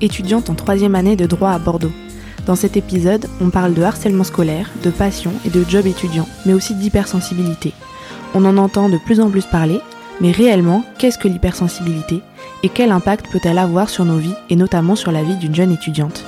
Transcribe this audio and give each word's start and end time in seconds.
étudiante 0.00 0.50
en 0.50 0.54
troisième 0.54 0.94
année 0.94 1.16
de 1.16 1.26
droit 1.26 1.50
à 1.50 1.58
Bordeaux. 1.58 1.92
Dans 2.46 2.56
cet 2.56 2.76
épisode, 2.76 3.26
on 3.40 3.50
parle 3.50 3.74
de 3.74 3.82
harcèlement 3.82 4.24
scolaire, 4.24 4.70
de 4.82 4.90
passion 4.90 5.32
et 5.44 5.50
de 5.50 5.64
job 5.64 5.86
étudiant, 5.86 6.26
mais 6.46 6.54
aussi 6.54 6.74
d'hypersensibilité. 6.74 7.74
On 8.34 8.44
en 8.44 8.56
entend 8.56 8.88
de 8.88 8.98
plus 8.98 9.20
en 9.20 9.30
plus 9.30 9.44
parler, 9.44 9.80
mais 10.20 10.32
réellement, 10.32 10.84
qu'est-ce 10.98 11.18
que 11.18 11.28
l'hypersensibilité 11.28 12.20
et 12.62 12.68
quel 12.68 12.90
impact 12.90 13.30
peut-elle 13.30 13.58
avoir 13.58 13.88
sur 13.88 14.04
nos 14.04 14.18
vies 14.18 14.34
et 14.50 14.56
notamment 14.56 14.96
sur 14.96 15.12
la 15.12 15.22
vie 15.22 15.36
d'une 15.36 15.54
jeune 15.54 15.72
étudiante? 15.72 16.24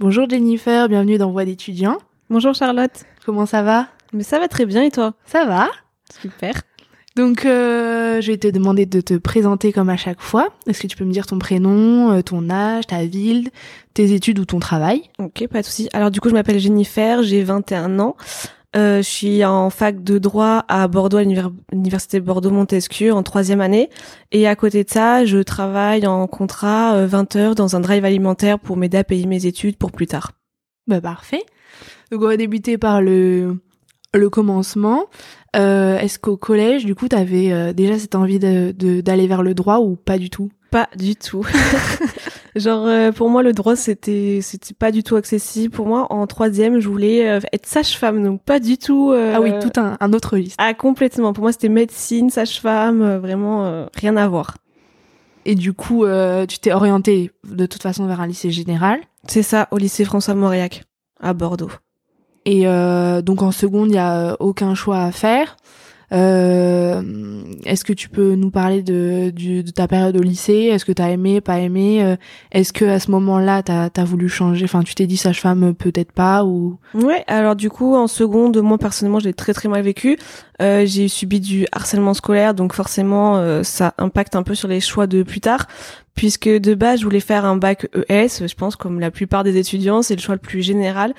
Bonjour 0.00 0.28
Jennifer, 0.28 0.88
bienvenue 0.88 1.16
dans 1.16 1.30
Voix 1.30 1.44
d'étudiants. 1.44 1.98
Bonjour 2.28 2.54
Charlotte. 2.54 3.04
Comment 3.24 3.46
ça 3.46 3.62
va? 3.62 3.86
Mais 4.12 4.24
ça 4.24 4.40
va 4.40 4.48
très 4.48 4.66
bien 4.66 4.82
et 4.82 4.90
toi? 4.90 5.14
Ça 5.26 5.44
va? 5.44 5.68
Super. 6.20 6.54
Donc, 7.16 7.44
euh, 7.44 8.20
je 8.20 8.32
vais 8.32 8.38
te 8.38 8.48
demander 8.48 8.86
de 8.86 9.00
te 9.00 9.14
présenter 9.14 9.72
comme 9.72 9.90
à 9.90 9.96
chaque 9.96 10.20
fois. 10.20 10.48
Est-ce 10.66 10.80
que 10.80 10.86
tu 10.86 10.96
peux 10.96 11.04
me 11.04 11.12
dire 11.12 11.26
ton 11.26 11.38
prénom, 11.38 12.10
euh, 12.12 12.22
ton 12.22 12.48
âge, 12.48 12.86
ta 12.86 13.04
ville, 13.04 13.50
tes 13.92 14.12
études 14.12 14.38
ou 14.38 14.44
ton 14.44 14.58
travail? 14.60 15.02
Ok, 15.18 15.46
pas 15.48 15.60
de 15.60 15.66
souci. 15.66 15.88
Alors 15.92 16.10
du 16.10 16.20
coup, 16.20 16.28
je 16.30 16.34
m'appelle 16.34 16.58
Jennifer, 16.58 17.22
j'ai 17.22 17.42
21 17.42 17.98
ans. 17.98 18.16
Euh, 18.74 18.98
je 18.98 19.08
suis 19.08 19.44
en 19.44 19.68
fac 19.68 20.02
de 20.02 20.16
droit 20.16 20.64
à 20.68 20.88
Bordeaux, 20.88 21.18
à 21.18 21.24
l'université 21.24 22.20
Bordeaux-Montesquieu, 22.20 23.12
en 23.12 23.22
troisième 23.22 23.60
année. 23.60 23.90
Et 24.30 24.48
à 24.48 24.56
côté 24.56 24.82
de 24.82 24.88
ça, 24.88 25.26
je 25.26 25.38
travaille 25.38 26.06
en 26.06 26.26
contrat 26.26 27.04
20 27.04 27.36
heures 27.36 27.54
dans 27.54 27.76
un 27.76 27.80
drive 27.80 28.06
alimentaire 28.06 28.58
pour 28.58 28.78
m'aider 28.78 28.96
à 28.96 29.04
payer 29.04 29.26
mes 29.26 29.44
études 29.44 29.76
pour 29.76 29.92
plus 29.92 30.06
tard. 30.06 30.32
Bah 30.86 31.02
parfait. 31.02 31.42
Donc 32.10 32.22
on 32.22 32.26
va 32.26 32.38
débuter 32.38 32.78
par 32.78 33.02
le 33.02 33.58
le 34.14 34.30
commencement. 34.30 35.06
Euh, 35.56 35.98
Est-ce 35.98 36.18
qu'au 36.18 36.36
collège, 36.36 36.84
du 36.84 36.94
coup, 36.94 37.08
t'avais 37.08 37.52
euh, 37.52 37.72
déjà 37.72 37.98
cette 37.98 38.14
envie 38.14 38.38
d'aller 38.38 38.72
de, 38.72 39.26
vers 39.26 39.42
le 39.42 39.54
droit 39.54 39.78
ou 39.78 39.96
pas 39.96 40.18
du 40.18 40.30
tout? 40.30 40.50
Pas 40.70 40.88
du 40.96 41.16
tout. 41.16 41.46
Genre 42.56 42.86
euh, 42.86 43.12
pour 43.12 43.30
moi 43.30 43.42
le 43.42 43.54
droit 43.54 43.76
c'était 43.76 44.40
c'était 44.42 44.74
pas 44.74 44.90
du 44.90 45.02
tout 45.02 45.16
accessible. 45.16 45.72
Pour 45.74 45.86
moi 45.86 46.06
en 46.10 46.26
troisième 46.26 46.80
je 46.80 46.88
voulais 46.88 47.26
euh, 47.26 47.40
être 47.50 47.66
sage-femme 47.66 48.22
donc 48.22 48.42
pas 48.42 48.60
du 48.60 48.76
tout. 48.76 49.10
ah 49.12 49.40
oui 49.40 49.52
tout 49.60 49.80
un, 49.80 49.96
un, 50.00 50.12
autre 50.12 50.36
liste. 50.36 50.56
Ah 50.58 50.74
complètement. 50.74 51.32
Pour 51.32 51.42
moi 51.42 51.52
c'était 51.52 51.70
médecine, 51.70 52.28
sage-femme, 52.28 53.16
vraiment 53.16 53.86
rien 53.94 54.16
à 54.18 54.28
voir. 54.28 54.58
Et 55.46 55.54
du 55.54 55.72
coup 55.72 56.04
tu 56.48 56.58
t'es 56.58 56.72
orientée 56.72 57.30
de 57.44 57.64
toute 57.64 57.82
façon 57.82 58.06
vers 58.06 58.20
un 58.20 58.26
lycée 58.26 58.50
général? 58.50 59.00
C'est 59.28 59.42
ça 59.42 59.68
au 59.70 59.78
lycée 59.78 60.04
François 60.04 60.34
Mauriac 60.34 60.84
à 61.20 61.32
Bordeaux. 61.32 61.70
Et 62.44 62.66
euh, 62.66 63.22
donc 63.22 63.42
en 63.42 63.52
seconde, 63.52 63.90
il 63.90 63.94
y 63.94 63.98
a 63.98 64.36
aucun 64.40 64.74
choix 64.74 65.02
à 65.02 65.12
faire. 65.12 65.56
Euh, 66.12 67.02
Est-ce 67.64 67.84
que 67.84 67.92
tu 67.92 68.08
peux 68.08 68.34
nous 68.34 68.50
parler 68.50 68.82
de, 68.82 69.30
de 69.30 69.70
ta 69.70 69.88
période 69.88 70.16
au 70.16 70.20
lycée? 70.20 70.68
Est-ce 70.70 70.84
que 70.84 70.92
tu 70.92 71.00
as 71.00 71.10
aimé, 71.10 71.40
pas 71.40 71.58
aimé? 71.58 72.02
Euh, 72.02 72.16
Est-ce 72.52 72.72
que 72.72 72.84
à 72.84 73.00
ce 73.00 73.10
moment-là, 73.12 73.62
tu 73.62 73.72
as, 73.72 74.04
voulu 74.04 74.28
changer? 74.28 74.64
Enfin, 74.64 74.82
tu 74.82 74.94
t'es 74.94 75.06
dit 75.06 75.16
sage-femme, 75.16 75.74
peut-être 75.74 76.12
pas 76.12 76.44
ou? 76.44 76.78
Ouais. 76.94 77.24
Alors 77.28 77.56
du 77.56 77.70
coup, 77.70 77.94
en 77.94 78.06
seconde, 78.08 78.58
moi 78.58 78.76
personnellement, 78.76 79.20
j'ai 79.20 79.32
très 79.32 79.54
très 79.54 79.68
mal 79.68 79.82
vécu. 79.82 80.18
Euh, 80.60 80.84
j'ai 80.84 81.08
subi 81.08 81.40
du 81.40 81.66
harcèlement 81.72 82.14
scolaire, 82.14 82.52
donc 82.54 82.74
forcément, 82.74 83.36
euh, 83.36 83.62
ça 83.62 83.94
impacte 83.96 84.36
un 84.36 84.42
peu 84.42 84.54
sur 84.54 84.68
les 84.68 84.80
choix 84.80 85.06
de 85.06 85.22
plus 85.22 85.40
tard 85.40 85.66
puisque 86.14 86.48
de 86.48 86.74
base 86.74 87.00
je 87.00 87.04
voulais 87.04 87.20
faire 87.20 87.46
un 87.46 87.56
bac 87.56 87.88
ES, 88.10 88.46
je 88.46 88.54
pense 88.54 88.76
comme 88.76 89.00
la 89.00 89.10
plupart 89.10 89.44
des 89.44 89.56
étudiants, 89.56 90.02
c'est 90.02 90.14
le 90.14 90.20
choix 90.20 90.34
le 90.34 90.40
plus 90.40 90.60
général. 90.60 91.14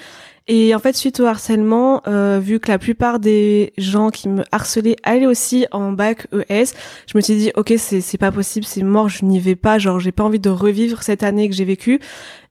Et 0.47 0.75
en 0.75 0.79
fait, 0.79 0.93
suite 0.95 1.21
au 1.21 1.25
harcèlement, 1.25 2.01
euh, 2.05 2.39
vu 2.41 2.59
que 2.59 2.69
la 2.69 2.77
plupart 2.77 3.19
des 3.19 3.71
gens 3.77 4.09
qui 4.09 4.27
me 4.27 4.43
harcelaient 4.51 4.97
allaient 5.03 5.25
aussi 5.25 5.65
en 5.71 5.93
bac 5.93 6.27
ES, 6.49 6.65
je 7.07 7.15
me 7.17 7.21
suis 7.21 7.35
dit 7.35 7.51
ok, 7.55 7.73
c'est 7.77 8.17
pas 8.17 8.31
possible, 8.31 8.65
c'est 8.65 8.83
mort, 8.83 9.07
je 9.07 9.23
n'y 9.23 9.39
vais 9.39 9.55
pas. 9.55 9.79
Genre, 9.79 9.99
j'ai 9.99 10.11
pas 10.11 10.23
envie 10.23 10.39
de 10.39 10.49
revivre 10.49 11.01
cette 11.01 11.23
année 11.23 11.47
que 11.47 11.55
j'ai 11.55 11.63
vécue. 11.63 12.01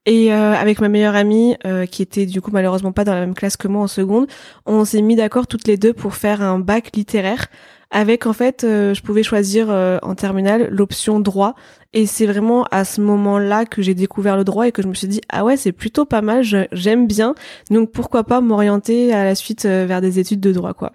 Et 0.04 0.32
euh, 0.32 0.54
avec 0.54 0.80
ma 0.80 0.88
meilleure 0.88 1.14
amie, 1.14 1.56
euh, 1.64 1.86
qui 1.86 2.02
était 2.02 2.26
du 2.26 2.40
coup 2.40 2.50
malheureusement 2.52 2.90
pas 2.90 3.04
dans 3.04 3.14
la 3.14 3.20
même 3.20 3.34
classe 3.34 3.56
que 3.56 3.68
moi 3.68 3.82
en 3.82 3.86
seconde, 3.86 4.26
on 4.66 4.84
s'est 4.84 5.02
mis 5.02 5.14
d'accord 5.14 5.46
toutes 5.46 5.68
les 5.68 5.76
deux 5.76 5.92
pour 5.92 6.16
faire 6.16 6.42
un 6.42 6.58
bac 6.58 6.90
littéraire 6.94 7.46
avec 7.92 8.26
en 8.26 8.32
fait 8.32 8.64
euh, 8.64 8.94
je 8.94 9.02
pouvais 9.02 9.22
choisir 9.22 9.70
euh, 9.70 9.98
en 10.02 10.14
terminale 10.14 10.68
l'option 10.70 11.20
droit. 11.20 11.54
Et 11.92 12.06
c'est 12.06 12.26
vraiment 12.26 12.64
à 12.70 12.84
ce 12.84 13.02
moment-là 13.02 13.66
que 13.66 13.82
j'ai 13.82 13.94
découvert 13.94 14.36
le 14.36 14.44
droit 14.44 14.66
et 14.66 14.72
que 14.72 14.82
je 14.82 14.88
me 14.88 14.94
suis 14.94 15.06
dit 15.06 15.20
ah 15.28 15.44
ouais 15.44 15.56
c'est 15.56 15.72
plutôt 15.72 16.06
pas 16.06 16.22
mal 16.22 16.42
j'aime 16.72 17.06
bien. 17.06 17.34
Donc 17.70 17.92
pourquoi 17.92 18.24
pas 18.24 18.40
m'orienter 18.40 19.12
à 19.12 19.24
la 19.24 19.34
suite 19.34 19.66
euh, 19.66 19.84
vers 19.86 20.00
des 20.00 20.18
études 20.18 20.40
de 20.40 20.52
droit 20.52 20.74
quoi 20.74 20.92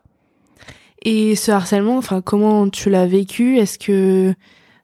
et 1.03 1.35
ce 1.35 1.51
harcèlement 1.51 1.97
enfin 1.97 2.22
comment 2.22 2.68
tu 2.69 2.89
l'as 2.89 3.06
vécu? 3.06 3.57
Est-ce 3.59 3.78
que 3.78 4.34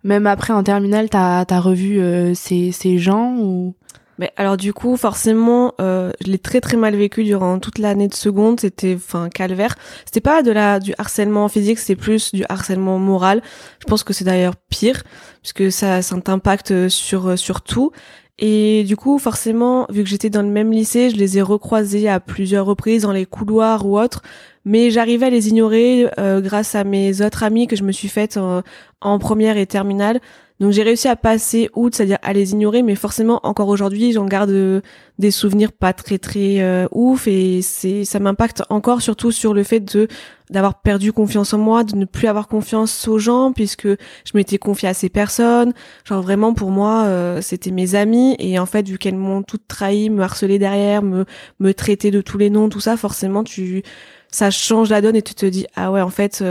même 0.03 0.27
après 0.27 0.53
en 0.53 0.63
terminale 0.63 1.09
t'as 1.09 1.43
as 1.49 1.59
revu 1.59 1.99
ces, 2.35 2.71
ces 2.71 2.99
gens 2.99 3.35
ou? 3.39 3.73
Mais 4.19 4.31
alors 4.37 4.57
du 4.57 4.73
coup, 4.73 4.95
forcément, 4.97 5.73
euh, 5.81 6.11
je 6.23 6.31
l'ai 6.31 6.37
très 6.37 6.61
très 6.61 6.77
mal 6.77 6.95
vécu 6.95 7.23
durant 7.23 7.59
toute 7.59 7.79
l'année 7.79 8.07
de 8.07 8.13
seconde. 8.13 8.59
C'était 8.59 8.95
enfin 8.95 9.29
calvaire. 9.29 9.75
C'était 10.05 10.21
pas 10.21 10.43
de 10.43 10.51
la 10.51 10.79
du 10.79 10.93
harcèlement 10.97 11.47
physique, 11.47 11.79
c'était 11.79 11.99
plus 11.99 12.33
du 12.33 12.43
harcèlement 12.49 12.99
moral. 12.99 13.41
Je 13.79 13.85
pense 13.85 14.03
que 14.03 14.13
c'est 14.13 14.25
d'ailleurs 14.25 14.55
pire 14.69 15.03
puisque 15.41 15.71
ça 15.71 16.01
ça 16.01 16.19
t'impacte 16.21 16.89
sur 16.89 17.37
sur 17.37 17.61
tout. 17.61 17.91
Et 18.39 18.83
du 18.83 18.97
coup, 18.97 19.19
forcément, 19.19 19.85
vu 19.89 20.03
que 20.03 20.09
j'étais 20.09 20.29
dans 20.29 20.41
le 20.41 20.49
même 20.49 20.71
lycée, 20.71 21.11
je 21.11 21.15
les 21.15 21.37
ai 21.37 21.41
recroisés 21.41 22.09
à 22.09 22.19
plusieurs 22.19 22.65
reprises 22.65 23.03
dans 23.03 23.11
les 23.11 23.25
couloirs 23.25 23.85
ou 23.85 23.99
autres. 23.99 24.23
Mais 24.65 24.91
j'arrivais 24.91 25.27
à 25.27 25.29
les 25.29 25.49
ignorer 25.49 26.09
euh, 26.17 26.41
grâce 26.41 26.73
à 26.73 26.83
mes 26.83 27.21
autres 27.21 27.43
amis 27.43 27.67
que 27.67 27.75
je 27.75 27.83
me 27.83 27.91
suis 27.91 28.07
faites 28.07 28.37
en, 28.37 28.63
en 29.01 29.19
première 29.19 29.57
et 29.57 29.67
terminale. 29.67 30.19
Donc 30.59 30.71
j'ai 30.71 30.83
réussi 30.83 31.07
à 31.07 31.15
passer 31.15 31.69
outre, 31.75 31.97
c'est-à-dire 31.97 32.19
à 32.21 32.31
les 32.31 32.51
ignorer, 32.51 32.83
mais 32.83 32.95
forcément 32.95 33.39
encore 33.43 33.69
aujourd'hui 33.69 34.11
j'en 34.11 34.25
garde 34.25 34.51
euh, 34.51 34.81
des 35.17 35.31
souvenirs 35.31 35.71
pas 35.71 35.93
très 35.93 36.19
très 36.19 36.61
euh, 36.61 36.87
ouf 36.91 37.27
et 37.27 37.61
c'est 37.61 38.05
ça 38.05 38.19
m'impacte 38.19 38.63
encore 38.69 39.01
surtout 39.01 39.31
sur 39.31 39.53
le 39.53 39.63
fait 39.63 39.79
de 39.79 40.07
d'avoir 40.51 40.81
perdu 40.81 41.11
confiance 41.11 41.53
en 41.53 41.57
moi, 41.57 41.83
de 41.83 41.95
ne 41.95 42.05
plus 42.05 42.27
avoir 42.27 42.47
confiance 42.47 43.07
aux 43.07 43.17
gens 43.17 43.51
puisque 43.51 43.87
je 43.87 44.31
m'étais 44.35 44.59
confiée 44.59 44.89
à 44.89 44.93
ces 44.93 45.09
personnes. 45.09 45.73
Genre 46.05 46.21
vraiment 46.21 46.53
pour 46.53 46.69
moi 46.69 47.05
euh, 47.05 47.41
c'était 47.41 47.71
mes 47.71 47.95
amis 47.95 48.35
et 48.37 48.59
en 48.59 48.67
fait 48.67 48.87
vu 48.87 48.99
qu'elles 48.99 49.17
m'ont 49.17 49.41
toutes 49.41 49.67
trahi, 49.67 50.11
me 50.11 50.21
harcelaient 50.21 50.59
derrière, 50.59 51.01
me 51.01 51.25
me 51.59 51.73
traiter 51.73 52.11
de 52.11 52.21
tous 52.21 52.37
les 52.37 52.51
noms, 52.51 52.69
tout 52.69 52.79
ça 52.79 52.95
forcément 52.95 53.43
tu 53.43 53.81
ça 54.29 54.51
change 54.51 54.89
la 54.89 55.01
donne 55.01 55.15
et 55.15 55.21
tu 55.23 55.33
te 55.33 55.45
dis 55.47 55.65
ah 55.75 55.91
ouais 55.91 56.01
en 56.01 56.09
fait 56.09 56.43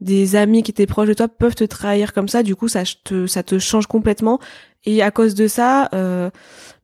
des 0.00 0.36
amis 0.36 0.62
qui 0.62 0.70
étaient 0.70 0.86
proches 0.86 1.08
de 1.08 1.14
toi 1.14 1.28
peuvent 1.28 1.54
te 1.54 1.64
trahir 1.64 2.12
comme 2.12 2.28
ça. 2.28 2.42
Du 2.42 2.54
coup, 2.54 2.68
ça 2.68 2.82
te, 3.04 3.26
ça 3.26 3.42
te 3.42 3.58
change 3.58 3.86
complètement. 3.86 4.38
Et 4.84 5.02
à 5.02 5.10
cause 5.10 5.34
de 5.34 5.48
ça, 5.48 5.88
euh, 5.92 6.30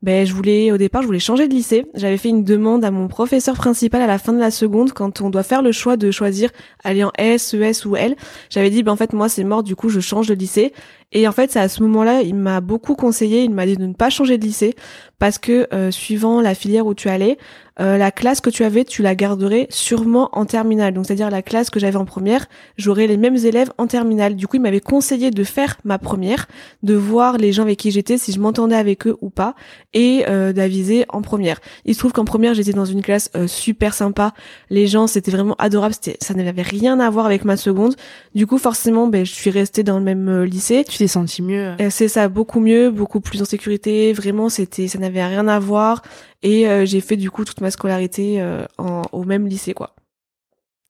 ben 0.02 0.26
je 0.26 0.34
voulais 0.34 0.70
au 0.72 0.76
départ, 0.76 1.02
je 1.02 1.06
voulais 1.06 1.18
changer 1.18 1.48
de 1.48 1.54
lycée. 1.54 1.86
J'avais 1.94 2.18
fait 2.18 2.28
une 2.28 2.44
demande 2.44 2.84
à 2.84 2.90
mon 2.90 3.08
professeur 3.08 3.54
principal 3.54 4.02
à 4.02 4.06
la 4.06 4.18
fin 4.18 4.32
de 4.32 4.38
la 4.38 4.50
seconde 4.50 4.92
quand 4.92 5.20
on 5.22 5.30
doit 5.30 5.42
faire 5.42 5.62
le 5.62 5.72
choix 5.72 5.96
de 5.96 6.10
choisir 6.10 6.50
aller 6.82 7.04
en 7.04 7.12
S, 7.16 7.54
ES 7.54 7.86
ou 7.86 7.96
L. 7.96 8.16
J'avais 8.50 8.70
dit 8.70 8.82
ben 8.82 8.92
en 8.92 8.96
fait 8.96 9.12
moi 9.12 9.28
c'est 9.28 9.44
mort, 9.44 9.62
du 9.62 9.76
coup 9.76 9.88
je 9.88 10.00
change 10.00 10.26
de 10.26 10.34
lycée. 10.34 10.72
Et 11.14 11.28
en 11.28 11.32
fait, 11.32 11.52
c'est 11.52 11.60
à 11.60 11.68
ce 11.68 11.80
moment-là, 11.84 12.22
il 12.22 12.34
m'a 12.34 12.60
beaucoup 12.60 12.96
conseillé, 12.96 13.44
il 13.44 13.52
m'a 13.52 13.66
dit 13.66 13.76
de 13.76 13.86
ne 13.86 13.92
pas 13.92 14.10
changer 14.10 14.36
de 14.36 14.44
lycée 14.44 14.74
parce 15.20 15.38
que 15.38 15.68
euh, 15.72 15.92
suivant 15.92 16.40
la 16.40 16.56
filière 16.56 16.86
où 16.86 16.94
tu 16.94 17.08
allais, 17.08 17.38
euh, 17.80 17.96
la 17.96 18.10
classe 18.10 18.40
que 18.40 18.50
tu 18.50 18.64
avais, 18.64 18.84
tu 18.84 19.00
la 19.02 19.14
garderais 19.14 19.68
sûrement 19.70 20.28
en 20.32 20.44
terminale. 20.44 20.92
Donc 20.92 21.06
c'est-à-dire 21.06 21.30
la 21.30 21.42
classe 21.42 21.70
que 21.70 21.78
j'avais 21.78 21.96
en 21.96 22.04
première, 22.04 22.46
j'aurais 22.76 23.06
les 23.06 23.16
mêmes 23.16 23.36
élèves 23.36 23.72
en 23.78 23.86
terminale. 23.86 24.34
Du 24.34 24.48
coup, 24.48 24.56
il 24.56 24.62
m'avait 24.62 24.80
conseillé 24.80 25.30
de 25.30 25.44
faire 25.44 25.76
ma 25.84 25.98
première, 25.98 26.46
de 26.82 26.94
voir 26.94 27.38
les 27.38 27.52
gens 27.52 27.62
avec 27.62 27.83
qui 27.84 27.90
j'étais, 27.90 28.16
si 28.16 28.32
je 28.32 28.40
m'entendais 28.40 28.76
avec 28.76 29.06
eux 29.06 29.18
ou 29.20 29.28
pas, 29.28 29.54
et 29.92 30.24
euh, 30.26 30.54
d'aviser 30.54 31.04
en 31.10 31.20
première. 31.20 31.60
Il 31.84 31.92
se 31.92 31.98
trouve 31.98 32.12
qu'en 32.12 32.24
première, 32.24 32.54
j'étais 32.54 32.72
dans 32.72 32.86
une 32.86 33.02
classe 33.02 33.30
euh, 33.36 33.46
super 33.46 33.92
sympa. 33.92 34.32
Les 34.70 34.86
gens, 34.86 35.06
c'était 35.06 35.30
vraiment 35.30 35.54
adorable. 35.58 35.92
C'était, 35.92 36.16
ça 36.22 36.32
n'avait 36.32 36.62
rien 36.62 36.98
à 36.98 37.10
voir 37.10 37.26
avec 37.26 37.44
ma 37.44 37.58
seconde. 37.58 37.94
Du 38.34 38.46
coup, 38.46 38.56
forcément, 38.56 39.06
ben, 39.06 39.26
je 39.26 39.32
suis 39.32 39.50
restée 39.50 39.82
dans 39.82 39.98
le 39.98 40.04
même 40.04 40.44
lycée. 40.44 40.82
Tu 40.88 40.96
t'es 40.96 41.08
senti 41.08 41.42
mieux 41.42 41.74
C'est 41.90 42.08
ça, 42.08 42.28
beaucoup 42.28 42.58
mieux, 42.58 42.90
beaucoup 42.90 43.20
plus 43.20 43.42
en 43.42 43.44
sécurité. 43.44 44.14
Vraiment, 44.14 44.48
c'était, 44.48 44.88
ça 44.88 44.98
n'avait 44.98 45.26
rien 45.26 45.46
à 45.46 45.58
voir. 45.58 46.00
Et 46.42 46.66
euh, 46.66 46.86
j'ai 46.86 47.02
fait 47.02 47.16
du 47.18 47.30
coup 47.30 47.44
toute 47.44 47.60
ma 47.60 47.70
scolarité 47.70 48.40
euh, 48.40 48.64
en, 48.78 49.02
au 49.12 49.24
même 49.24 49.46
lycée, 49.46 49.74
quoi. 49.74 49.94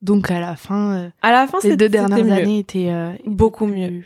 Donc 0.01 0.31
à 0.31 0.39
la 0.39 0.55
fin, 0.55 1.11
à 1.23 1.33
la 1.33 1.49
fin, 1.49 1.59
les 1.65 1.77
deux 1.77 1.89
dernières 1.89 2.31
années 2.31 2.59
étaient 2.59 2.93
beaucoup 3.27 3.67
mieux. 3.67 4.05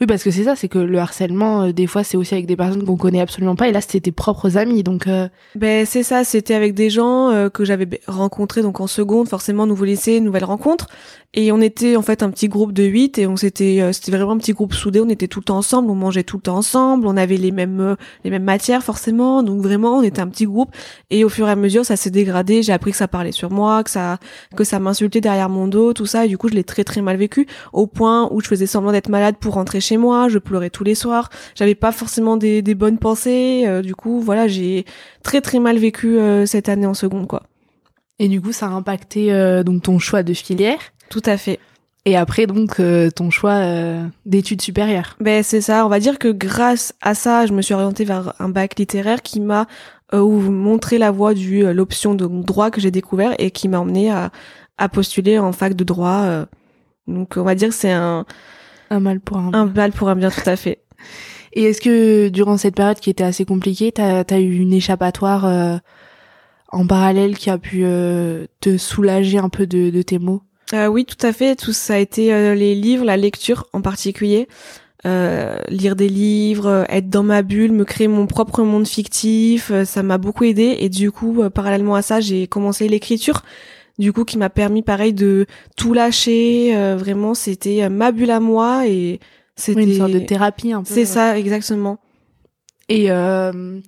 Oui, 0.00 0.06
parce 0.06 0.22
que 0.22 0.30
c'est 0.30 0.44
ça, 0.44 0.54
c'est 0.54 0.68
que 0.68 0.78
le 0.78 0.98
harcèlement, 0.98 1.62
euh, 1.62 1.72
des 1.72 1.88
fois, 1.88 2.04
c'est 2.04 2.16
aussi 2.16 2.34
avec 2.34 2.46
des 2.46 2.56
personnes 2.56 2.84
qu'on 2.84 2.96
connaît 2.96 3.20
absolument 3.20 3.56
pas. 3.56 3.68
Et 3.68 3.72
là, 3.72 3.80
c'était 3.80 4.00
tes 4.00 4.12
propres 4.12 4.56
amis, 4.56 4.84
donc. 4.84 5.08
Euh... 5.08 5.28
Ben 5.56 5.84
c'est 5.86 6.04
ça, 6.04 6.22
c'était 6.22 6.54
avec 6.54 6.74
des 6.74 6.88
gens 6.88 7.30
euh, 7.30 7.48
que 7.48 7.64
j'avais 7.64 7.88
rencontrés 8.06 8.62
donc 8.62 8.80
en 8.80 8.86
seconde, 8.86 9.28
forcément 9.28 9.66
nouveau 9.66 9.84
lycée, 9.84 10.20
nouvelle 10.20 10.44
rencontre. 10.44 10.86
Et 11.34 11.52
on 11.52 11.60
était 11.60 11.94
en 11.96 12.02
fait 12.02 12.22
un 12.22 12.30
petit 12.30 12.48
groupe 12.48 12.72
de 12.72 12.84
huit 12.84 13.18
et 13.18 13.26
on 13.26 13.36
s'était, 13.36 13.82
euh, 13.82 13.92
c'était 13.92 14.10
vraiment 14.10 14.32
un 14.32 14.38
petit 14.38 14.54
groupe 14.54 14.72
soudé. 14.72 15.00
On 15.00 15.08
était 15.10 15.28
tout 15.28 15.40
le 15.40 15.44
temps 15.44 15.58
ensemble, 15.58 15.90
on 15.90 15.94
mangeait 15.94 16.24
tout 16.24 16.38
le 16.38 16.42
temps 16.42 16.56
ensemble, 16.56 17.06
on 17.06 17.18
avait 17.18 17.36
les 17.36 17.50
mêmes 17.50 17.96
les 18.24 18.30
mêmes 18.30 18.44
matières 18.44 18.82
forcément. 18.82 19.42
Donc 19.42 19.60
vraiment, 19.60 19.98
on 19.98 20.02
était 20.02 20.20
un 20.20 20.28
petit 20.28 20.46
groupe. 20.46 20.74
Et 21.10 21.24
au 21.24 21.28
fur 21.28 21.46
et 21.46 21.50
à 21.50 21.56
mesure, 21.56 21.84
ça 21.84 21.96
s'est 21.96 22.10
dégradé. 22.10 22.62
J'ai 22.62 22.72
appris 22.72 22.92
que 22.92 22.96
ça 22.96 23.08
parlait 23.08 23.32
sur 23.32 23.50
moi, 23.50 23.84
que 23.84 23.90
ça 23.90 24.18
que 24.56 24.64
ça 24.64 24.78
m'insultait 24.78 25.20
derrière 25.20 25.50
mon 25.50 25.68
dos, 25.68 25.92
tout 25.92 26.06
ça. 26.06 26.24
Et 26.24 26.28
du 26.28 26.38
coup, 26.38 26.48
je 26.48 26.54
l'ai 26.54 26.64
très 26.64 26.82
très 26.82 27.02
mal 27.02 27.18
vécu 27.18 27.46
au 27.72 27.86
point 27.86 28.28
où 28.32 28.40
je 28.40 28.48
faisais 28.48 28.66
semblant 28.66 28.92
d'être 28.92 29.08
malade 29.08 29.36
pour 29.38 29.54
rentrer 29.54 29.80
chez 29.80 29.96
moi, 29.96 30.28
je 30.28 30.38
pleurais 30.38 30.70
tous 30.70 30.84
les 30.84 30.94
soirs, 30.94 31.30
j'avais 31.54 31.74
pas 31.74 31.92
forcément 31.92 32.36
des, 32.36 32.62
des 32.62 32.74
bonnes 32.74 32.98
pensées, 32.98 33.64
euh, 33.66 33.82
du 33.82 33.94
coup 33.94 34.20
voilà 34.20 34.48
j'ai 34.48 34.84
très 35.22 35.40
très 35.40 35.58
mal 35.58 35.78
vécu 35.78 36.18
euh, 36.18 36.46
cette 36.46 36.68
année 36.68 36.86
en 36.86 36.94
seconde 36.94 37.26
quoi. 37.26 37.42
Et 38.18 38.28
du 38.28 38.40
coup 38.40 38.52
ça 38.52 38.66
a 38.66 38.70
impacté 38.70 39.32
euh, 39.32 39.62
donc 39.62 39.82
ton 39.82 39.98
choix 39.98 40.22
de 40.22 40.34
filière? 40.34 40.80
Tout 41.10 41.22
à 41.24 41.36
fait. 41.36 41.58
Et 42.04 42.16
après 42.16 42.46
donc 42.46 42.80
ton 43.14 43.28
choix 43.30 43.60
d'études 44.24 44.62
supérieures. 44.62 45.16
Ben 45.20 45.42
c'est 45.42 45.60
ça, 45.60 45.84
on 45.84 45.90
va 45.90 46.00
dire 46.00 46.18
que 46.18 46.28
grâce 46.28 46.94
à 47.02 47.14
ça, 47.14 47.44
je 47.44 47.52
me 47.52 47.60
suis 47.60 47.74
orientée 47.74 48.04
vers 48.04 48.32
un 48.38 48.48
bac 48.48 48.78
littéraire 48.78 49.20
qui 49.20 49.40
m'a 49.40 49.66
montré 50.12 50.96
la 50.96 51.10
voie 51.10 51.34
du 51.34 51.70
l'option 51.74 52.14
de 52.14 52.26
droit 52.26 52.70
que 52.70 52.80
j'ai 52.80 52.90
découvert 52.90 53.34
et 53.38 53.50
qui 53.50 53.68
m'a 53.68 53.80
emmené 53.80 54.10
à, 54.10 54.30
à 54.78 54.88
postuler 54.88 55.38
en 55.38 55.52
fac 55.52 55.74
de 55.74 55.84
droit. 55.84 56.46
donc 57.06 57.34
on 57.36 57.42
va 57.42 57.54
dire 57.54 57.68
que 57.68 57.74
c'est 57.74 57.92
un 57.92 58.24
un 58.90 59.00
mal 59.00 59.20
pour 59.20 59.38
un 59.38 59.50
bien. 59.50 59.60
Un 59.60 59.66
mal 59.66 59.92
pour 59.92 60.08
un 60.08 60.16
bien, 60.16 60.30
tout 60.30 60.48
à 60.48 60.56
fait. 60.56 60.82
Et 61.52 61.64
est-ce 61.64 61.80
que 61.80 62.28
durant 62.28 62.56
cette 62.56 62.74
période 62.74 63.00
qui 63.00 63.10
était 63.10 63.24
assez 63.24 63.44
compliquée, 63.44 63.92
t'as 63.92 64.22
as 64.28 64.38
eu 64.38 64.58
une 64.58 64.72
échappatoire 64.72 65.46
euh, 65.46 65.76
en 66.68 66.86
parallèle 66.86 67.36
qui 67.36 67.50
a 67.50 67.58
pu 67.58 67.80
euh, 67.84 68.46
te 68.60 68.76
soulager 68.76 69.38
un 69.38 69.48
peu 69.48 69.66
de, 69.66 69.90
de 69.90 70.02
tes 70.02 70.18
mots 70.18 70.42
euh, 70.74 70.86
Oui, 70.86 71.04
tout 71.04 71.26
à 71.26 71.32
fait. 71.32 71.56
Tout 71.56 71.72
ça 71.72 71.94
a 71.94 71.98
été 71.98 72.32
euh, 72.32 72.54
les 72.54 72.74
livres, 72.74 73.04
la 73.04 73.16
lecture 73.16 73.66
en 73.72 73.80
particulier. 73.80 74.48
lire 75.04 75.96
des 75.96 76.08
livres, 76.08 76.84
être 76.88 77.08
dans 77.08 77.22
ma 77.22 77.42
bulle, 77.42 77.72
me 77.72 77.84
créer 77.84 78.08
mon 78.08 78.26
propre 78.26 78.62
monde 78.62 78.86
fictif, 78.86 79.72
ça 79.84 80.02
m'a 80.02 80.18
beaucoup 80.18 80.44
aidé. 80.44 80.76
Et 80.80 80.88
du 80.88 81.10
coup, 81.10 81.42
parallèlement 81.48 81.94
à 81.94 82.02
ça, 82.02 82.20
j'ai 82.20 82.46
commencé 82.46 82.88
l'écriture 82.88 83.42
du 83.98 84.12
coup 84.12 84.24
qui 84.24 84.38
m'a 84.38 84.50
permis 84.50 84.82
pareil 84.82 85.12
de 85.12 85.46
tout 85.76 85.92
lâcher 85.92 86.76
euh, 86.76 86.96
vraiment 86.96 87.34
c'était 87.34 87.82
euh, 87.82 87.88
ma 87.88 88.12
bulle 88.12 88.30
à 88.30 88.40
moi 88.40 88.86
et 88.86 89.20
c'était 89.56 89.82
une 89.82 89.96
sorte 89.96 90.12
de 90.12 90.20
thérapie 90.20 90.72
un 90.72 90.82
peu 90.82 90.94
c'est 90.94 91.04
ça 91.04 91.38
exactement 91.38 91.98
et 92.88 93.10
euh, 93.10 93.80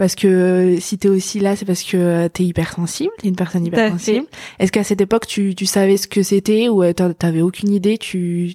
parce 0.00 0.14
que 0.14 0.78
si 0.80 0.96
t'es 0.96 1.10
aussi 1.10 1.40
là 1.40 1.56
c'est 1.56 1.66
parce 1.66 1.82
que 1.82 2.26
t'es 2.28 2.42
hypersensible 2.42 3.10
t'es 3.18 3.28
une 3.28 3.36
personne 3.36 3.66
hypersensible. 3.66 4.24
Est-ce 4.58 4.72
qu'à 4.72 4.82
cette 4.82 5.02
époque 5.02 5.26
tu 5.26 5.54
tu 5.54 5.66
savais 5.66 5.98
ce 5.98 6.08
que 6.08 6.22
c'était 6.22 6.70
ou 6.70 6.90
t'avais 6.94 7.42
aucune 7.42 7.68
idée 7.68 7.98
tu 7.98 8.54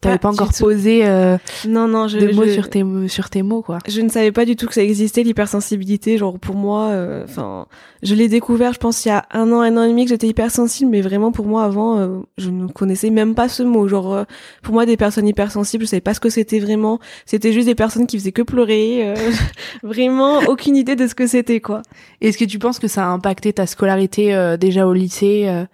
T'avais 0.00 0.18
pas, 0.18 0.28
encore 0.28 0.52
posé 0.56 1.04
euh, 1.04 1.38
non 1.66 1.88
non 1.88 2.06
je, 2.06 2.18
de 2.18 2.32
mots 2.32 2.46
sur 2.46 2.70
tes 2.70 2.84
sur 3.08 3.30
tes 3.30 3.42
mots 3.42 3.62
quoi. 3.62 3.78
Je 3.88 4.00
ne 4.00 4.08
savais 4.08 4.30
pas 4.30 4.44
du 4.44 4.54
tout 4.54 4.68
que 4.68 4.74
ça 4.74 4.82
existait 4.84 5.24
l'hypersensibilité 5.24 6.18
genre 6.18 6.38
pour 6.38 6.54
moi 6.54 6.90
euh, 6.90 7.24
enfin 7.24 7.66
je 8.04 8.14
l'ai 8.14 8.28
découvert 8.28 8.72
je 8.72 8.78
pense 8.78 9.04
il 9.04 9.08
y 9.08 9.10
a 9.10 9.26
un 9.32 9.50
an 9.50 9.60
un 9.60 9.76
an 9.76 9.82
et 9.82 9.88
demi 9.88 10.04
que 10.04 10.10
j'étais 10.10 10.28
hypersensible 10.28 10.88
mais 10.88 11.00
vraiment 11.00 11.32
pour 11.32 11.46
moi 11.46 11.64
avant 11.64 11.98
euh, 11.98 12.20
je 12.36 12.50
ne 12.50 12.68
connaissais 12.68 13.10
même 13.10 13.34
pas 13.34 13.48
ce 13.48 13.64
mot 13.64 13.88
genre 13.88 14.14
euh, 14.14 14.24
pour 14.62 14.72
moi 14.72 14.86
des 14.86 14.96
personnes 14.96 15.26
hypersensibles 15.26 15.82
je 15.82 15.88
savais 15.88 16.00
pas 16.00 16.14
ce 16.14 16.20
que 16.20 16.30
c'était 16.30 16.60
vraiment 16.60 17.00
c'était 17.26 17.52
juste 17.52 17.66
des 17.66 17.74
personnes 17.74 18.06
qui 18.06 18.18
faisaient 18.18 18.30
que 18.30 18.42
pleurer 18.42 19.14
vraiment 19.82 20.38
aucune 20.46 20.76
idée 20.76 20.94
de 20.94 21.08
ce 21.08 21.16
que 21.16 21.26
c'était 21.26 21.60
quoi. 21.60 21.82
Est-ce 22.20 22.38
que 22.38 22.44
tu 22.44 22.60
penses 22.60 22.78
que 22.78 22.86
ça 22.86 23.04
a 23.04 23.08
impacté 23.08 23.52
ta 23.52 23.66
scolarité 23.66 24.56
déjà 24.60 24.86
au 24.86 24.92
lycée 24.92 25.66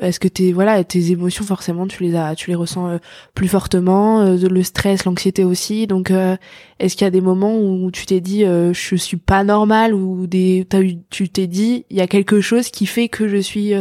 est-ce 0.00 0.20
que 0.20 0.28
tes 0.28 0.52
voilà 0.52 0.82
tes 0.84 1.10
émotions 1.10 1.44
forcément 1.44 1.86
tu 1.86 2.02
les 2.02 2.14
as 2.14 2.34
tu 2.34 2.50
les 2.50 2.56
ressens 2.56 2.88
euh, 2.88 2.98
plus 3.34 3.48
fortement 3.48 4.20
euh, 4.20 4.36
le 4.36 4.62
stress 4.62 5.04
l'anxiété 5.04 5.44
aussi. 5.44 5.86
Donc 5.86 6.10
euh, 6.10 6.36
est-ce 6.78 6.96
qu'il 6.96 7.04
y 7.04 7.08
a 7.08 7.10
des 7.10 7.20
moments 7.20 7.58
où 7.58 7.90
tu 7.90 8.06
t'es 8.06 8.20
dit 8.20 8.44
je 8.44 8.96
suis 8.96 9.16
pas 9.16 9.44
normal 9.44 9.94
ou 9.94 10.26
des 10.26 10.66
eu 10.74 10.94
tu 11.10 11.28
t'es 11.28 11.46
dit 11.46 11.84
il 11.90 11.96
y 11.96 12.00
a 12.00 12.06
quelque 12.06 12.40
chose 12.40 12.70
qui 12.70 12.86
fait 12.86 13.08
que 13.08 13.28
je 13.28 13.38
suis 13.38 13.72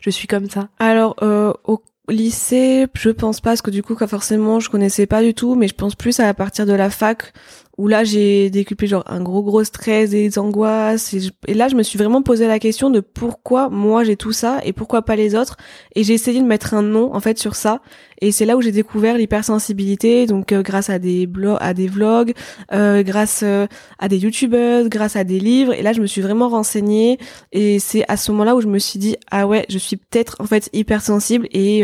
je 0.00 0.10
suis 0.10 0.26
comme 0.26 0.48
ça? 0.48 0.68
Alors 0.78 1.16
au 1.64 1.82
lycée 2.08 2.86
je 2.94 3.10
pense 3.10 3.40
pas 3.40 3.50
parce 3.50 3.62
que 3.62 3.70
du 3.70 3.82
coup 3.82 3.96
forcément 3.96 4.60
je 4.60 4.70
connaissais 4.70 5.06
pas 5.06 5.22
du 5.22 5.34
tout 5.34 5.54
mais 5.54 5.68
je 5.68 5.74
pense 5.74 5.94
plus 5.94 6.18
à 6.20 6.32
partir 6.34 6.66
de 6.66 6.72
la 6.72 6.90
fac 6.90 7.32
où 7.80 7.88
là 7.88 8.04
j'ai 8.04 8.50
décuplé 8.50 8.86
genre 8.86 9.04
un 9.06 9.22
gros 9.22 9.42
gros 9.42 9.64
stress, 9.64 10.10
des 10.10 10.38
angoisses 10.38 11.14
et, 11.46 11.54
là 11.54 11.66
je 11.68 11.74
me 11.74 11.82
suis 11.82 11.98
vraiment 11.98 12.20
posé 12.20 12.46
la 12.46 12.58
question 12.58 12.90
de 12.90 13.00
pourquoi 13.00 13.70
moi 13.70 14.04
j'ai 14.04 14.16
tout 14.16 14.32
ça 14.32 14.60
et 14.64 14.74
pourquoi 14.74 15.00
pas 15.00 15.16
les 15.16 15.34
autres 15.34 15.56
et 15.96 16.04
j'ai 16.04 16.12
essayé 16.12 16.40
de 16.40 16.46
mettre 16.46 16.74
un 16.74 16.82
nom 16.82 17.14
en 17.14 17.20
fait 17.20 17.38
sur 17.38 17.56
ça 17.56 17.80
et 18.20 18.32
c'est 18.32 18.44
là 18.44 18.58
où 18.58 18.60
j'ai 18.60 18.70
découvert 18.70 19.16
l'hypersensibilité 19.16 20.26
donc 20.26 20.52
euh, 20.52 20.60
grâce 20.60 20.90
à 20.90 20.98
des 20.98 21.26
blogs 21.26 21.56
à 21.60 21.72
des 21.72 21.88
vlogs 21.88 22.34
euh, 22.74 23.02
grâce 23.02 23.40
euh, 23.42 23.66
à 23.98 24.08
des 24.08 24.18
youtubeuses 24.18 24.90
grâce 24.90 25.16
à 25.16 25.24
des 25.24 25.40
livres 25.40 25.72
et 25.72 25.80
là 25.80 25.94
je 25.94 26.02
me 26.02 26.06
suis 26.06 26.20
vraiment 26.20 26.50
renseignée 26.50 27.18
et 27.52 27.78
c'est 27.78 28.04
à 28.08 28.18
ce 28.18 28.30
moment-là 28.32 28.56
où 28.56 28.60
je 28.60 28.68
me 28.68 28.78
suis 28.78 28.98
dit 28.98 29.16
ah 29.30 29.46
ouais 29.46 29.64
je 29.70 29.78
suis 29.78 29.96
peut-être 29.96 30.36
en 30.38 30.44
fait 30.44 30.68
hypersensible 30.74 31.48
et 31.50 31.82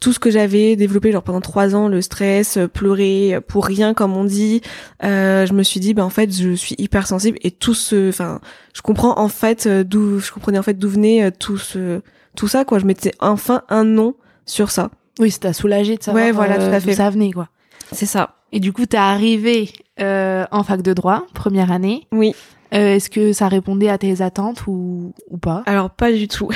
tout 0.00 0.12
ce 0.12 0.18
que 0.18 0.30
j'avais 0.30 0.76
développé 0.76 1.12
genre 1.12 1.22
pendant 1.22 1.40
trois 1.40 1.74
ans, 1.74 1.88
le 1.88 2.02
stress, 2.02 2.56
euh, 2.56 2.68
pleurer 2.68 3.34
euh, 3.34 3.40
pour 3.40 3.64
rien 3.64 3.94
comme 3.94 4.16
on 4.16 4.24
dit, 4.24 4.60
euh, 5.04 5.46
je 5.46 5.52
me 5.52 5.62
suis 5.62 5.80
dit 5.80 5.94
bah 5.94 6.04
en 6.04 6.10
fait 6.10 6.32
je 6.32 6.52
suis 6.52 6.74
hypersensible 6.78 7.38
et 7.42 7.50
tout 7.50 7.74
ce, 7.74 8.08
enfin 8.10 8.40
je 8.74 8.82
comprends 8.82 9.18
en 9.18 9.28
fait 9.28 9.66
d'où, 9.68 10.18
je 10.18 10.30
comprenais 10.32 10.58
en 10.58 10.62
fait 10.62 10.78
d'où 10.78 10.88
venait 10.88 11.30
tout 11.32 11.58
ce, 11.58 12.00
tout 12.36 12.48
ça 12.48 12.64
quoi. 12.64 12.78
Je 12.78 12.84
mettais 12.84 13.12
enfin 13.20 13.62
un 13.68 13.84
nom 13.84 14.14
sur 14.44 14.70
ça. 14.70 14.90
Oui, 15.18 15.30
ça 15.30 15.38
t'a 15.38 15.52
soulagé 15.52 15.96
de 15.96 16.02
savoir 16.02 16.24
ouais, 16.24 16.32
voilà, 16.32 16.56
tout 16.56 16.74
à 16.74 16.80
fait. 16.80 16.94
ça 16.94 17.10
venait 17.10 17.32
quoi. 17.32 17.48
C'est 17.92 18.06
ça. 18.06 18.34
Et 18.52 18.60
du 18.60 18.72
coup 18.72 18.86
t'es 18.86 18.98
arrivé 18.98 19.70
euh, 20.00 20.44
en 20.50 20.62
fac 20.62 20.82
de 20.82 20.92
droit 20.92 21.24
première 21.34 21.72
année. 21.72 22.06
Oui. 22.12 22.34
Euh, 22.74 22.96
Est-ce 22.96 23.08
que 23.08 23.32
ça 23.32 23.48
répondait 23.48 23.88
à 23.88 23.96
tes 23.96 24.20
attentes 24.22 24.66
ou 24.66 25.14
ou 25.30 25.38
pas? 25.38 25.62
Alors 25.66 25.90
pas 25.90 26.12
du 26.12 26.28
tout. 26.28 26.50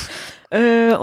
euh, 0.54 0.96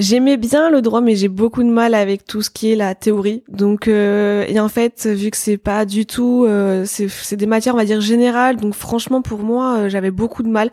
J'aimais 0.00 0.38
bien 0.38 0.70
le 0.70 0.80
droit, 0.80 1.02
mais 1.02 1.14
j'ai 1.14 1.28
beaucoup 1.28 1.62
de 1.62 1.68
mal 1.68 1.92
avec 1.92 2.24
tout 2.24 2.40
ce 2.40 2.48
qui 2.48 2.72
est 2.72 2.74
la 2.74 2.94
théorie. 2.94 3.42
Donc, 3.50 3.86
euh, 3.86 4.46
et 4.48 4.58
en 4.58 4.70
fait, 4.70 5.06
vu 5.06 5.30
que 5.30 5.36
c'est 5.36 5.58
pas 5.58 5.84
du 5.84 6.06
tout, 6.06 6.46
euh, 6.48 6.86
c'est 6.86 7.36
des 7.36 7.44
matières, 7.44 7.74
on 7.74 7.76
va 7.76 7.84
dire 7.84 8.00
générales. 8.00 8.56
Donc, 8.56 8.72
franchement, 8.72 9.20
pour 9.20 9.40
moi, 9.40 9.76
euh, 9.76 9.88
j'avais 9.90 10.10
beaucoup 10.10 10.42
de 10.42 10.48
mal. 10.48 10.70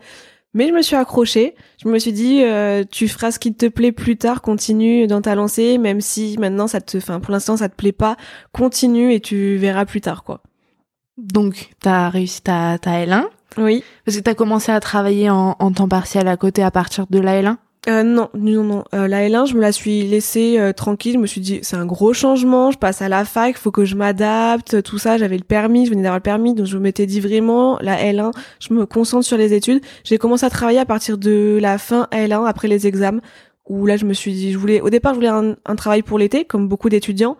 Mais 0.54 0.66
je 0.66 0.72
me 0.72 0.80
suis 0.80 0.96
accrochée. 0.96 1.54
Je 1.84 1.88
me 1.90 1.98
suis 1.98 2.14
dit, 2.14 2.42
euh, 2.42 2.84
tu 2.90 3.06
feras 3.06 3.30
ce 3.30 3.38
qui 3.38 3.54
te 3.54 3.66
plaît 3.66 3.92
plus 3.92 4.16
tard. 4.16 4.40
Continue 4.40 5.06
dans 5.06 5.20
ta 5.20 5.34
lancée, 5.34 5.76
même 5.76 6.00
si 6.00 6.38
maintenant 6.38 6.66
ça 6.66 6.80
te, 6.80 6.96
enfin, 6.96 7.20
pour 7.20 7.32
l'instant 7.32 7.58
ça 7.58 7.68
te 7.68 7.76
plaît 7.76 7.92
pas. 7.92 8.16
Continue 8.52 9.12
et 9.12 9.20
tu 9.20 9.58
verras 9.58 9.84
plus 9.84 10.00
tard, 10.00 10.24
quoi. 10.24 10.40
Donc, 11.18 11.68
t'as 11.82 12.08
réussi 12.08 12.40
ta, 12.40 12.78
ta 12.78 12.92
L1. 13.04 13.26
Oui. 13.58 13.84
Parce 14.06 14.16
que 14.16 14.22
t'as 14.22 14.34
commencé 14.34 14.72
à 14.72 14.80
travailler 14.80 15.28
en, 15.28 15.54
en 15.58 15.70
temps 15.70 15.88
partiel 15.88 16.28
à 16.28 16.38
côté 16.38 16.62
à 16.62 16.70
partir 16.70 17.06
de 17.10 17.18
la 17.18 17.42
L1 17.42 17.58
euh, 17.86 18.02
non, 18.02 18.28
non, 18.34 18.64
non. 18.64 18.84
Euh, 18.94 19.06
la 19.06 19.28
L1, 19.28 19.46
je 19.46 19.54
me 19.54 19.60
la 19.60 19.72
suis 19.72 20.02
laissée 20.02 20.58
euh, 20.58 20.72
tranquille. 20.72 21.14
Je 21.14 21.18
me 21.18 21.26
suis 21.26 21.40
dit, 21.40 21.60
c'est 21.62 21.76
un 21.76 21.86
gros 21.86 22.12
changement. 22.12 22.70
Je 22.70 22.78
passe 22.78 23.02
à 23.02 23.08
la 23.08 23.24
fac, 23.24 23.56
faut 23.56 23.70
que 23.70 23.84
je 23.84 23.94
m'adapte, 23.94 24.82
tout 24.82 24.98
ça. 24.98 25.16
J'avais 25.16 25.38
le 25.38 25.44
permis, 25.44 25.86
je 25.86 25.90
venais 25.90 26.02
d'avoir 26.02 26.18
le 26.18 26.22
permis, 26.22 26.54
donc 26.54 26.66
je 26.66 26.76
m'étais 26.76 27.06
dit 27.06 27.20
vraiment, 27.20 27.78
la 27.80 27.96
L1, 27.96 28.32
je 28.60 28.74
me 28.74 28.84
concentre 28.84 29.24
sur 29.24 29.36
les 29.36 29.54
études. 29.54 29.80
J'ai 30.04 30.18
commencé 30.18 30.44
à 30.44 30.50
travailler 30.50 30.80
à 30.80 30.86
partir 30.86 31.18
de 31.18 31.58
la 31.60 31.78
fin 31.78 32.08
L1, 32.12 32.46
après 32.46 32.68
les 32.68 32.86
examens, 32.86 33.20
où 33.68 33.86
là, 33.86 33.96
je 33.96 34.04
me 34.06 34.12
suis 34.12 34.32
dit, 34.32 34.52
je 34.52 34.58
voulais, 34.58 34.80
au 34.80 34.90
départ, 34.90 35.12
je 35.12 35.16
voulais 35.16 35.28
un, 35.28 35.54
un 35.64 35.76
travail 35.76 36.02
pour 36.02 36.18
l'été, 36.18 36.44
comme 36.44 36.68
beaucoup 36.68 36.88
d'étudiants, 36.88 37.36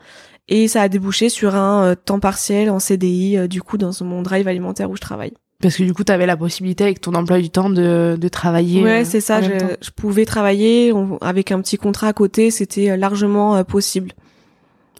et 0.49 0.69
ça 0.69 0.83
a 0.83 0.89
débouché 0.89 1.29
sur 1.29 1.57
un 1.57 1.85
euh, 1.85 1.95
temps 1.95 2.21
partiel 2.21 2.71
en 2.71 2.79
CDI, 2.79 3.49
du 3.49 3.61
coup, 3.61 3.77
dans 3.77 3.91
mon 4.03 4.23
drive 4.23 4.47
alimentaire 4.47 4.91
où 4.91 4.97
je 4.97 5.01
travaille. 5.01 5.35
Parce 5.61 5.77
que 5.77 5.83
du 5.83 5.93
coup, 5.93 6.05
tu 6.05 6.13
avais 6.13 6.27
la 6.27 6.37
possibilité 6.37 6.85
avec 6.85 7.01
ton 7.01 7.15
emploi 7.15 7.41
du 7.41 7.51
temps 7.51 7.69
de, 7.69 8.17
de 8.19 8.29
travailler. 8.29 8.83
Ouais, 8.83 9.01
euh, 9.01 9.05
c'est 9.05 9.21
ça. 9.21 9.43
Je, 9.43 9.51
je, 9.81 9.91
pouvais 9.91 10.25
travailler 10.25 10.93
avec 11.21 11.51
un 11.51 11.61
petit 11.61 11.77
contrat 11.77 12.09
à 12.09 12.13
côté. 12.13 12.53
C'était 12.53 12.91
euh, 12.91 12.97
largement 12.97 13.57
euh, 13.57 13.65
possible. 13.65 14.13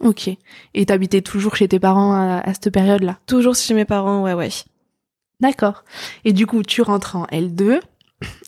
Ok. 0.01 0.29
Et 0.73 0.85
t'habitais 0.85 1.21
toujours 1.21 1.55
chez 1.55 1.69
tes 1.69 1.79
parents 1.79 2.13
à, 2.13 2.41
à 2.43 2.53
cette 2.53 2.71
période-là? 2.71 3.19
Toujours 3.25 3.55
chez 3.55 3.73
mes 3.73 3.85
parents, 3.85 4.23
ouais, 4.23 4.33
ouais. 4.33 4.49
D'accord. 5.39 5.85
Et 6.25 6.33
du 6.33 6.45
coup, 6.45 6.61
tu 6.61 6.81
rentres 6.81 7.15
en 7.15 7.25
L2. 7.27 7.79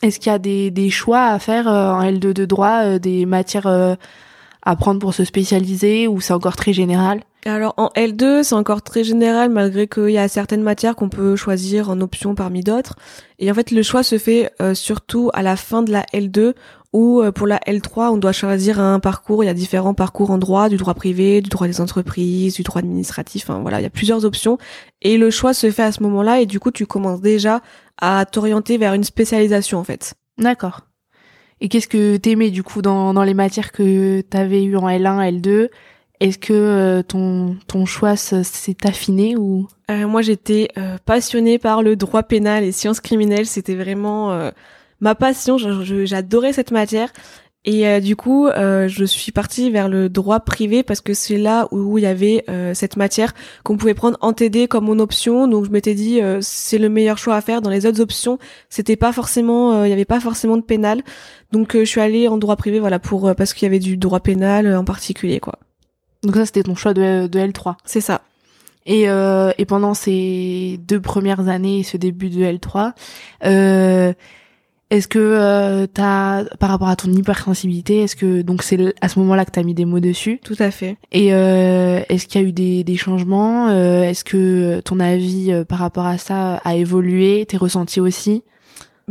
Est-ce 0.01 0.19
qu'il 0.19 0.33
y 0.33 0.35
a 0.35 0.39
des, 0.39 0.69
des 0.69 0.89
choix 0.89 1.27
à 1.27 1.39
faire 1.39 1.67
en 1.67 2.03
L2 2.03 2.33
de 2.33 2.43
droit, 2.43 2.99
des 2.99 3.25
matières 3.25 3.67
à 3.67 4.75
prendre 4.75 4.99
pour 4.99 5.13
se 5.13 5.23
spécialiser 5.23 6.09
ou 6.09 6.19
c'est 6.19 6.33
encore 6.33 6.57
très 6.57 6.73
général? 6.73 7.21
Alors 7.45 7.73
en 7.77 7.89
L2, 7.95 8.43
c'est 8.43 8.55
encore 8.55 8.81
très 8.81 9.03
général 9.03 9.49
malgré 9.49 9.87
qu'il 9.87 10.09
y 10.09 10.17
a 10.17 10.27
certaines 10.27 10.63
matières 10.63 10.95
qu'on 10.95 11.09
peut 11.09 11.35
choisir 11.35 11.89
en 11.89 11.99
option 12.01 12.35
parmi 12.35 12.61
d'autres. 12.61 12.95
Et 13.39 13.51
en 13.51 13.53
fait, 13.53 13.71
le 13.71 13.81
choix 13.83 14.03
se 14.03 14.17
fait 14.17 14.51
euh, 14.61 14.73
surtout 14.73 15.29
à 15.33 15.41
la 15.41 15.55
fin 15.55 15.81
de 15.81 15.91
la 15.91 16.03
L2 16.13 16.53
Ou 16.93 17.23
pour 17.33 17.47
la 17.47 17.57
L3, 17.59 18.09
on 18.09 18.17
doit 18.17 18.33
choisir 18.33 18.79
un 18.79 18.99
parcours. 18.99 19.43
Il 19.43 19.47
y 19.47 19.49
a 19.49 19.53
différents 19.53 19.93
parcours 19.93 20.29
en 20.29 20.37
droit, 20.37 20.67
du 20.67 20.75
droit 20.77 20.93
privé, 20.93 21.41
du 21.41 21.49
droit 21.49 21.67
des 21.67 21.79
entreprises, 21.79 22.55
du 22.55 22.63
droit 22.63 22.79
administratif. 22.79 23.49
Voilà, 23.49 23.79
il 23.79 23.83
y 23.83 23.87
a 23.87 23.89
plusieurs 23.89 24.25
options. 24.25 24.57
Et 25.01 25.17
le 25.17 25.31
choix 25.31 25.53
se 25.53 25.71
fait 25.71 25.83
à 25.83 25.91
ce 25.91 26.03
moment-là. 26.03 26.41
Et 26.41 26.45
du 26.45 26.59
coup, 26.59 26.71
tu 26.71 26.85
commences 26.85 27.21
déjà 27.21 27.61
à 28.01 28.25
t'orienter 28.25 28.77
vers 28.77 28.93
une 28.93 29.05
spécialisation 29.05 29.79
en 29.79 29.83
fait. 29.83 30.15
D'accord. 30.37 30.81
Et 31.61 31.69
qu'est-ce 31.69 31.87
que 31.87 32.17
t'aimais 32.17 32.49
du 32.49 32.63
coup 32.63 32.81
dans, 32.81 33.13
dans 33.13 33.23
les 33.23 33.35
matières 33.35 33.71
que 33.71 34.21
t'avais 34.21 34.63
eu 34.63 34.75
en 34.75 34.89
L1, 34.89 35.39
L2 35.39 35.69
Est-ce 36.21 36.37
que 36.37 36.53
euh, 36.53 37.01
ton, 37.01 37.57
ton 37.65 37.87
choix 37.87 38.15
s'est 38.15 38.77
affiné 38.83 39.35
ou? 39.35 39.67
Euh, 39.89 40.07
Moi 40.07 40.21
j'étais 40.21 40.67
euh, 40.77 40.97
passionnée 41.03 41.57
par 41.57 41.81
le 41.81 41.95
droit 41.95 42.21
pénal 42.21 42.63
et 42.63 42.71
sciences 42.71 42.99
criminelles, 42.99 43.47
c'était 43.47 43.73
vraiment 43.73 44.31
euh, 44.31 44.51
ma 44.99 45.15
passion, 45.15 45.57
j'adorais 45.57 46.53
cette 46.53 46.69
matière 46.69 47.11
et 47.65 47.87
euh, 47.87 47.99
du 47.99 48.15
coup, 48.15 48.47
euh, 48.47 48.87
je 48.87 49.03
suis 49.03 49.31
partie 49.31 49.71
vers 49.71 49.89
le 49.89 50.09
droit 50.09 50.41
privé 50.41 50.83
parce 50.83 51.01
que 51.01 51.15
c'est 51.15 51.39
là 51.39 51.67
où 51.71 51.97
il 51.97 52.03
y 52.03 52.07
avait 52.07 52.45
cette 52.75 52.97
matière 52.97 53.33
qu'on 53.63 53.75
pouvait 53.75 53.95
prendre 53.95 54.19
en 54.21 54.33
TD 54.33 54.67
comme 54.67 54.85
mon 54.85 54.99
option. 54.99 55.47
Donc 55.47 55.65
je 55.65 55.71
m'étais 55.71 55.95
dit 55.95 56.19
c'est 56.41 56.77
le 56.77 56.89
meilleur 56.89 57.17
choix 57.17 57.35
à 57.35 57.41
faire. 57.41 57.63
Dans 57.63 57.71
les 57.71 57.87
autres 57.87 57.99
options, 57.99 58.37
c'était 58.69 58.95
pas 58.95 59.11
forcément, 59.11 59.85
il 59.85 59.89
y 59.89 59.93
avait 59.93 60.05
pas 60.05 60.19
forcément 60.19 60.57
de 60.57 60.63
pénal. 60.63 61.01
Donc 61.51 61.75
je 61.75 61.83
suis 61.83 62.01
allée 62.01 62.27
en 62.27 62.37
droit 62.37 62.57
privé, 62.57 62.79
voilà, 62.79 62.99
pour 62.99 63.33
parce 63.35 63.55
qu'il 63.55 63.65
y 63.65 63.69
avait 63.69 63.79
du 63.79 63.97
droit 63.97 64.19
pénal 64.19 64.75
en 64.75 64.85
particulier, 64.85 65.39
quoi. 65.39 65.57
Donc 66.23 66.35
ça, 66.35 66.45
c'était 66.45 66.63
ton 66.63 66.75
choix 66.75 66.93
de, 66.93 67.27
de 67.27 67.39
L3. 67.39 67.75
C'est 67.85 68.01
ça. 68.01 68.21
Et, 68.85 69.03
et 69.03 69.65
pendant 69.65 69.93
ces 69.93 70.79
deux 70.87 70.99
premières 70.99 71.47
années 71.49 71.79
et 71.79 71.83
ce 71.83 71.97
début 71.97 72.29
de 72.29 72.43
L3, 72.43 72.93
euh, 73.45 74.11
est-ce 74.91 75.07
que 75.07 75.19
euh, 75.19 75.87
t'as 75.87 76.43
par 76.59 76.69
rapport 76.69 76.89
à 76.89 76.97
ton 76.97 77.09
hypersensibilité, 77.13 78.01
est-ce 78.01 78.17
que 78.17 78.41
donc 78.41 78.61
c'est 78.61 78.93
à 78.99 79.07
ce 79.07 79.19
moment-là 79.19 79.45
que 79.45 79.51
t'as 79.51 79.63
mis 79.63 79.73
des 79.73 79.85
mots 79.85 80.01
dessus? 80.01 80.41
Tout 80.43 80.57
à 80.59 80.69
fait. 80.69 80.97
Et 81.13 81.33
euh, 81.33 82.01
est-ce 82.09 82.27
qu'il 82.27 82.41
y 82.41 82.43
a 82.43 82.47
eu 82.47 82.51
des, 82.51 82.83
des 82.83 82.97
changements? 82.97 83.69
Euh, 83.69 84.03
Est-ce 84.03 84.25
que 84.25 84.81
ton 84.81 84.99
avis 84.99 85.53
euh, 85.53 85.63
par 85.63 85.79
rapport 85.79 86.05
à 86.05 86.17
ça 86.17 86.55
a 86.57 86.75
évolué? 86.75 87.45
T'es 87.47 87.55
ressenti 87.55 88.01
aussi? 88.01 88.43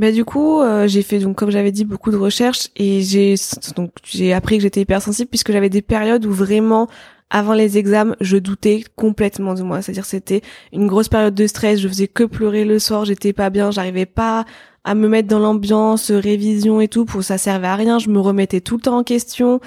Bah 0.00 0.12
du 0.12 0.24
coup, 0.24 0.62
euh, 0.62 0.88
j'ai 0.88 1.02
fait 1.02 1.18
donc 1.18 1.36
comme 1.36 1.50
j'avais 1.50 1.72
dit 1.72 1.84
beaucoup 1.84 2.10
de 2.10 2.16
recherches 2.16 2.70
et 2.74 3.02
j'ai 3.02 3.34
donc 3.76 3.90
j'ai 4.02 4.32
appris 4.32 4.56
que 4.56 4.62
j'étais 4.62 4.80
hypersensible 4.80 5.28
puisque 5.28 5.52
j'avais 5.52 5.68
des 5.68 5.82
périodes 5.82 6.24
où 6.24 6.32
vraiment 6.32 6.88
avant 7.28 7.52
les 7.52 7.76
examens, 7.76 8.16
je 8.22 8.38
doutais 8.38 8.82
complètement 8.96 9.52
de 9.52 9.62
moi. 9.62 9.82
C'est-à-dire 9.82 10.06
c'était 10.06 10.40
une 10.72 10.86
grosse 10.86 11.10
période 11.10 11.34
de 11.34 11.46
stress, 11.46 11.80
je 11.80 11.86
faisais 11.86 12.08
que 12.08 12.24
pleurer 12.24 12.64
le 12.64 12.78
soir, 12.78 13.04
j'étais 13.04 13.34
pas 13.34 13.50
bien, 13.50 13.70
j'arrivais 13.70 14.06
pas 14.06 14.46
à 14.84 14.94
me 14.94 15.06
mettre 15.06 15.28
dans 15.28 15.38
l'ambiance, 15.38 16.10
révision 16.10 16.80
et 16.80 16.88
tout, 16.88 17.04
pour 17.04 17.22
ça 17.22 17.36
servait 17.36 17.66
à 17.66 17.76
rien, 17.76 17.98
je 17.98 18.08
me 18.08 18.20
remettais 18.20 18.62
tout 18.62 18.76
le 18.76 18.82
temps 18.82 18.96
en 18.96 19.04
question. 19.04 19.60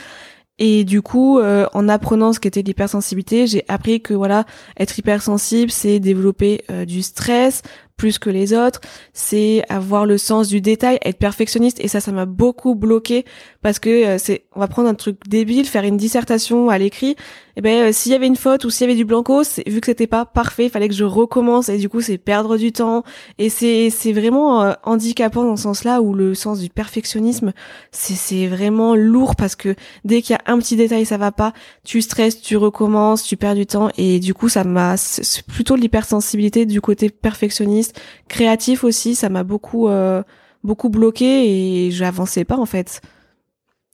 Et 0.59 0.83
du 0.83 1.01
coup, 1.01 1.39
euh, 1.39 1.67
en 1.73 1.89
apprenant 1.89 2.31
ce 2.31 2.39
qu'était 2.39 2.61
l'hypersensibilité, 2.61 3.47
j'ai 3.47 3.65
appris 3.67 4.01
que 4.01 4.13
voilà, 4.13 4.45
être 4.79 4.97
hypersensible, 4.99 5.71
c'est 5.71 5.99
développer 5.99 6.63
euh, 6.69 6.85
du 6.85 7.01
stress, 7.01 7.63
plus 7.97 8.19
que 8.19 8.29
les 8.29 8.53
autres, 8.53 8.81
c'est 9.13 9.63
avoir 9.69 10.05
le 10.05 10.17
sens 10.17 10.47
du 10.47 10.62
détail, 10.62 10.97
être 11.03 11.19
perfectionniste 11.19 11.79
et 11.79 11.88
ça 11.88 12.00
ça 12.00 12.12
m'a 12.12 12.25
beaucoup 12.25 12.75
bloqué 12.75 13.25
parce 13.62 13.79
que 13.79 13.89
euh, 13.89 14.17
c'est 14.17 14.45
on 14.55 14.59
va 14.59 14.67
prendre 14.67 14.89
un 14.89 14.93
truc 14.93 15.17
débile, 15.27 15.65
faire 15.65 15.83
une 15.83 15.97
dissertation 15.97 16.69
à 16.69 16.77
l'écrit, 16.77 17.15
eh 17.55 17.62
ben 17.62 17.89
euh, 17.89 17.91
s'il 17.91 18.12
y 18.12 18.15
avait 18.15 18.27
une 18.27 18.36
faute 18.36 18.65
ou 18.65 18.69
s'il 18.69 18.88
y 18.88 18.89
avait 18.89 18.98
du 18.98 19.05
blanco, 19.05 19.43
vu 19.67 19.79
que 19.79 19.86
c'était 19.86 20.07
pas 20.07 20.25
parfait, 20.25 20.69
fallait 20.69 20.89
que 20.89 20.95
je 20.95 21.03
recommence. 21.03 21.69
Et 21.69 21.77
du 21.77 21.88
coup 21.89 22.01
c'est 22.01 22.17
perdre 22.17 22.57
du 22.57 22.72
temps. 22.72 23.03
Et 23.38 23.50
c'est 23.50 23.89
c'est 23.91 24.12
vraiment 24.12 24.63
euh, 24.63 24.74
handicapant 24.83 25.43
dans 25.43 25.55
ce 25.55 25.63
sens-là 25.63 26.01
où 26.01 26.13
le 26.13 26.33
sens 26.33 26.60
du 26.60 26.69
perfectionnisme, 26.69 27.53
c'est 27.91 28.15
c'est 28.15 28.48
vraiment 28.48 28.95
lourd 28.95 29.36
parce 29.36 29.55
que 29.55 29.75
dès 30.03 30.22
qu'il 30.22 30.36
y 30.36 30.38
a 30.38 30.51
un 30.51 30.57
petit 30.57 30.75
détail 30.75 31.05
ça 31.05 31.17
va 31.17 31.31
pas, 31.31 31.53
tu 31.83 32.01
stresses, 32.01 32.41
tu 32.41 32.57
recommences, 32.57 33.24
tu 33.24 33.38
perds 33.38 33.55
du 33.55 33.65
temps. 33.67 33.89
Et 33.98 34.19
du 34.19 34.33
coup 34.33 34.50
ça 34.50 34.63
m'a 34.63 34.98
c'est 34.98 35.45
plutôt 35.45 35.75
l'hypersensibilité 35.75 36.65
du 36.65 36.81
côté 36.81 37.10
perfectionniste. 37.10 38.00
Créatif 38.27 38.83
aussi, 38.83 39.15
ça 39.15 39.29
m'a 39.29 39.43
beaucoup 39.43 39.88
euh, 39.89 40.24
beaucoup 40.63 40.89
bloqué 40.89 41.88
et 41.88 41.91
j'avançais 41.91 42.45
pas 42.45 42.57
en 42.57 42.65
fait. 42.65 43.01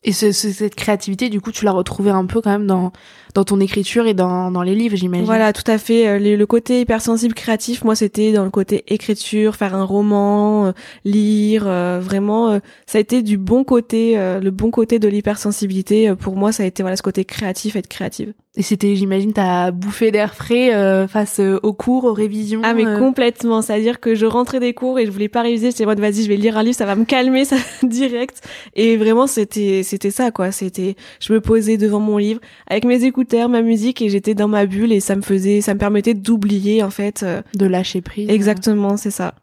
Et 0.03 0.13
ce, 0.13 0.31
cette 0.31 0.75
créativité, 0.75 1.29
du 1.29 1.41
coup, 1.41 1.51
tu 1.51 1.65
l'as 1.65 1.71
retrouvée 1.71 2.11
un 2.11 2.25
peu 2.25 2.41
quand 2.41 2.51
même 2.51 2.67
dans 2.67 2.91
dans 3.35 3.43
ton 3.43 3.59
écriture 3.59 4.07
et 4.07 4.13
dans 4.13 4.49
dans 4.49 4.63
les 4.63 4.73
livres, 4.73 4.95
j'imagine. 4.95 5.25
Voilà, 5.25 5.51
tout 5.51 5.69
à 5.69 5.77
fait. 5.77 6.07
Euh, 6.07 6.19
le, 6.19 6.35
le 6.35 6.45
côté 6.45 6.81
hypersensible 6.81 7.33
créatif, 7.33 7.83
moi, 7.83 7.95
c'était 7.95 8.31
dans 8.31 8.45
le 8.45 8.49
côté 8.49 8.85
écriture, 8.87 9.55
faire 9.55 9.75
un 9.75 9.83
roman, 9.83 10.67
euh, 10.67 10.71
lire, 11.03 11.65
vraiment. 11.65 12.59
ça 12.85 12.97
a 12.97 13.01
été 13.01 13.21
du 13.21 13.37
bon 13.37 13.63
côté, 13.63 14.15
le 14.15 14.49
bon 14.51 14.71
côté 14.71 14.99
de 14.99 15.07
l'hypersensibilité. 15.07 16.13
pour 16.15 16.35
moi, 16.37 16.51
ça 16.51 16.63
a 16.63 16.65
été 16.65 16.81
voilà 16.81 16.95
ce 16.95 17.03
côté 17.03 17.25
créatif, 17.25 17.75
être 17.75 17.87
créative. 17.87 18.33
Et 18.59 18.61
c'était, 18.61 18.95
j'imagine, 18.97 19.31
t'as 19.31 19.71
bouffé 19.71 20.11
d'air 20.11 20.33
frais 20.33 20.73
euh, 20.73 21.07
face 21.07 21.39
euh, 21.39 21.59
aux 21.61 21.71
cours, 21.71 22.03
aux 22.03 22.13
révisions. 22.13 22.61
Ah 22.65 22.73
mais 22.73 22.85
euh. 22.85 22.97
complètement, 22.99 23.61
c'est-à-dire 23.61 24.01
que 24.01 24.15
je 24.15 24.25
rentrais 24.25 24.59
des 24.59 24.73
cours 24.73 24.99
et 24.99 25.05
je 25.05 25.11
voulais 25.11 25.29
pas 25.29 25.43
réviser, 25.43 25.69
j'étais 25.69 25.85
moi 25.85 25.95
vas-y, 25.95 26.23
je 26.23 26.27
vais 26.27 26.35
lire 26.35 26.57
un 26.57 26.63
livre, 26.63 26.75
ça 26.75 26.85
va 26.85 26.95
me 26.95 27.05
calmer, 27.05 27.45
ça 27.45 27.55
direct. 27.83 28.41
Et 28.75 28.97
vraiment 28.97 29.27
c'était 29.27 29.83
c'était 29.89 30.11
ça 30.11 30.31
quoi, 30.31 30.51
c'était 30.51 30.95
je 31.19 31.33
me 31.33 31.41
posais 31.41 31.77
devant 31.77 31.99
mon 31.99 32.17
livre 32.17 32.39
avec 32.67 32.85
mes 32.85 33.03
écouteurs, 33.03 33.49
ma 33.49 33.61
musique 33.61 34.01
et 34.01 34.09
j'étais 34.09 34.35
dans 34.35 34.47
ma 34.47 34.65
bulle 34.65 34.91
et 34.91 34.99
ça 34.99 35.15
me 35.15 35.21
faisait 35.21 35.61
ça 35.61 35.73
me 35.73 35.79
permettait 35.79 36.13
d'oublier 36.13 36.83
en 36.83 36.89
fait 36.89 37.25
de 37.55 37.65
lâcher 37.65 38.01
prise. 38.01 38.29
Exactement, 38.29 38.97
c'est 38.97 39.11
ça. 39.11 39.35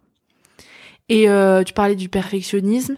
Et 1.09 1.29
tu 1.65 1.73
parlais 1.73 1.95
du 1.97 2.09
perfectionnisme. 2.09 2.97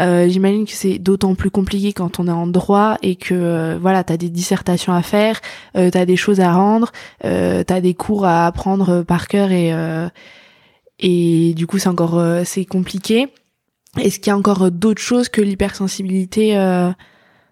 Euh, 0.00 0.28
j'imagine 0.28 0.64
que 0.64 0.72
c'est 0.72 0.98
d'autant 0.98 1.34
plus 1.34 1.50
compliqué 1.50 1.92
quand 1.92 2.20
on 2.20 2.26
est 2.26 2.32
en 2.32 2.46
droit 2.46 2.96
et 3.02 3.16
que 3.16 3.34
euh, 3.34 3.78
voilà, 3.80 4.02
t'as 4.02 4.16
des 4.16 4.30
dissertations 4.30 4.94
à 4.94 5.02
faire, 5.02 5.40
euh, 5.76 5.90
t'as 5.90 6.06
des 6.06 6.16
choses 6.16 6.40
à 6.40 6.52
rendre, 6.52 6.90
euh, 7.24 7.62
t'as 7.64 7.80
des 7.80 7.94
cours 7.94 8.24
à 8.24 8.46
apprendre 8.46 9.02
par 9.02 9.28
cœur 9.28 9.52
et 9.52 9.72
euh, 9.74 10.08
et 11.00 11.54
du 11.54 11.66
coup 11.66 11.78
c'est 11.78 11.88
encore 11.88 12.22
c'est 12.44 12.64
compliqué. 12.64 13.28
Est-ce 13.98 14.20
qu'il 14.20 14.28
y 14.28 14.30
a 14.30 14.36
encore 14.36 14.70
d'autres 14.70 15.00
choses 15.00 15.28
que 15.28 15.40
l'hypersensibilité, 15.40 16.56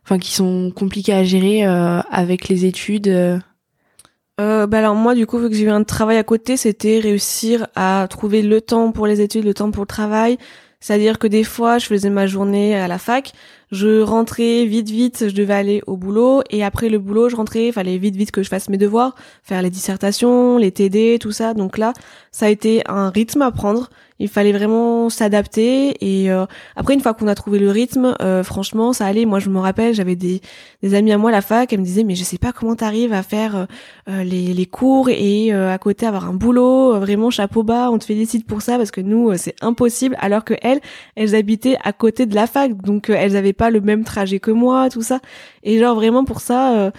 enfin 0.04 0.18
qui 0.20 0.32
sont 0.32 0.70
compliquées 0.70 1.14
à 1.14 1.24
gérer 1.24 1.64
avec 1.64 2.48
les 2.48 2.64
études? 2.64 3.08
Euh, 3.08 4.68
bah 4.68 4.78
alors 4.78 4.94
moi 4.94 5.16
du 5.16 5.26
coup 5.26 5.38
vu 5.38 5.50
que 5.50 5.56
j'ai 5.56 5.64
eu 5.64 5.70
un 5.70 5.82
travail 5.82 6.16
à 6.16 6.22
côté 6.22 6.56
c'était 6.56 7.00
réussir 7.00 7.66
à 7.74 8.06
trouver 8.08 8.42
le 8.42 8.60
temps 8.60 8.92
pour 8.92 9.08
les 9.08 9.20
études 9.20 9.44
le 9.44 9.52
temps 9.52 9.72
pour 9.72 9.82
le 9.82 9.88
travail 9.88 10.38
c'est-à-dire 10.80 11.18
que 11.18 11.26
des 11.26 11.44
fois, 11.44 11.78
je 11.78 11.86
faisais 11.86 12.10
ma 12.10 12.26
journée 12.26 12.76
à 12.76 12.86
la 12.86 12.98
fac, 12.98 13.32
je 13.70 14.00
rentrais 14.00 14.64
vite 14.64 14.90
vite, 14.90 15.28
je 15.28 15.34
devais 15.34 15.54
aller 15.54 15.82
au 15.86 15.96
boulot. 15.96 16.42
Et 16.50 16.64
après 16.64 16.88
le 16.88 16.98
boulot, 16.98 17.28
je 17.28 17.36
rentrais, 17.36 17.72
fallait 17.72 17.98
vite 17.98 18.16
vite 18.16 18.30
que 18.30 18.42
je 18.42 18.48
fasse 18.48 18.68
mes 18.68 18.78
devoirs, 18.78 19.14
faire 19.42 19.62
les 19.62 19.70
dissertations, 19.70 20.58
les 20.58 20.72
TD, 20.72 21.18
tout 21.20 21.32
ça. 21.32 21.54
Donc 21.54 21.78
là, 21.78 21.92
ça 22.32 22.46
a 22.46 22.48
été 22.48 22.82
un 22.86 23.10
rythme 23.10 23.42
à 23.42 23.50
prendre. 23.50 23.90
Il 24.20 24.28
fallait 24.28 24.52
vraiment 24.52 25.10
s'adapter. 25.10 25.96
Et 26.00 26.30
euh, 26.30 26.46
après 26.76 26.94
une 26.94 27.00
fois 27.00 27.14
qu'on 27.14 27.28
a 27.28 27.34
trouvé 27.34 27.58
le 27.58 27.70
rythme 27.70 28.16
euh, 28.20 28.42
franchement 28.42 28.92
ça 28.92 29.06
allait. 29.06 29.26
Moi 29.26 29.38
je 29.38 29.48
me 29.48 29.58
rappelle 29.58 29.94
j'avais 29.94 30.16
des, 30.16 30.40
des 30.82 30.94
amis 30.94 31.12
à 31.12 31.18
moi 31.18 31.30
à 31.30 31.32
la 31.32 31.40
fac 31.40 31.72
elles 31.72 31.78
me 31.78 31.84
disaient 31.84 32.04
mais 32.04 32.14
je 32.14 32.24
sais 32.24 32.38
pas 32.38 32.52
comment 32.52 32.74
t'arrives 32.74 33.12
à 33.12 33.22
faire 33.22 33.66
euh, 34.08 34.24
les, 34.24 34.52
les 34.52 34.66
cours 34.66 35.08
et 35.08 35.52
à 35.52 35.78
côté 35.78 36.06
avoir 36.06 36.28
un 36.28 36.34
boulot 36.34 36.98
vraiment 36.98 37.30
chapeau 37.30 37.62
bas 37.62 37.90
on 37.90 37.98
te 37.98 38.04
félicite 38.04 38.46
pour 38.46 38.62
ça 38.62 38.76
parce 38.76 38.90
que 38.90 39.00
nous 39.00 39.36
c'est 39.36 39.54
impossible. 39.60 40.16
Alors 40.20 40.44
que 40.44 40.54
elles 40.62 40.80
elles 41.14 41.34
habitaient 41.34 41.76
à 41.84 41.92
côté 41.92 42.26
de 42.26 42.34
la 42.34 42.46
fac. 42.46 42.76
Donc 42.82 43.10
elles 43.10 43.36
avaient 43.36 43.52
pas 43.58 43.70
le 43.70 43.82
même 43.82 44.04
trajet 44.04 44.40
que 44.40 44.50
moi 44.50 44.88
tout 44.88 45.02
ça. 45.02 45.20
Et 45.62 45.78
genre 45.78 45.96
vraiment 45.96 46.24
pour 46.24 46.40
ça 46.40 46.92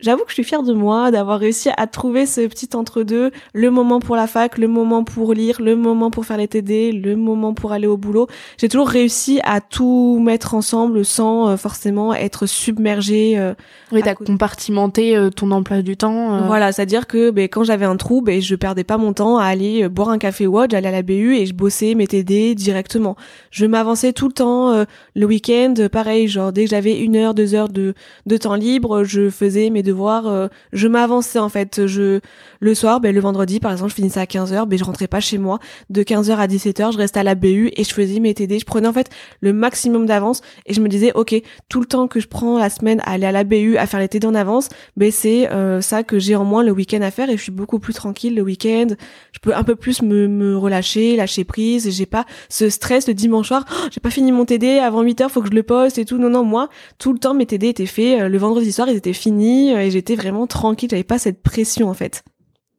j'avoue 0.00 0.22
que 0.22 0.30
je 0.30 0.34
suis 0.34 0.44
fière 0.44 0.62
de 0.62 0.72
moi 0.72 1.10
d'avoir 1.10 1.38
réussi 1.38 1.68
à 1.76 1.86
trouver 1.86 2.26
ce 2.26 2.46
petit 2.46 2.68
entre-deux, 2.74 3.30
le 3.52 3.70
moment 3.70 4.00
pour 4.00 4.16
la 4.16 4.26
fac, 4.26 4.58
le 4.58 4.68
moment 4.68 5.04
pour 5.04 5.34
lire, 5.34 5.60
le 5.60 5.76
moment 5.76 6.10
pour 6.10 6.24
faire 6.24 6.36
les 6.36 6.48
TD, 6.48 6.92
le 6.92 7.16
moment 7.16 7.54
pour 7.54 7.72
aller 7.72 7.86
au 7.86 7.96
boulot. 7.96 8.26
J'ai 8.58 8.68
toujours 8.68 8.88
réussi 8.88 9.40
à 9.44 9.60
tout 9.60 10.18
mettre 10.22 10.54
ensemble 10.54 11.04
sans 11.04 11.48
euh, 11.48 11.56
forcément 11.56 12.14
être 12.14 12.46
submergée. 12.46 13.38
Euh, 13.38 13.54
oui, 13.92 14.00
t'as 14.02 14.14
compartimenté 14.14 15.16
euh, 15.16 15.30
ton 15.30 15.50
emploi 15.50 15.82
du 15.82 15.96
temps. 15.96 16.34
Euh. 16.34 16.40
Voilà, 16.46 16.72
c'est-à-dire 16.72 17.06
que 17.06 17.30
ben, 17.30 17.48
quand 17.48 17.64
j'avais 17.64 17.86
un 17.86 17.96
trou, 17.96 18.22
ben, 18.22 18.40
je 18.40 18.54
perdais 18.54 18.84
pas 18.84 18.98
mon 18.98 19.12
temps 19.12 19.38
à 19.38 19.44
aller 19.44 19.88
boire 19.88 20.10
un 20.10 20.18
café 20.18 20.46
ou 20.46 20.56
j'allais 20.70 20.88
à 20.88 20.92
la 20.92 21.02
BU 21.02 21.36
et 21.36 21.46
je 21.46 21.54
bossais 21.54 21.94
mes 21.94 22.06
TD 22.06 22.54
directement. 22.54 23.16
Je 23.50 23.66
m'avançais 23.66 24.12
tout 24.12 24.28
le 24.28 24.32
temps. 24.32 24.84
le 25.14 25.26
week-end, 25.26 25.74
pareil, 25.92 26.28
genre 26.28 26.52
dès 26.52 26.64
que 26.64 26.70
j'avais 26.70 26.98
une 26.98 27.16
heure, 27.16 27.34
deux 27.34 27.54
heures 27.54 27.68
de, 27.68 27.94
de 28.26 28.36
temps 28.36 28.54
libre, 28.54 29.04
je 29.04 29.30
faisais 29.30 29.65
faisais 29.66 29.70
mes 29.70 29.82
devoirs, 29.82 30.26
euh, 30.26 30.48
je 30.72 30.88
m'avançais 30.88 31.38
en 31.38 31.48
fait. 31.48 31.86
Je 31.86 32.20
le 32.60 32.74
soir, 32.74 33.00
ben 33.00 33.14
le 33.14 33.20
vendredi 33.20 33.60
par 33.60 33.72
exemple, 33.72 33.90
je 33.90 33.96
finissais 33.96 34.20
à 34.20 34.24
15h, 34.24 34.66
ben 34.66 34.78
je 34.78 34.84
rentrais 34.84 35.08
pas 35.08 35.20
chez 35.20 35.38
moi. 35.38 35.58
De 35.90 36.02
15h 36.02 36.36
à 36.36 36.46
17h, 36.46 36.92
je 36.92 36.98
restais 36.98 37.20
à 37.20 37.22
la 37.22 37.34
BU 37.34 37.70
et 37.76 37.84
je 37.84 37.92
faisais 37.92 38.20
mes 38.20 38.34
TD. 38.34 38.58
Je 38.58 38.64
prenais 38.64 38.88
en 38.88 38.92
fait 38.92 39.10
le 39.40 39.52
maximum 39.52 40.06
d'avance 40.06 40.40
et 40.66 40.74
je 40.74 40.80
me 40.80 40.88
disais 40.88 41.12
OK, 41.14 41.34
tout 41.68 41.80
le 41.80 41.86
temps 41.86 42.08
que 42.08 42.20
je 42.20 42.28
prends 42.28 42.58
la 42.58 42.70
semaine 42.70 43.00
à 43.00 43.12
aller 43.12 43.26
à 43.26 43.32
la 43.32 43.44
BU 43.44 43.76
à 43.76 43.86
faire 43.86 44.00
les 44.00 44.08
TD 44.08 44.26
en 44.26 44.34
avance, 44.34 44.68
ben 44.96 45.10
c'est 45.10 45.50
euh, 45.50 45.80
ça 45.80 46.02
que 46.02 46.18
j'ai 46.18 46.36
en 46.36 46.44
moins 46.44 46.62
le 46.62 46.72
week-end 46.72 47.02
à 47.02 47.10
faire 47.10 47.30
et 47.30 47.36
je 47.36 47.42
suis 47.42 47.52
beaucoup 47.52 47.78
plus 47.78 47.94
tranquille 47.94 48.34
le 48.34 48.42
week-end. 48.42 48.88
Je 49.32 49.38
peux 49.40 49.54
un 49.54 49.64
peu 49.64 49.76
plus 49.76 50.02
me, 50.02 50.28
me 50.28 50.56
relâcher, 50.56 51.16
lâcher 51.16 51.44
prise, 51.44 51.90
j'ai 51.90 52.06
pas 52.06 52.24
ce 52.48 52.70
stress 52.70 53.08
le 53.08 53.14
dimanche 53.14 53.48
soir, 53.48 53.64
oh, 53.70 53.88
j'ai 53.90 54.00
pas 54.00 54.10
fini 54.10 54.32
mon 54.32 54.44
TD 54.44 54.78
avant 54.78 55.04
8h, 55.04 55.28
faut 55.28 55.42
que 55.42 55.48
je 55.48 55.54
le 55.54 55.62
poste 55.62 55.98
et 55.98 56.04
tout. 56.04 56.18
Non 56.18 56.30
non, 56.30 56.44
moi 56.44 56.68
tout 56.98 57.12
le 57.12 57.18
temps 57.18 57.34
mes 57.34 57.46
TD 57.46 57.68
étaient 57.68 57.86
faits 57.86 58.22
euh, 58.22 58.28
le 58.28 58.38
vendredi 58.38 58.72
soir, 58.72 58.88
ils 58.88 58.96
étaient 58.96 59.12
finis 59.12 59.55
euh, 59.74 59.80
et 59.80 59.90
j'étais 59.90 60.16
vraiment 60.16 60.46
tranquille, 60.46 60.88
j'avais 60.90 61.04
pas 61.04 61.18
cette 61.18 61.42
pression 61.42 61.88
en 61.88 61.94
fait. 61.94 62.24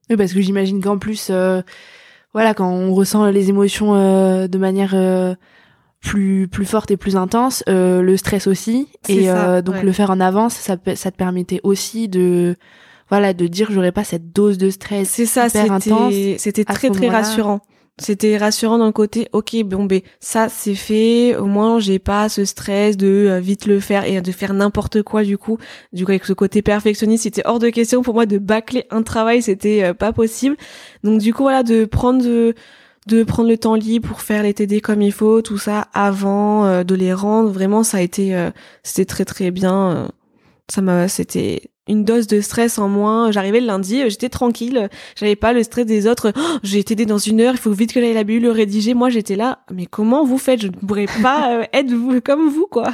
Oui, 0.09 0.15
parce 0.15 0.33
que 0.33 0.41
j'imagine 0.41 0.81
qu'en 0.81 0.97
plus 0.97 1.27
euh, 1.29 1.61
voilà, 2.33 2.53
quand 2.53 2.69
on 2.69 2.93
ressent 2.93 3.25
les 3.29 3.49
émotions 3.49 3.93
de 3.93 4.57
manière 4.57 4.95
plus 5.99 6.47
plus 6.47 6.65
forte 6.65 6.91
et 6.91 6.97
plus 6.97 7.15
intense, 7.15 7.63
le 7.67 8.15
stress 8.15 8.47
aussi. 8.47 8.87
Et 9.09 9.27
donc 9.63 9.81
le 9.81 9.91
faire 9.91 10.11
en 10.11 10.19
avance, 10.19 10.53
ça 10.53 10.77
ça 10.95 11.11
te 11.11 11.17
permettait 11.17 11.61
aussi 11.63 12.07
de 12.07 12.55
voilà 13.09 13.33
de 13.33 13.47
dire 13.47 13.71
j'aurais 13.71 13.91
pas 13.91 14.03
cette 14.03 14.33
dose 14.33 14.57
de 14.57 14.69
stress 14.69 15.07
c'est 15.07 15.25
ça 15.25 15.47
c'était 15.47 16.35
c'était 16.37 16.65
très 16.65 16.89
très 16.89 17.07
rassurant 17.09 17.61
c'était 17.99 18.37
rassurant 18.37 18.77
dans 18.77 18.85
le 18.85 18.91
côté 18.91 19.27
ok 19.33 19.63
bon 19.63 19.85
ben 19.85 20.01
ça 20.19 20.49
c'est 20.49 20.75
fait. 20.75 21.35
Au 21.35 21.45
moins 21.45 21.79
j'ai 21.79 21.97
pas 21.97 22.29
ce 22.29 22.45
stress 22.45 22.95
de 22.95 23.07
euh, 23.07 23.39
vite 23.39 23.65
le 23.65 23.79
faire 23.79 24.05
et 24.05 24.21
de 24.21 24.31
faire 24.31 24.53
n'importe 24.53 25.01
quoi 25.01 25.23
du 25.23 25.37
coup. 25.37 25.57
Du 25.93 26.05
coup 26.05 26.11
avec 26.11 26.25
ce 26.25 26.33
côté 26.33 26.61
perfectionniste 26.61 27.23
c'était 27.23 27.41
hors 27.45 27.57
de 27.57 27.69
question 27.69 28.03
pour 28.03 28.13
moi 28.13 28.27
de 28.27 28.37
bâcler 28.37 28.85
un 28.91 29.01
travail. 29.01 29.41
C'était 29.41 29.83
euh, 29.83 29.93
pas 29.95 30.13
possible. 30.13 30.55
Donc 31.03 31.19
du 31.19 31.33
coup 31.33 31.43
voilà 31.43 31.63
de 31.63 31.85
prendre 31.85 32.23
de, 32.23 32.53
de 33.07 33.23
prendre 33.23 33.49
le 33.49 33.57
temps 33.57 33.75
libre 33.75 34.07
pour 34.09 34.21
faire 34.21 34.43
les 34.43 34.53
TD 34.53 34.79
comme 34.79 35.01
il 35.01 35.11
faut 35.11 35.41
tout 35.41 35.57
ça 35.57 35.87
avant 35.93 36.65
euh, 36.65 36.83
de 36.83 36.93
les 36.93 37.13
rendre. 37.13 37.49
Vraiment 37.49 37.81
ça 37.81 37.97
a 37.97 38.01
été 38.01 38.49
c'était 38.83 39.05
très 39.05 39.25
très 39.25 39.49
bien 39.49 40.09
ça 40.69 40.81
m'a 40.81 41.07
c'était 41.07 41.71
une 41.87 42.03
dose 42.03 42.27
de 42.27 42.41
stress 42.41 42.77
en 42.79 42.87
moins. 42.87 43.31
J'arrivais 43.31 43.59
le 43.59 43.67
lundi, 43.67 44.01
euh, 44.01 44.09
j'étais 44.09 44.29
tranquille, 44.29 44.89
j'avais 45.15 45.35
pas 45.35 45.53
le 45.53 45.63
stress 45.63 45.85
des 45.85 46.07
autres. 46.07 46.33
Oh, 46.35 46.57
j'ai 46.63 46.79
été 46.79 46.95
dans 47.05 47.17
une 47.17 47.41
heure, 47.41 47.53
il 47.53 47.59
faut 47.59 47.71
vite 47.71 47.93
que 47.93 48.01
j'aille 48.01 48.13
la 48.13 48.23
BU 48.23 48.39
le 48.39 48.51
rédiger. 48.51 48.93
Moi, 48.93 49.09
j'étais 49.09 49.35
là, 49.35 49.59
mais 49.71 49.85
comment 49.85 50.23
vous 50.23 50.37
faites? 50.37 50.61
Je 50.61 50.67
ne 50.67 50.71
pourrais 50.73 51.07
pas 51.21 51.53
euh, 51.53 51.63
être 51.73 52.19
comme 52.19 52.49
vous, 52.49 52.67
quoi. 52.69 52.93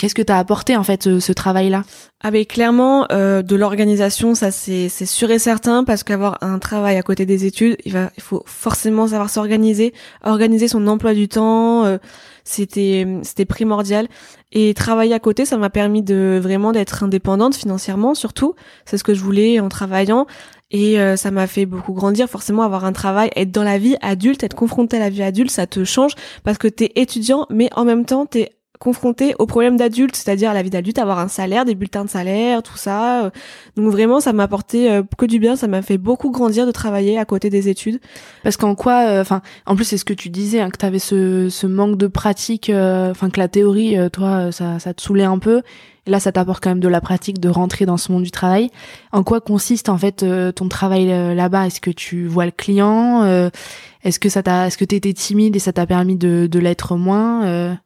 Qu'est-ce 0.00 0.14
que 0.14 0.22
t'as 0.22 0.38
apporté 0.38 0.78
en 0.78 0.82
fait 0.82 1.18
ce, 1.20 1.32
travail-là? 1.32 1.84
Ah 2.22 2.30
ben 2.30 2.46
clairement 2.46 3.06
euh, 3.12 3.42
de 3.42 3.54
l'organisation, 3.54 4.34
ça 4.34 4.50
c'est 4.50 4.88
c'est 4.88 5.04
sûr 5.04 5.30
et 5.30 5.38
certain 5.38 5.84
parce 5.84 6.04
qu'avoir 6.04 6.38
un 6.40 6.58
travail 6.58 6.96
à 6.96 7.02
côté 7.02 7.26
des 7.26 7.44
études, 7.44 7.76
il 7.84 7.92
va 7.92 8.10
il 8.16 8.22
faut 8.22 8.42
forcément 8.46 9.08
savoir 9.08 9.28
s'organiser, 9.28 9.92
organiser 10.24 10.68
son 10.68 10.86
emploi 10.86 11.12
du 11.12 11.28
temps, 11.28 11.84
euh, 11.84 11.98
c'était 12.44 13.06
c'était 13.24 13.44
primordial. 13.44 14.08
Et 14.52 14.72
travailler 14.72 15.12
à 15.12 15.18
côté, 15.18 15.44
ça 15.44 15.58
m'a 15.58 15.68
permis 15.68 16.02
de 16.02 16.40
vraiment 16.42 16.72
d'être 16.72 17.04
indépendante 17.04 17.54
financièrement 17.54 18.14
surtout, 18.14 18.54
c'est 18.86 18.96
ce 18.96 19.04
que 19.04 19.12
je 19.12 19.22
voulais 19.22 19.60
en 19.60 19.68
travaillant. 19.68 20.26
Et 20.70 20.98
euh, 20.98 21.16
ça 21.16 21.30
m'a 21.30 21.46
fait 21.46 21.66
beaucoup 21.66 21.92
grandir. 21.92 22.26
Forcément 22.30 22.62
avoir 22.62 22.86
un 22.86 22.92
travail 22.92 23.28
être 23.36 23.50
dans 23.50 23.64
la 23.64 23.76
vie 23.76 23.96
adulte 24.00 24.44
être 24.44 24.56
confronté 24.56 24.96
à 24.96 25.00
la 25.00 25.10
vie 25.10 25.22
adulte 25.22 25.50
ça 25.50 25.66
te 25.66 25.84
change 25.84 26.14
parce 26.42 26.56
que 26.56 26.68
t'es 26.68 26.90
étudiant 26.94 27.46
mais 27.50 27.68
en 27.74 27.84
même 27.84 28.06
temps 28.06 28.24
t'es 28.24 28.52
confronté 28.80 29.34
aux 29.38 29.44
problèmes 29.44 29.76
d'adultes, 29.76 30.16
c'est-à-dire 30.16 30.50
à 30.50 30.54
la 30.54 30.62
vie 30.62 30.70
d'adulte, 30.70 30.98
avoir 30.98 31.18
un 31.18 31.28
salaire, 31.28 31.66
des 31.66 31.74
bulletins 31.74 32.06
de 32.06 32.08
salaire, 32.08 32.62
tout 32.62 32.78
ça. 32.78 33.30
Donc 33.76 33.92
vraiment, 33.92 34.20
ça 34.20 34.32
m'a 34.32 34.44
apporté 34.44 34.90
euh, 34.90 35.02
que 35.18 35.26
du 35.26 35.38
bien, 35.38 35.54
ça 35.54 35.68
m'a 35.68 35.82
fait 35.82 35.98
beaucoup 35.98 36.30
grandir 36.30 36.66
de 36.66 36.72
travailler 36.72 37.18
à 37.18 37.26
côté 37.26 37.50
des 37.50 37.68
études. 37.68 38.00
Parce 38.42 38.56
qu'en 38.56 38.74
quoi, 38.74 39.06
euh, 39.06 39.20
enfin, 39.20 39.42
en 39.66 39.76
plus 39.76 39.84
c'est 39.84 39.98
ce 39.98 40.06
que 40.06 40.14
tu 40.14 40.30
disais, 40.30 40.60
hein, 40.60 40.70
que 40.70 40.78
tu 40.78 40.86
avais 40.86 40.98
ce, 40.98 41.50
ce 41.50 41.66
manque 41.66 41.98
de 41.98 42.06
pratique, 42.06 42.70
euh, 42.70 43.10
enfin 43.10 43.28
que 43.28 43.38
la 43.38 43.48
théorie, 43.48 43.98
toi, 44.14 44.50
ça, 44.50 44.78
ça 44.78 44.94
te 44.94 45.02
saoulait 45.02 45.24
un 45.24 45.38
peu. 45.38 45.60
Et 46.06 46.10
là, 46.10 46.18
ça 46.18 46.32
t'apporte 46.32 46.64
quand 46.64 46.70
même 46.70 46.80
de 46.80 46.88
la 46.88 47.02
pratique 47.02 47.38
de 47.38 47.50
rentrer 47.50 47.84
dans 47.84 47.98
ce 47.98 48.10
monde 48.10 48.22
du 48.22 48.30
travail. 48.30 48.70
En 49.12 49.22
quoi 49.22 49.42
consiste 49.42 49.90
en 49.90 49.98
fait 49.98 50.24
ton 50.54 50.68
travail 50.68 51.08
là-bas? 51.34 51.66
Est-ce 51.66 51.82
que 51.82 51.90
tu 51.90 52.26
vois 52.26 52.46
le 52.46 52.50
client 52.50 53.50
Est-ce 54.02 54.18
que 54.18 54.30
ça 54.30 54.42
t'a, 54.42 54.68
est-ce 54.68 54.78
que 54.78 54.86
t'étais 54.86 55.12
timide 55.12 55.54
et 55.54 55.58
ça 55.58 55.74
t'a 55.74 55.86
permis 55.86 56.16
de, 56.16 56.48
de 56.50 56.58
l'être 56.58 56.96
moins 56.96 57.76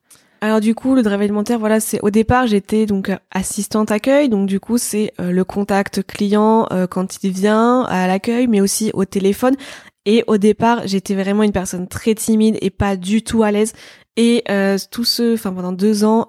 alors 0.44 0.60
du 0.60 0.74
coup, 0.74 0.94
le 0.94 1.02
drive 1.02 1.22
alimentaire, 1.22 1.58
voilà, 1.58 1.80
c'est 1.80 2.00
au 2.02 2.10
départ 2.10 2.46
j'étais 2.46 2.84
donc 2.84 3.08
euh, 3.08 3.16
assistante 3.30 3.90
accueil, 3.90 4.28
donc 4.28 4.46
du 4.46 4.60
coup 4.60 4.76
c'est 4.76 5.14
euh, 5.18 5.30
le 5.30 5.42
contact 5.42 6.02
client 6.06 6.66
euh, 6.70 6.86
quand 6.86 7.24
il 7.24 7.32
vient 7.32 7.80
à 7.84 8.06
l'accueil, 8.06 8.46
mais 8.46 8.60
aussi 8.60 8.90
au 8.92 9.06
téléphone. 9.06 9.56
Et 10.04 10.22
au 10.26 10.36
départ, 10.36 10.86
j'étais 10.86 11.14
vraiment 11.14 11.44
une 11.44 11.52
personne 11.52 11.88
très 11.88 12.14
timide 12.14 12.58
et 12.60 12.68
pas 12.68 12.96
du 12.96 13.22
tout 13.22 13.42
à 13.42 13.52
l'aise. 13.52 13.72
Et 14.18 14.44
tout 14.90 15.04
ce, 15.04 15.32
enfin 15.32 15.50
pendant 15.50 15.72
deux 15.72 16.04
ans, 16.04 16.28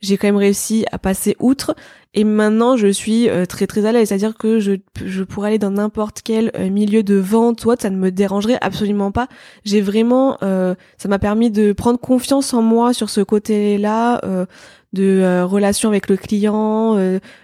j'ai 0.00 0.16
quand 0.16 0.26
même 0.26 0.36
réussi 0.36 0.86
à 0.90 0.98
passer 0.98 1.36
outre. 1.38 1.76
Et 2.16 2.22
maintenant, 2.22 2.76
je 2.76 2.86
suis 2.86 3.28
euh, 3.28 3.44
très 3.44 3.66
très 3.66 3.86
à 3.86 3.92
l'aise, 3.92 4.08
c'est-à-dire 4.08 4.36
que 4.36 4.60
je, 4.60 4.74
je 5.04 5.24
pourrais 5.24 5.48
aller 5.48 5.58
dans 5.58 5.72
n'importe 5.72 6.22
quel 6.22 6.52
euh, 6.56 6.70
milieu 6.70 7.02
de 7.02 7.16
vente 7.16 7.64
ou 7.64 7.70
autre, 7.70 7.82
ça 7.82 7.90
ne 7.90 7.96
me 7.96 8.12
dérangerait 8.12 8.58
absolument 8.60 9.10
pas. 9.10 9.26
J'ai 9.64 9.80
vraiment, 9.80 10.38
euh, 10.44 10.76
ça 10.96 11.08
m'a 11.08 11.18
permis 11.18 11.50
de 11.50 11.72
prendre 11.72 11.98
confiance 11.98 12.54
en 12.54 12.62
moi 12.62 12.94
sur 12.94 13.10
ce 13.10 13.20
côté-là, 13.20 14.20
de 14.92 15.42
relation 15.42 15.88
avec 15.88 16.08
le 16.08 16.16
client, 16.16 16.96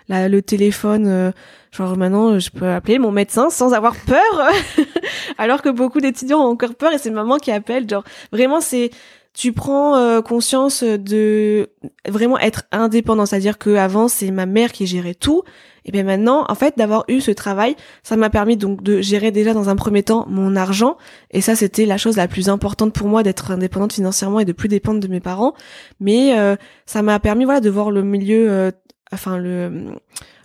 la, 0.09 0.29
le 0.29 0.43
téléphone. 0.43 1.33
genre 1.73 1.97
maintenant, 1.97 2.39
je 2.39 2.51
peux 2.51 2.69
appeler 2.69 3.01
mon 3.01 3.11
médecin 3.11 3.51
sans 3.51 3.73
avoir 3.73 3.97
peur, 4.07 4.51
alors 5.39 5.63
que 5.63 5.69
beaucoup 5.69 6.01
d'étudiants 6.01 6.39
ont 6.39 6.51
encore 6.53 6.77
peur 6.77 6.93
et 6.93 6.99
c'est 6.99 7.11
maman 7.11 7.39
qui 7.39 7.51
appelle. 7.51 7.89
Genre 7.89 8.05
vraiment, 8.31 8.61
c'est 8.61 8.91
tu 9.33 9.53
prends 9.53 9.97
euh, 9.97 10.23
conscience 10.23 10.83
de 10.83 11.71
vraiment 12.09 12.39
être 12.39 12.65
indépendant, 12.73 13.27
c'est-à-dire 13.27 13.59
que 13.59 13.77
avant 13.77 14.09
c'est 14.09 14.31
ma 14.31 14.47
mère 14.47 14.73
qui 14.73 14.87
gérait 14.87 15.15
tout, 15.15 15.43
et 15.85 15.93
bien 15.93 16.03
maintenant, 16.03 16.45
en 16.49 16.55
fait, 16.55 16.77
d'avoir 16.77 17.05
eu 17.09 17.21
ce 17.21 17.31
travail, 17.31 17.77
ça 18.03 18.17
m'a 18.17 18.29
permis 18.29 18.57
donc 18.57 18.83
de 18.83 19.01
gérer 19.01 19.31
déjà 19.31 19.55
dans 19.55 19.69
un 19.69 19.77
premier 19.77 20.03
temps 20.03 20.27
mon 20.29 20.57
argent, 20.57 20.97
et 21.31 21.41
ça 21.41 21.55
c'était 21.55 21.87
la 21.87 21.97
chose 21.97 22.17
la 22.17 22.29
plus 22.29 22.49
importante 22.49 22.93
pour 22.93 23.09
moi 23.09 23.23
d'être 23.23 23.53
indépendante 23.53 23.93
financièrement 23.93 24.41
et 24.41 24.45
de 24.45 24.53
plus 24.53 24.69
dépendre 24.69 25.01
de 25.01 25.09
mes 25.09 25.21
parents, 25.21 25.55
mais 26.01 26.39
euh, 26.39 26.57
ça 26.87 27.03
m'a 27.03 27.19
permis 27.21 27.45
voilà 27.45 27.61
de 27.61 27.71
voir 27.71 27.91
le 27.91 28.03
milieu, 28.03 28.51
euh, 28.51 28.71
enfin 29.13 29.39
le 29.39 29.95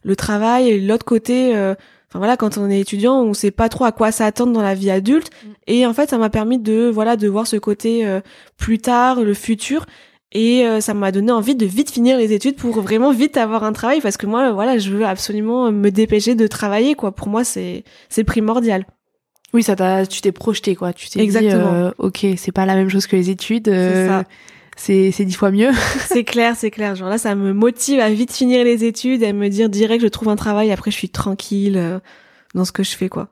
le 0.03 0.15
travail 0.15 0.69
et 0.69 0.79
l'autre 0.79 1.05
côté 1.05 1.55
voilà, 2.17 2.37
quand 2.37 2.57
on 2.57 2.69
est 2.69 2.79
étudiant, 2.79 3.21
on 3.21 3.33
sait 3.33 3.51
pas 3.51 3.69
trop 3.69 3.85
à 3.85 3.91
quoi 3.91 4.11
s'attendre 4.11 4.53
dans 4.53 4.61
la 4.61 4.75
vie 4.75 4.91
adulte. 4.91 5.29
Mm. 5.29 5.49
Et 5.67 5.85
en 5.85 5.93
fait, 5.93 6.09
ça 6.09 6.17
m'a 6.17 6.29
permis 6.29 6.59
de, 6.59 6.89
voilà, 6.93 7.15
de 7.15 7.27
voir 7.27 7.47
ce 7.47 7.57
côté 7.57 8.05
euh, 8.05 8.21
plus 8.57 8.79
tard, 8.79 9.21
le 9.21 9.33
futur. 9.33 9.85
Et 10.31 10.65
euh, 10.65 10.81
ça 10.81 10.93
m'a 10.93 11.11
donné 11.11 11.31
envie 11.31 11.55
de 11.55 11.65
vite 11.65 11.91
finir 11.91 12.17
les 12.17 12.33
études 12.33 12.57
pour 12.57 12.81
vraiment 12.81 13.11
vite 13.11 13.37
avoir 13.37 13.63
un 13.63 13.71
travail 13.71 14.01
parce 14.01 14.17
que 14.17 14.25
moi, 14.25 14.51
voilà, 14.51 14.77
je 14.77 14.89
veux 14.89 15.05
absolument 15.05 15.71
me 15.71 15.89
dépêcher 15.89 16.35
de 16.35 16.47
travailler, 16.47 16.95
quoi. 16.95 17.13
Pour 17.13 17.29
moi, 17.29 17.43
c'est, 17.43 17.83
c'est 18.09 18.23
primordial. 18.23 18.85
Oui, 19.53 19.63
ça 19.63 19.75
t'a, 19.77 20.05
tu 20.05 20.19
t'es 20.19 20.33
projeté, 20.33 20.75
quoi. 20.75 20.91
Tu 20.91 21.09
t'es 21.09 21.21
Exactement. 21.21 21.71
dit, 21.71 21.77
euh, 21.77 21.91
ok, 21.99 22.25
c'est 22.37 22.51
pas 22.51 22.65
la 22.65 22.75
même 22.75 22.89
chose 22.89 23.07
que 23.07 23.15
les 23.15 23.29
études. 23.29 23.67
c'est 23.67 24.07
ça 24.07 24.25
c'est 24.75 25.11
c'est 25.11 25.25
dix 25.25 25.35
fois 25.35 25.51
mieux. 25.51 25.71
c'est 26.07 26.23
clair, 26.23 26.55
c'est 26.55 26.71
clair. 26.71 26.95
Genre 26.95 27.09
là, 27.09 27.17
ça 27.17 27.35
me 27.35 27.53
motive 27.53 27.99
à 27.99 28.09
vite 28.09 28.31
finir 28.31 28.63
les 28.63 28.83
études 28.83 29.23
et 29.23 29.27
à 29.27 29.33
me 29.33 29.49
dire 29.49 29.69
direct 29.69 30.01
je 30.01 30.07
trouve 30.07 30.29
un 30.29 30.35
travail. 30.35 30.71
Après, 30.71 30.91
je 30.91 30.97
suis 30.97 31.09
tranquille 31.09 31.77
euh, 31.77 31.99
dans 32.53 32.65
ce 32.65 32.71
que 32.71 32.83
je 32.83 32.95
fais, 32.95 33.09
quoi. 33.09 33.29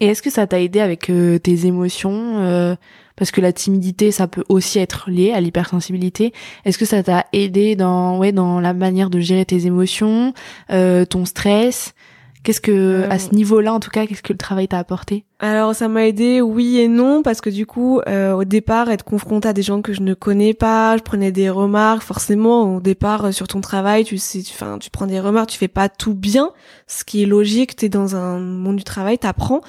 Et 0.00 0.06
est-ce 0.06 0.22
que 0.22 0.30
ça 0.30 0.46
t'a 0.46 0.60
aidé 0.60 0.80
avec 0.80 1.10
euh, 1.10 1.38
tes 1.38 1.66
émotions 1.66 2.38
euh, 2.38 2.74
Parce 3.16 3.30
que 3.30 3.40
la 3.40 3.52
timidité, 3.52 4.10
ça 4.10 4.28
peut 4.28 4.44
aussi 4.48 4.78
être 4.78 5.10
lié 5.10 5.32
à 5.32 5.40
l'hypersensibilité. 5.40 6.32
Est-ce 6.64 6.78
que 6.78 6.86
ça 6.86 7.02
t'a 7.02 7.26
aidé 7.32 7.76
dans 7.76 8.18
ouais 8.18 8.32
dans 8.32 8.60
la 8.60 8.72
manière 8.72 9.10
de 9.10 9.20
gérer 9.20 9.44
tes 9.44 9.66
émotions, 9.66 10.32
ton 10.68 11.24
stress? 11.24 11.94
Qu'est-ce 12.42 12.62
que, 12.62 13.06
à 13.10 13.18
ce 13.18 13.28
euh, 13.28 13.30
niveau-là, 13.32 13.74
en 13.74 13.80
tout 13.80 13.90
cas, 13.90 14.06
qu'est-ce 14.06 14.22
que 14.22 14.32
le 14.32 14.38
travail 14.38 14.66
t'a 14.66 14.78
apporté? 14.78 15.24
Alors, 15.40 15.74
ça 15.74 15.88
m'a 15.88 16.06
aidé, 16.06 16.40
oui 16.40 16.78
et 16.78 16.88
non, 16.88 17.22
parce 17.22 17.42
que 17.42 17.50
du 17.50 17.66
coup, 17.66 18.00
euh, 18.08 18.32
au 18.32 18.44
départ, 18.44 18.90
être 18.90 19.04
confronté 19.04 19.48
à 19.48 19.52
des 19.52 19.60
gens 19.60 19.82
que 19.82 19.92
je 19.92 20.00
ne 20.00 20.14
connais 20.14 20.54
pas, 20.54 20.96
je 20.96 21.02
prenais 21.02 21.32
des 21.32 21.50
remarques. 21.50 22.02
Forcément, 22.02 22.76
au 22.76 22.80
départ, 22.80 23.26
euh, 23.26 23.32
sur 23.32 23.46
ton 23.46 23.60
travail, 23.60 24.04
tu 24.04 24.16
sais, 24.16 24.42
enfin, 24.52 24.78
tu, 24.78 24.88
prends 24.88 25.06
des 25.06 25.20
remarques, 25.20 25.50
tu 25.50 25.58
fais 25.58 25.68
pas 25.68 25.90
tout 25.90 26.14
bien, 26.14 26.50
ce 26.86 27.04
qui 27.04 27.22
est 27.22 27.26
logique. 27.26 27.76
T'es 27.76 27.90
dans 27.90 28.16
un 28.16 28.38
monde 28.38 28.76
du 28.76 28.84
travail, 28.84 29.18
t'apprends. 29.18 29.60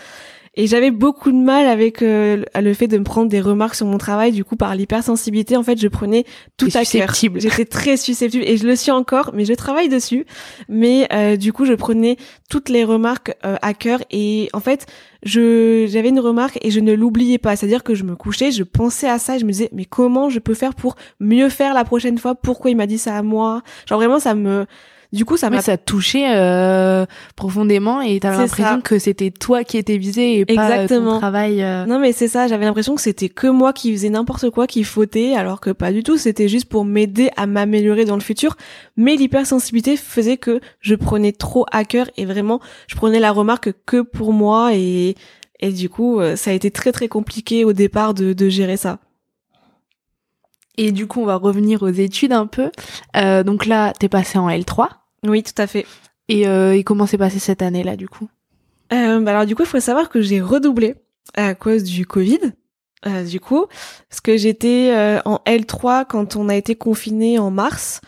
Et 0.56 0.68
j'avais 0.68 0.92
beaucoup 0.92 1.32
de 1.32 1.38
mal 1.38 1.66
avec 1.66 2.02
euh, 2.02 2.44
le 2.60 2.74
fait 2.74 2.88
de 2.88 2.98
me 2.98 3.06
prendre 3.06 3.30
des 3.30 3.40
remarques 3.40 3.76
sur 3.76 3.86
mon 3.86 3.98
travail. 3.98 4.34
Du 4.34 4.44
coup, 4.44 4.58
par 4.58 4.76
l'hypersensibilité, 4.76 5.56
en 5.56 5.64
fait, 5.64 5.80
je 5.80 5.88
prenais 5.88 6.26
tout 6.58 6.68
à 6.74 6.84
cœur. 6.84 7.14
J'étais 7.36 7.64
très 7.64 7.96
susceptible 7.96 8.44
et 8.46 8.58
je 8.58 8.68
le 8.68 8.76
suis 8.76 8.92
encore, 8.92 9.32
mais 9.34 9.46
je 9.46 9.54
travaille 9.54 9.88
dessus. 9.88 10.26
Mais 10.68 11.08
euh, 11.14 11.38
du 11.38 11.54
coup, 11.54 11.64
je 11.64 11.74
prenais 11.74 12.18
toutes 12.50 12.68
les 12.68 12.84
remarques 12.84 13.34
euh, 13.46 13.56
à 13.62 13.74
cœur 13.74 14.02
et 14.12 14.50
en 14.52 14.60
fait, 14.60 14.88
je 15.24 15.86
j'avais 15.88 16.10
une 16.10 16.20
remarque 16.20 16.60
et 16.62 16.70
je 16.70 16.82
ne 16.82 16.92
l'oubliais 16.92 17.38
pas. 17.38 17.56
C'est-à-dire 17.56 17.84
que 17.84 17.96
je 17.96 18.04
me 18.04 18.18
couchais, 18.18 18.52
je 18.52 18.64
pensais 18.64 19.08
à 19.08 19.20
ça 19.20 19.38
et 19.38 19.40
je 19.40 19.46
me 19.46 19.52
disais 19.52 19.70
mais 19.72 19.86
comment 19.86 20.30
je 20.30 20.40
peux 20.40 20.54
faire 20.54 20.76
pour 20.76 20.98
mieux 21.22 21.48
faire 21.48 21.74
la 21.74 21.86
prochaine 21.86 22.18
fois? 22.18 22.36
Pourquoi 22.36 22.72
il 22.72 22.76
m'a 22.76 22.88
dit 22.88 22.98
ça 22.98 23.16
à 23.16 23.22
moi? 23.22 23.62
Genre 23.88 24.00
vraiment, 24.00 24.20
ça 24.20 24.36
me 24.36 24.66
du 25.12 25.26
coup 25.26 25.38
ça 25.38 25.50
m'a 25.50 25.62
ça 25.62 25.78
touché 25.78 26.26
euh, 26.30 27.06
profondément 27.36 28.02
et 28.02 28.20
t'avais 28.20 28.38
l'impression 28.38 28.82
que 28.82 28.98
c'était 28.98 29.32
toi 29.32 29.64
qui 29.64 29.78
étais 29.78 29.98
visé 29.98 30.40
et 30.40 30.46
pas 30.46 30.80
euh, 30.80 30.88
ton 30.88 31.20
travail 31.20 31.62
euh. 31.62 31.86
non 31.86 32.00
mais 32.00 32.14
c'est 32.14 32.28
ça 32.28 32.48
j'avais 32.48 32.66
l'impression 32.66 32.96
que 32.96 33.02
c'était 33.02 33.30
que 33.30 33.48
moi 33.48 33.74
qui 33.74 33.92
faisais 33.92 34.10
n'importe 34.10 34.50
quoi 34.50 34.68
qui 34.68 34.84
fautait 34.84 35.34
alors 35.36 35.60
que 35.60 35.70
pas 35.70 35.92
du 35.92 36.04
tout 36.04 36.18
c'était 36.18 36.48
juste 36.48 36.70
pour 36.70 36.86
m'aider 36.86 37.30
à 37.36 37.46
m'améliorer 37.46 38.06
dans 38.06 38.16
le 38.16 38.22
futur 38.22 38.56
mais 38.96 39.16
l'hypersensibilité 39.16 39.98
faisait 39.98 40.38
que 40.38 40.62
je 40.80 40.96
prenais 40.96 41.34
trop 41.34 41.66
à 41.72 41.84
cœur 41.84 42.10
et 42.16 42.26
vraiment 42.26 42.62
je 42.88 42.96
prenais 42.96 43.20
la 43.20 43.32
remarque 43.32 43.74
que 43.86 44.02
pour 44.02 44.32
moi 44.32 44.74
et 44.74 45.16
et 45.60 45.72
du 45.72 45.90
coup 45.90 46.20
ça 46.36 46.52
a 46.52 46.54
été 46.54 46.72
très 46.72 46.92
très 46.92 47.08
compliqué 47.08 47.66
au 47.66 47.74
départ 47.74 48.14
de, 48.14 48.34
de 48.34 48.50
gérer 48.50 48.78
ça 48.78 49.00
et 50.78 50.92
du 50.92 51.08
coup, 51.08 51.22
on 51.22 51.26
va 51.26 51.36
revenir 51.36 51.84
aux 51.84 51.90
études 51.90 52.34
un 52.34 52.48
peu. 52.48 52.72
Euh, 53.16 53.44
donc 53.44 53.66
là, 53.66 53.94
t'es 53.98 54.10
passé 54.10 54.38
en 54.38 54.50
L3. 54.50 54.88
Oui, 55.26 55.44
tout 55.44 55.60
à 55.60 55.68
fait. 55.68 55.86
Et, 56.28 56.48
euh, 56.48 56.76
et 56.76 56.84
comment 56.84 57.06
s'est 57.06 57.18
passé 57.18 57.40
cette 57.40 57.62
année-là, 57.62 57.96
du 57.96 58.08
coup? 58.08 58.30
Euh, 58.94 59.20
bah 59.20 59.32
Alors 59.32 59.46
du 59.46 59.56
coup, 59.56 59.64
il 59.64 59.68
faut 59.68 59.80
savoir 59.80 60.10
que 60.10 60.22
j'ai 60.22 60.42
redoublé 60.42 60.96
à 61.36 61.56
cause 61.56 61.84
du 61.84 62.06
Covid. 62.06 62.40
Euh, 63.08 63.24
du 63.24 63.40
coup, 63.40 63.66
parce 64.10 64.22
que 64.22 64.38
j'étais 64.38 64.92
euh, 64.94 65.20
en 65.26 65.40
L3 65.48 66.06
quand 66.08 66.36
on 66.36 66.50
a 66.50 66.56
été 66.56 66.76
confiné 66.76 67.40
en 67.40 67.50
mars. 67.50 68.02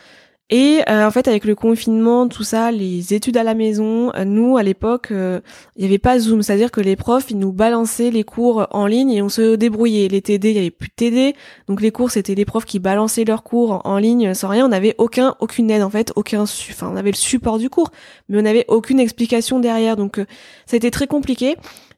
Et 0.49 0.81
euh, 0.89 1.07
en 1.07 1.11
fait, 1.11 1.27
avec 1.27 1.45
le 1.45 1.55
confinement, 1.55 2.27
tout 2.27 2.43
ça, 2.43 2.69
les 2.69 3.13
études 3.13 3.37
à 3.37 3.43
la 3.43 3.53
maison, 3.53 4.13
euh, 4.13 4.25
nous, 4.25 4.57
à 4.57 4.63
l'époque, 4.63 5.07
euh, 5.11 5.39
il 5.77 5.81
n'y 5.81 5.87
avait 5.87 5.99
pas 5.99 6.19
Zoom. 6.19 6.41
C'est-à-dire 6.43 6.69
que 6.69 6.81
les 6.81 6.97
profs, 6.97 7.31
ils 7.31 7.39
nous 7.39 7.53
balançaient 7.53 8.11
les 8.11 8.23
cours 8.23 8.67
en 8.71 8.85
ligne 8.85 9.11
et 9.11 9.21
on 9.21 9.29
se 9.29 9.55
débrouillait. 9.55 10.09
Les 10.09 10.21
TD, 10.21 10.49
il 10.49 10.55
y 10.55 10.59
avait 10.59 10.69
plus 10.69 10.89
de 10.89 10.93
TD. 10.95 11.35
Donc 11.67 11.81
les 11.81 11.91
cours, 11.91 12.11
c'était 12.11 12.35
les 12.35 12.43
profs 12.43 12.65
qui 12.65 12.79
balançaient 12.79 13.23
leurs 13.23 13.43
cours 13.43 13.81
en, 13.85 13.97
ligne 13.97 14.33
sans 14.33 14.49
rien. 14.49 14.65
On 14.65 14.69
n'avait 14.69 14.95
aucun, 14.97 15.35
aucune 15.39 15.71
aide, 15.71 15.81
en 15.81 15.89
fait, 15.89 16.11
aucun, 16.17 16.41
enfin, 16.41 16.89
on 16.91 16.97
avait 16.97 17.11
le 17.11 17.17
support 17.17 17.57
du 17.57 17.69
cours, 17.69 17.91
mais 18.27 18.37
on 18.37 18.41
n'avait 18.41 18.65
aucune 18.67 18.99
explication 18.99 19.59
derrière. 19.59 19.95
Donc 19.95 20.17
ça 20.65 20.75
a 20.75 20.77
été 20.77 20.91
très 20.91 21.07
compliqué. 21.07 21.55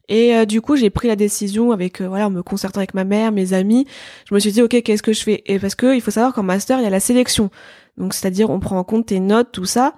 Et 0.08 0.46
du 0.46 0.60
coup, 0.60 0.76
j'ai 0.76 0.88
pris 0.88 1.08
la 1.08 1.16
décision 1.16 1.72
avec 1.72 2.00
voilà, 2.00 2.28
en 2.28 2.30
me 2.30 2.42
concertant 2.42 2.78
avec 2.78 2.94
ma 2.94 3.02
mère, 3.02 3.32
mes 3.32 3.54
amis. 3.54 3.86
Je 4.28 4.34
me 4.34 4.38
suis 4.38 4.52
dit 4.52 4.62
OK, 4.62 4.80
qu'est-ce 4.82 5.02
que 5.02 5.12
je 5.12 5.22
fais? 5.24 5.42
Et 5.46 5.58
parce 5.58 5.74
que 5.74 5.96
il 5.96 6.00
faut 6.00 6.12
savoir 6.12 6.32
qu'en 6.32 6.44
master, 6.44 6.78
il 6.78 6.84
y 6.84 6.86
a 6.86 6.90
la 6.90 7.00
sélection. 7.00 7.50
Donc 7.98 8.14
c'est-à-dire 8.14 8.50
on 8.50 8.60
prend 8.60 8.78
en 8.78 8.84
compte 8.84 9.06
tes 9.06 9.20
notes, 9.20 9.50
tout 9.52 9.64
ça. 9.64 9.94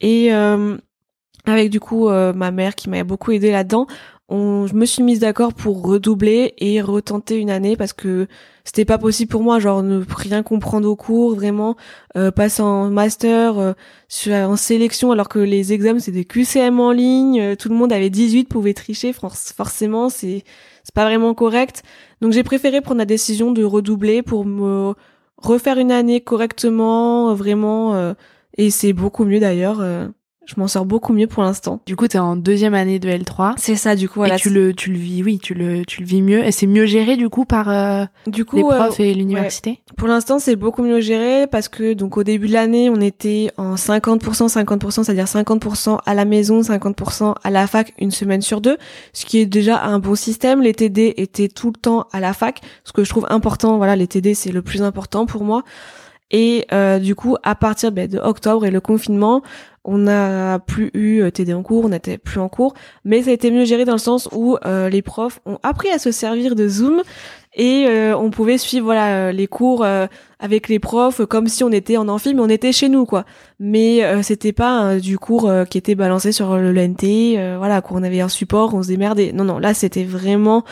Et 0.00 0.32
euh, 0.32 0.76
avec 1.46 1.70
du 1.70 1.80
coup 1.80 2.08
euh, 2.08 2.32
ma 2.32 2.50
mère 2.50 2.74
qui 2.74 2.88
m'a 2.88 3.04
beaucoup 3.04 3.32
aidé 3.32 3.50
là-dedans, 3.50 3.86
je 4.30 4.74
me 4.74 4.84
suis 4.84 5.02
mise 5.02 5.18
d'accord 5.18 5.54
pour 5.54 5.82
redoubler 5.84 6.54
et 6.58 6.80
retenter 6.80 7.36
une 7.36 7.50
année 7.50 7.76
parce 7.76 7.92
que 7.92 8.28
c'était 8.62 8.84
pas 8.84 8.96
possible 8.98 9.28
pour 9.28 9.42
moi, 9.42 9.58
genre 9.58 9.82
ne 9.82 10.04
rien 10.08 10.44
comprendre 10.44 10.88
au 10.88 10.94
cours, 10.94 11.34
vraiment 11.34 11.76
euh, 12.16 12.30
passer 12.30 12.62
en 12.62 12.90
master, 12.90 13.58
euh, 13.58 14.44
en 14.44 14.54
sélection 14.54 15.10
alors 15.10 15.28
que 15.28 15.40
les 15.40 15.72
examens 15.72 15.98
c'est 15.98 16.12
des 16.12 16.24
QCM 16.24 16.78
en 16.78 16.92
ligne, 16.92 17.56
tout 17.56 17.68
le 17.68 17.74
monde 17.74 17.92
avait 17.92 18.10
18, 18.10 18.44
pouvait 18.44 18.74
tricher, 18.74 19.12
forcément 19.12 20.08
c'est 20.08 20.44
c'est 20.84 20.94
pas 20.94 21.04
vraiment 21.04 21.34
correct. 21.34 21.82
Donc 22.20 22.32
j'ai 22.32 22.44
préféré 22.44 22.80
prendre 22.80 22.98
la 22.98 23.06
décision 23.06 23.50
de 23.50 23.64
redoubler 23.64 24.22
pour 24.22 24.44
me 24.44 24.94
refaire 25.40 25.78
une 25.78 25.92
année 25.92 26.20
correctement, 26.20 27.34
vraiment, 27.34 27.94
euh, 27.94 28.14
et 28.56 28.70
c'est 28.70 28.92
beaucoup 28.92 29.24
mieux 29.24 29.40
d'ailleurs. 29.40 29.80
Euh, 30.42 30.46
je 30.46 30.54
m'en 30.58 30.66
sors 30.68 30.84
beaucoup 30.84 31.12
mieux 31.12 31.26
pour 31.26 31.42
l'instant. 31.42 31.80
Du 31.86 31.96
coup, 31.96 32.08
t'es 32.08 32.18
en 32.18 32.36
deuxième 32.36 32.74
année 32.74 32.98
de 32.98 33.08
L3. 33.08 33.54
C'est 33.56 33.76
ça, 33.76 33.94
du 33.94 34.08
coup. 34.08 34.20
Voilà, 34.20 34.36
et 34.36 34.38
tu 34.38 34.50
le, 34.50 34.74
tu 34.74 34.90
le 34.90 34.98
vis, 34.98 35.22
oui, 35.22 35.38
tu 35.38 35.54
le, 35.54 35.84
tu 35.84 36.00
le 36.00 36.06
vis 36.06 36.22
mieux. 36.22 36.44
Et 36.44 36.52
c'est 36.52 36.66
mieux 36.66 36.86
géré, 36.86 37.16
du 37.16 37.28
coup, 37.28 37.44
par 37.44 37.68
euh, 37.68 38.04
du 38.26 38.44
coup, 38.44 38.56
les 38.56 38.62
profs 38.62 39.00
et 39.00 39.14
l'université? 39.14 39.80
Pour 39.96 40.08
l'instant, 40.08 40.38
c'est 40.38 40.56
beaucoup 40.56 40.82
mieux 40.82 41.00
géré 41.00 41.46
parce 41.46 41.68
que, 41.68 41.92
donc, 41.92 42.16
au 42.16 42.24
début 42.24 42.48
de 42.48 42.52
l'année, 42.54 42.90
on 42.90 43.00
était 43.00 43.50
en 43.56 43.74
50%, 43.74 44.48
50%, 44.48 45.04
c'est-à-dire 45.04 45.26
50% 45.26 45.98
à 46.04 46.14
la 46.14 46.24
maison, 46.24 46.60
50% 46.60 47.34
à 47.42 47.50
la 47.50 47.66
fac, 47.66 47.92
une 47.98 48.10
semaine 48.10 48.42
sur 48.42 48.60
deux. 48.60 48.78
Ce 49.12 49.24
qui 49.24 49.38
est 49.38 49.46
déjà 49.46 49.82
un 49.82 49.98
bon 49.98 50.14
système. 50.14 50.62
Les 50.62 50.74
TD 50.74 51.14
étaient 51.16 51.48
tout 51.48 51.68
le 51.68 51.80
temps 51.80 52.06
à 52.12 52.20
la 52.20 52.32
fac. 52.32 52.60
Ce 52.84 52.92
que 52.92 53.04
je 53.04 53.10
trouve 53.10 53.26
important, 53.30 53.76
voilà, 53.76 53.96
les 53.96 54.06
TD, 54.06 54.34
c'est 54.34 54.52
le 54.52 54.62
plus 54.62 54.82
important 54.82 55.26
pour 55.26 55.44
moi. 55.44 55.62
Et 56.30 56.66
euh, 56.72 56.98
du 56.98 57.14
coup, 57.14 57.36
à 57.42 57.54
partir 57.54 57.92
ben, 57.92 58.08
de 58.08 58.18
octobre 58.18 58.64
et 58.64 58.70
le 58.70 58.80
confinement, 58.80 59.42
on 59.84 59.98
n'a 59.98 60.58
plus 60.58 60.90
eu 60.94 61.22
euh, 61.22 61.30
TD 61.30 61.54
en 61.54 61.62
cours, 61.62 61.86
on 61.86 61.88
n'était 61.88 62.18
plus 62.18 62.38
en 62.38 62.48
cours, 62.48 62.74
mais 63.04 63.22
ça 63.22 63.30
a 63.30 63.32
été 63.32 63.50
mieux 63.50 63.64
géré 63.64 63.84
dans 63.84 63.92
le 63.92 63.98
sens 63.98 64.28
où 64.32 64.56
euh, 64.66 64.88
les 64.88 65.02
profs 65.02 65.40
ont 65.46 65.58
appris 65.62 65.88
à 65.88 65.98
se 65.98 66.12
servir 66.12 66.54
de 66.54 66.68
Zoom 66.68 67.02
et 67.54 67.86
on 68.14 68.30
pouvait 68.30 68.58
suivre 68.58 68.84
voilà 68.84 69.32
les 69.32 69.46
cours 69.46 69.84
avec 70.38 70.68
les 70.68 70.78
profs 70.78 71.24
comme 71.26 71.48
si 71.48 71.64
on 71.64 71.70
était 71.70 71.96
en 71.96 72.08
amphi 72.08 72.34
mais 72.34 72.40
on 72.40 72.48
était 72.48 72.72
chez 72.72 72.88
nous 72.88 73.06
quoi. 73.06 73.24
Mais 73.58 74.02
c'était 74.22 74.52
pas 74.52 74.96
du 74.96 75.18
cours 75.18 75.50
qui 75.68 75.78
était 75.78 75.94
balancé 75.94 76.32
sur 76.32 76.56
le 76.56 76.72
LNT, 76.72 77.56
voilà 77.58 77.80
quoi, 77.80 77.98
on 77.98 78.02
avait 78.02 78.20
un 78.20 78.28
support, 78.28 78.74
on 78.74 78.82
se 78.82 78.88
démerdait. 78.88 79.32
Non 79.32 79.44
non, 79.44 79.58
là 79.58 79.74
c'était 79.74 80.04
vraiment 80.04 80.64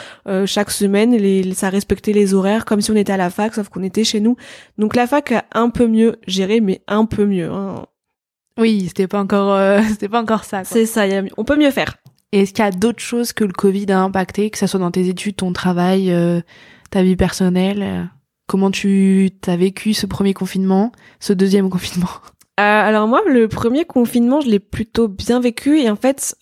chaque 0.47 0.71
semaine 0.71 1.17
les 1.17 1.53
ça 1.55 1.69
respectait 1.69 2.13
les 2.13 2.35
horaires 2.35 2.65
comme 2.65 2.81
si 2.81 2.91
on 2.91 2.97
était 2.97 3.13
à 3.13 3.17
la 3.17 3.31
fac 3.31 3.55
sauf 3.55 3.69
qu'on 3.69 3.83
était 3.83 4.05
chez 4.05 4.21
nous. 4.21 4.37
Donc 4.79 4.95
la 4.95 5.07
fac 5.07 5.33
a 5.33 5.45
un 5.55 5.71
peu 5.71 5.89
mieux 5.89 6.17
géré 6.27 6.61
mais 6.61 6.83
un 6.87 7.07
peu 7.07 7.27
mieux 7.27 7.51
hein. 7.51 7.87
Oui, 8.59 8.87
c'était 8.89 9.07
pas 9.07 9.21
encore, 9.21 9.55
euh, 9.55 9.81
c'était 9.89 10.09
pas 10.09 10.21
encore 10.21 10.45
ça. 10.45 10.65
C'est 10.65 10.87
ça. 10.87 11.05
on 11.37 11.45
peut 11.45 11.57
mieux 11.57 11.71
faire. 11.71 11.97
Est-ce 12.33 12.53
qu'il 12.53 12.65
y 12.65 12.69
a 12.69 12.71
d'autres 12.71 13.03
choses 13.03 13.33
que 13.33 13.45
le 13.45 13.53
Covid 13.53 13.91
a 13.91 14.01
impacté, 14.01 14.51
que 14.51 14.59
ça 14.59 14.67
soit 14.67 14.81
dans 14.81 14.91
tes 14.91 15.09
études, 15.09 15.37
ton 15.37 15.53
travail, 15.53 16.13
euh, 16.13 16.41
ta 16.91 17.03
vie 17.03 17.17
personnelle 17.17 17.83
euh, 17.83 18.05
Comment 18.47 18.71
tu 18.71 19.31
as 19.47 19.57
vécu 19.57 19.93
ce 19.93 20.07
premier 20.07 20.35
confinement, 20.35 20.93
ce 21.21 21.33
deuxième 21.33 21.71
confinement? 21.71 22.09
Alors 22.57 23.07
moi, 23.07 23.21
le 23.27 23.47
premier 23.47 23.85
confinement, 23.85 24.41
je 24.41 24.49
l'ai 24.49 24.59
plutôt 24.59 25.07
bien 25.07 25.39
vécu 25.39 25.79
et 25.79 25.89
en 25.89 25.97
fait, 25.97 26.35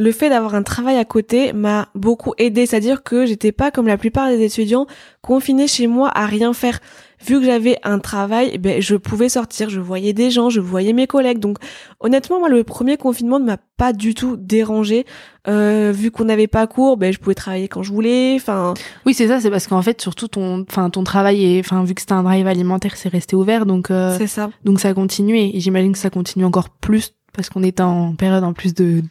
le 0.00 0.12
fait 0.12 0.28
d'avoir 0.28 0.54
un 0.54 0.62
travail 0.62 0.96
à 0.96 1.04
côté 1.04 1.52
m'a 1.52 1.88
beaucoup 1.94 2.34
aidé. 2.38 2.66
C'est-à-dire 2.66 3.02
que 3.02 3.26
j'étais 3.26 3.52
pas 3.52 3.70
comme 3.70 3.86
la 3.86 3.96
plupart 3.96 4.28
des 4.28 4.42
étudiants 4.42 4.86
confinés 5.22 5.68
chez 5.68 5.86
moi 5.86 6.10
à 6.14 6.26
rien 6.26 6.52
faire 6.52 6.80
vu 7.24 7.40
que 7.40 7.46
j'avais 7.46 7.78
un 7.82 7.98
travail, 7.98 8.50
eh 8.52 8.58
ben 8.58 8.80
je 8.80 8.96
pouvais 8.96 9.28
sortir, 9.28 9.70
je 9.70 9.80
voyais 9.80 10.12
des 10.12 10.30
gens, 10.30 10.50
je 10.50 10.60
voyais 10.60 10.92
mes 10.92 11.06
collègues. 11.06 11.38
Donc 11.38 11.58
honnêtement, 12.00 12.38
moi 12.38 12.48
le 12.48 12.64
premier 12.64 12.96
confinement 12.96 13.38
ne 13.38 13.44
m'a 13.44 13.58
pas 13.76 13.92
du 13.92 14.14
tout 14.14 14.36
dérangé. 14.36 15.06
Euh, 15.48 15.92
vu 15.94 16.10
qu'on 16.10 16.24
n'avait 16.24 16.46
pas 16.46 16.66
cours, 16.66 16.96
ben 16.96 17.12
je 17.12 17.18
pouvais 17.18 17.34
travailler 17.34 17.68
quand 17.68 17.82
je 17.82 17.92
voulais. 17.92 18.34
Enfin. 18.36 18.74
Oui, 19.06 19.14
c'est 19.14 19.28
ça. 19.28 19.40
C'est 19.40 19.50
parce 19.50 19.66
qu'en 19.66 19.82
fait, 19.82 20.00
surtout 20.00 20.28
ton, 20.28 20.64
enfin 20.68 20.90
ton 20.90 21.04
travail 21.04 21.44
et, 21.44 21.60
enfin 21.60 21.84
vu 21.84 21.94
que 21.94 22.00
c'était 22.00 22.12
un 22.12 22.22
drive 22.22 22.46
alimentaire, 22.46 22.96
c'est 22.96 23.08
resté 23.08 23.36
ouvert, 23.36 23.66
donc. 23.66 23.90
Euh, 23.90 24.16
c'est 24.18 24.26
ça. 24.26 24.50
Donc 24.64 24.80
ça 24.80 24.88
a 24.88 24.94
continué. 24.94 25.56
Et 25.56 25.60
j'imagine 25.60 25.92
que 25.92 25.98
ça 25.98 26.10
continue 26.10 26.44
encore 26.44 26.68
plus 26.68 27.14
parce 27.32 27.48
qu'on 27.48 27.62
est 27.62 27.80
en 27.80 28.14
période 28.14 28.44
en 28.44 28.52
plus 28.52 28.74
de 28.74 29.02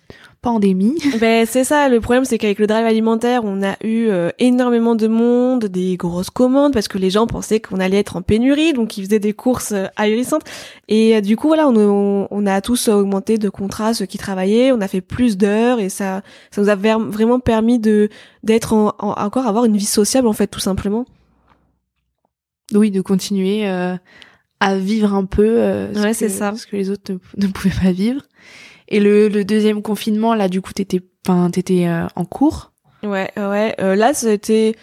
pandémie. 0.41 0.97
Ben 1.19 1.45
c'est 1.45 1.63
ça, 1.63 1.89
le 1.89 1.99
problème 1.99 2.23
c'est 2.23 2.37
qu'avec 2.37 2.59
le 2.59 2.67
drive 2.67 2.85
alimentaire, 2.85 3.41
on 3.43 3.61
a 3.61 3.75
eu 3.83 4.07
euh, 4.07 4.29
énormément 4.39 4.95
de 4.95 5.07
monde, 5.07 5.65
des 5.65 5.97
grosses 5.97 6.29
commandes 6.29 6.73
parce 6.73 6.87
que 6.87 6.97
les 6.97 7.09
gens 7.09 7.27
pensaient 7.27 7.59
qu'on 7.59 7.79
allait 7.79 7.99
être 7.99 8.15
en 8.15 8.21
pénurie, 8.21 8.73
donc 8.73 8.97
ils 8.97 9.05
faisaient 9.05 9.19
des 9.19 9.33
courses 9.33 9.73
euh, 9.73 9.87
ahurissantes 9.97 10.43
et 10.87 11.17
euh, 11.17 11.21
du 11.21 11.35
coup 11.35 11.47
voilà, 11.47 11.67
on, 11.67 12.27
on, 12.29 12.45
a 12.45 12.61
tous 12.61 12.87
augmenté 12.87 13.37
de 13.37 13.49
contrats 13.49 13.93
ceux 13.93 14.05
qui 14.05 14.17
travaillaient, 14.17 14.71
on 14.71 14.79
a 14.81 14.87
fait 14.87 15.01
plus 15.01 15.37
d'heures 15.37 15.79
et 15.79 15.89
ça 15.89 16.21
ça 16.51 16.61
nous 16.61 16.69
a 16.69 16.75
vraiment 16.75 17.39
permis 17.39 17.79
de 17.79 18.09
d'être 18.43 18.73
en, 18.73 18.93
encore 18.99 19.45
avoir 19.45 19.65
une 19.65 19.75
vie 19.75 19.85
sociable 19.85 20.27
en 20.27 20.33
fait 20.33 20.47
tout 20.47 20.61
simplement. 20.61 21.05
Oui, 22.73 22.91
de 22.91 23.01
continuer 23.01 23.67
à 23.67 24.77
vivre 24.77 25.13
un 25.15 25.25
peu 25.25 25.89
ouais, 25.95 26.13
c'est 26.13 26.29
ça. 26.29 26.55
ce 26.55 26.67
que 26.67 26.75
les 26.75 26.91
autres 26.91 27.13
ne 27.37 27.47
pouvaient 27.47 27.75
pas 27.83 27.91
vivre. 27.91 28.21
Et 28.89 28.99
le, 28.99 29.29
deuxième 29.45 29.81
confinement, 29.81 30.33
là, 30.33 30.49
du 30.49 30.61
coup, 30.61 30.73
t'étais, 30.73 31.01
enfin, 31.25 31.49
t'étais 31.51 31.87
euh, 31.87 32.07
en 32.15 32.25
cours? 32.25 32.71
Ouais, 33.03 33.31
ouais. 33.37 33.75
Euh, 33.79 33.95
là, 33.95 34.13
c'était 34.15 34.75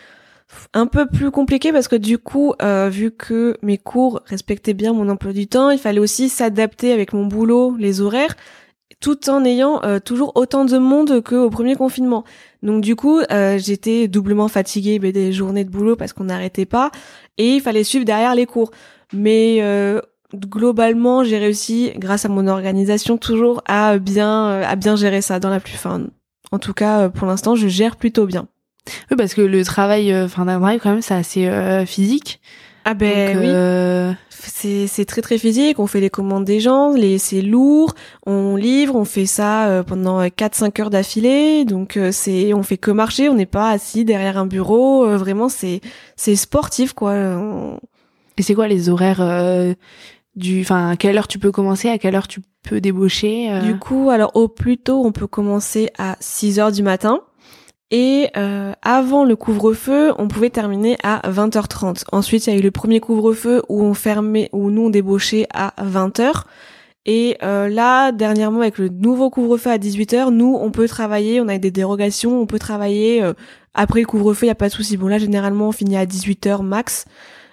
un 0.73 0.87
peu 0.87 1.07
plus 1.07 1.33
compliqué 1.33 1.73
parce 1.73 1.89
que 1.89 1.97
du 1.97 2.19
coup, 2.19 2.55
euh, 2.63 2.89
vu 2.89 3.11
que 3.11 3.57
mes 3.63 3.79
cours 3.79 4.21
respectaient 4.27 4.75
bien 4.75 4.93
mon 4.93 5.09
emploi 5.09 5.33
du 5.33 5.49
temps, 5.49 5.71
il 5.71 5.79
fallait 5.79 5.99
aussi 5.99 6.29
s'adapter 6.29 6.93
avec 6.93 7.13
mon 7.13 7.27
boulot, 7.27 7.75
les 7.77 8.01
horaires, 8.01 8.37
tout 9.01 9.29
en 9.29 9.45
ayant 9.45 9.83
toujours 10.05 10.33
autant 10.37 10.65
de 10.65 10.79
monde 10.79 11.21
qu'au 11.21 11.51
premier 11.51 11.75
confinement. 11.75 12.25
Donc 12.63 12.81
du 12.81 12.95
coup, 12.95 13.21
j'étais 13.59 14.07
doublement 14.07 14.47
fatiguée 14.47 15.01
des 15.01 15.33
journées 15.33 15.65
de 15.65 15.71
boulot 15.71 15.97
parce 15.97 16.13
qu'on 16.13 16.25
n'arrêtait 16.25 16.65
pas 16.65 16.93
et 17.37 17.57
il 17.57 17.61
fallait 17.61 17.85
suivre 17.85 18.05
derrière 18.05 18.35
les 18.37 18.47
cours. 18.47 18.71
Mais 19.13 19.61
globalement, 20.35 21.25
j'ai 21.25 21.39
réussi, 21.39 21.93
grâce 21.97 22.25
à 22.25 22.29
mon 22.29 22.47
organisation, 22.47 23.17
toujours 23.19 23.63
à 23.67 23.99
bien, 23.99 24.49
euh, 24.49 24.65
à 24.67 24.77
bien 24.77 24.97
gérer 24.97 25.21
ça 25.21 25.39
dans 25.41 25.51
la 25.51 25.61
plus 25.61 25.75
fin. 25.75 26.03
En 26.53 26.59
tout 26.59 26.75
cas, 26.75 27.03
euh, 27.03 27.09
pour 27.09 27.27
l'instant, 27.27 27.55
je 27.55 27.69
gère 27.69 27.97
plutôt 27.97 28.27
bien. 28.27 28.47
Oui, 29.11 29.17
parce 29.17 29.35
que 29.35 29.41
le 29.41 29.65
travail, 29.65 30.13
euh, 30.13 30.27
enfin 30.27 30.45
d'un 30.45 30.61
drive 30.61 30.81
quand 30.81 30.91
même, 30.91 31.03
c'est 31.03 31.15
assez 31.15 31.49
physique. 31.87 32.41
Ah 32.85 32.95
ben 32.95 33.39
oui. 33.39 34.17
C'est 34.49 34.87
c'est 34.87 35.05
très 35.05 35.23
très 35.23 35.39
physique. 35.39 35.81
On 35.81 35.89
fait 35.89 35.99
les 35.99 36.11
commandes 36.11 36.45
des 36.45 36.61
gens, 36.61 36.93
les 36.93 37.19
c'est 37.19 37.43
lourd. 37.43 37.97
On 38.27 38.55
livre, 38.55 38.95
on 38.95 39.05
fait 39.05 39.27
ça 39.27 39.83
pendant 39.85 40.23
4-5 40.25 40.81
heures 40.81 40.91
d'affilée. 40.91 41.65
Donc 41.65 41.99
c'est 42.13 42.55
on 42.55 42.63
fait 42.63 42.77
que 42.77 42.93
marcher. 42.93 43.29
On 43.29 43.35
n'est 43.35 43.45
pas 43.45 43.71
assis 43.71 44.05
derrière 44.05 44.39
un 44.39 44.47
bureau. 44.47 45.05
vraiment 45.17 45.49
c'est 45.49 45.81
c'est 46.15 46.37
sportif 46.37 46.93
quoi. 46.93 47.15
Et 48.39 48.43
c'est 48.43 48.55
quoi 48.55 48.69
les 48.69 48.89
horaires 48.89 49.21
du, 50.37 50.61
enfin, 50.61 50.91
à 50.91 50.97
quelle 50.97 51.19
heure 51.19 51.29
tu 51.29 51.39
peux 51.39 51.51
commencer, 51.51 51.89
à 51.89 51.99
quelle 51.99 52.15
heure 52.15 52.29
tu 52.29 52.41
peux 52.63 52.81
débaucher 52.81 53.51
euh 53.51 53.61
Du 53.61 53.79
coup, 53.79 54.11
alors 54.11 54.37
au 54.37 54.49
plus 54.49 54.79
tôt, 54.79 55.05
on 55.05 55.13
peut 55.13 55.27
commencer 55.27 55.91
à 55.99 56.17
6 56.21 56.61
heures 56.61 56.73
du 56.73 56.83
matin. 56.83 57.21
Et 57.91 58.29
euh, 58.37 58.73
avant 58.83 59.25
le 59.25 59.37
couvre-feu, 59.37 60.13
on 60.19 60.27
pouvait 60.27 60.51
terminer 60.51 60.97
à 61.05 61.21
20h30. 61.31 62.05
Ensuite, 62.11 62.47
il 62.47 62.53
y 62.53 62.57
a 62.57 62.59
eu 62.59 62.63
le 62.63 62.73
premier 62.73 62.99
couvre-feu 62.99 63.63
où 63.69 63.83
on 63.83 63.95
fermait, 63.95 64.51
où 64.53 64.71
nous 64.71 64.87
on 64.87 64.91
débauchait 64.91 65.47
à 65.55 65.73
20h. 65.81 66.43
Et 67.09 67.37
euh, 67.45 67.69
là, 67.69 68.11
dernièrement, 68.11 68.61
avec 68.61 68.79
le 68.79 68.89
nouveau 68.89 69.31
couvre-feu 69.31 69.71
à 69.71 69.79
18h, 69.79 70.31
nous, 70.31 70.59
on 70.61 70.73
peut 70.73 70.89
travailler, 70.89 71.41
on 71.41 71.47
a 71.47 71.57
des 71.59 71.71
dérogations, 71.71 72.41
on 72.41 72.47
peut 72.47 72.59
travailler 72.59 73.23
euh, 73.23 73.33
après 73.75 74.01
le 74.01 74.07
couvre-feu, 74.07 74.47
il 74.47 74.49
y 74.49 74.51
a 74.51 74.57
pas 74.57 74.69
de 74.69 74.75
souci. 74.75 74.97
Bon 74.97 75.07
là, 75.07 75.19
généralement, 75.19 75.69
on 75.69 75.73
finit 75.73 75.97
à 75.97 76.07
18h 76.07 76.63
max, 76.63 77.05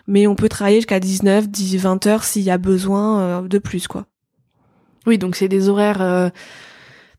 mais 0.07 0.27
on 0.27 0.35
peut 0.35 0.49
travailler 0.49 0.77
jusqu'à 0.77 0.99
19, 0.99 1.49
10, 1.49 1.77
20h 1.77 2.23
s'il 2.23 2.43
y 2.43 2.51
a 2.51 2.57
besoin 2.57 3.19
euh, 3.19 3.41
de 3.41 3.57
plus, 3.57 3.87
quoi. 3.87 4.05
Oui, 5.05 5.17
donc 5.17 5.35
c'est 5.35 5.49
des 5.49 5.67
horaires 5.69 6.31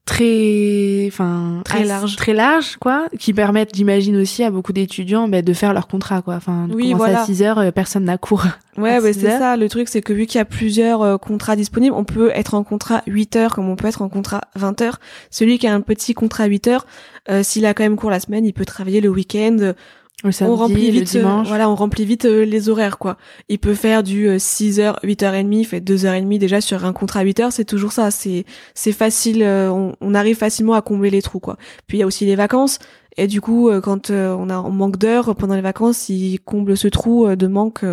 très 0.04 1.04
enfin 1.06 1.62
très 1.64 1.84
large 1.84 2.16
très 2.16 2.34
large 2.34 2.76
quoi 2.76 3.06
qui 3.18 3.32
permettent 3.32 3.74
j'imagine 3.74 4.16
aussi 4.18 4.44
à 4.44 4.50
beaucoup 4.50 4.74
d'étudiants 4.74 5.28
bah, 5.28 5.40
de 5.40 5.52
faire 5.54 5.72
leur 5.72 5.88
contrat 5.88 6.20
quoi. 6.20 6.34
Enfin 6.34 6.68
oui 6.70 6.92
voilà 6.92 7.22
à 7.22 7.24
6 7.24 7.42
heures 7.42 7.58
euh, 7.58 7.70
personne 7.70 8.04
n'a 8.04 8.18
cours 8.18 8.44
ouais 8.76 9.00
bah, 9.00 9.12
c'est 9.12 9.38
ça. 9.38 9.56
Le 9.56 9.68
truc 9.68 9.88
c'est 9.88 10.02
que 10.02 10.12
vu 10.12 10.26
qu'il 10.26 10.38
y 10.38 10.42
a 10.42 10.44
plusieurs 10.44 11.00
euh, 11.02 11.16
contrats 11.16 11.56
disponibles 11.56 11.94
on 11.96 12.04
peut 12.04 12.30
être 12.34 12.52
en 12.54 12.64
contrat 12.64 13.02
8 13.06 13.36
heures 13.36 13.54
comme 13.54 13.68
on 13.68 13.76
peut 13.76 13.88
être 13.88 14.02
en 14.02 14.10
contrat 14.10 14.42
20 14.56 14.82
heures. 14.82 15.00
Celui 15.30 15.58
qui 15.58 15.66
a 15.66 15.74
un 15.74 15.80
petit 15.80 16.12
contrat 16.12 16.44
8 16.44 16.68
heures 16.68 16.86
euh, 17.30 17.42
s'il 17.42 17.64
a 17.64 17.72
quand 17.72 17.84
même 17.84 17.96
cours 17.96 18.10
la 18.10 18.20
semaine 18.20 18.44
il 18.44 18.52
peut 18.52 18.66
travailler 18.66 19.00
le 19.00 19.08
week-end 19.08 19.72
on 20.22 20.56
remplit 20.56 20.90
vite, 20.90 21.16
euh, 21.16 21.42
voilà, 21.44 21.68
on 21.68 21.74
remplit 21.74 22.04
vite 22.04 22.24
euh, 22.24 22.44
les 22.44 22.68
horaires, 22.68 22.98
quoi. 22.98 23.16
Il 23.48 23.58
peut 23.58 23.74
faire 23.74 24.02
du 24.02 24.28
6h, 24.28 25.00
8h30, 25.02 25.52
il 25.52 25.64
fait 25.64 25.80
2h30 25.80 26.38
déjà 26.38 26.60
sur 26.60 26.84
un 26.84 26.92
contrat 26.92 27.24
8h, 27.24 27.50
c'est 27.50 27.64
toujours 27.64 27.92
ça, 27.92 28.10
c'est, 28.10 28.44
c'est 28.74 28.92
facile, 28.92 29.42
euh, 29.42 29.70
on, 30.00 30.14
arrive 30.14 30.36
facilement 30.36 30.74
à 30.74 30.82
combler 30.82 31.10
les 31.10 31.22
trous, 31.22 31.40
quoi. 31.40 31.56
Puis 31.86 31.98
il 31.98 32.00
y 32.00 32.02
a 32.02 32.06
aussi 32.06 32.24
les 32.24 32.36
vacances, 32.36 32.78
et 33.16 33.26
du 33.26 33.40
coup, 33.40 33.70
quand 33.82 34.10
on 34.10 34.50
a, 34.50 34.58
on 34.58 34.70
manque 34.70 34.96
d'heures 34.96 35.36
pendant 35.36 35.54
les 35.54 35.60
vacances, 35.60 36.08
il 36.08 36.38
comble 36.40 36.76
ce 36.76 36.88
trou 36.88 37.36
de 37.36 37.46
manque, 37.46 37.84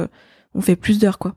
on 0.55 0.62
fait 0.62 0.75
plus 0.75 0.99
d'heures, 0.99 1.19
quoi. 1.19 1.36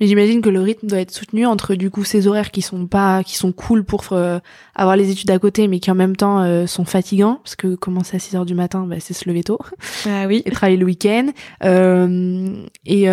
Mais 0.00 0.06
j'imagine 0.06 0.40
que 0.42 0.48
le 0.48 0.60
rythme 0.60 0.86
doit 0.86 1.00
être 1.00 1.10
soutenu 1.10 1.46
entre 1.46 1.74
du 1.74 1.90
coup 1.90 2.04
ces 2.04 2.26
horaires 2.26 2.50
qui 2.50 2.62
sont 2.62 2.86
pas 2.86 3.22
qui 3.24 3.36
sont 3.36 3.52
cool 3.52 3.84
pour 3.84 4.04
euh, 4.12 4.38
avoir 4.74 4.96
les 4.96 5.10
études 5.10 5.30
à 5.30 5.38
côté 5.38 5.68
mais 5.68 5.80
qui 5.80 5.90
en 5.90 5.94
même 5.94 6.16
temps 6.16 6.42
euh, 6.42 6.66
sont 6.66 6.84
fatigants 6.84 7.40
parce 7.42 7.56
que 7.56 7.74
commencer 7.74 8.16
à 8.16 8.18
6 8.18 8.36
heures 8.36 8.46
du 8.46 8.54
matin 8.54 8.86
bah, 8.86 8.96
c'est 9.00 9.14
se 9.14 9.28
lever 9.28 9.42
tôt. 9.42 9.58
Ah 10.06 10.26
oui. 10.26 10.42
et 10.44 10.50
travailler 10.50 10.76
le 10.76 10.86
week-end. 10.86 11.28
Euh, 11.64 12.64
et 12.84 13.06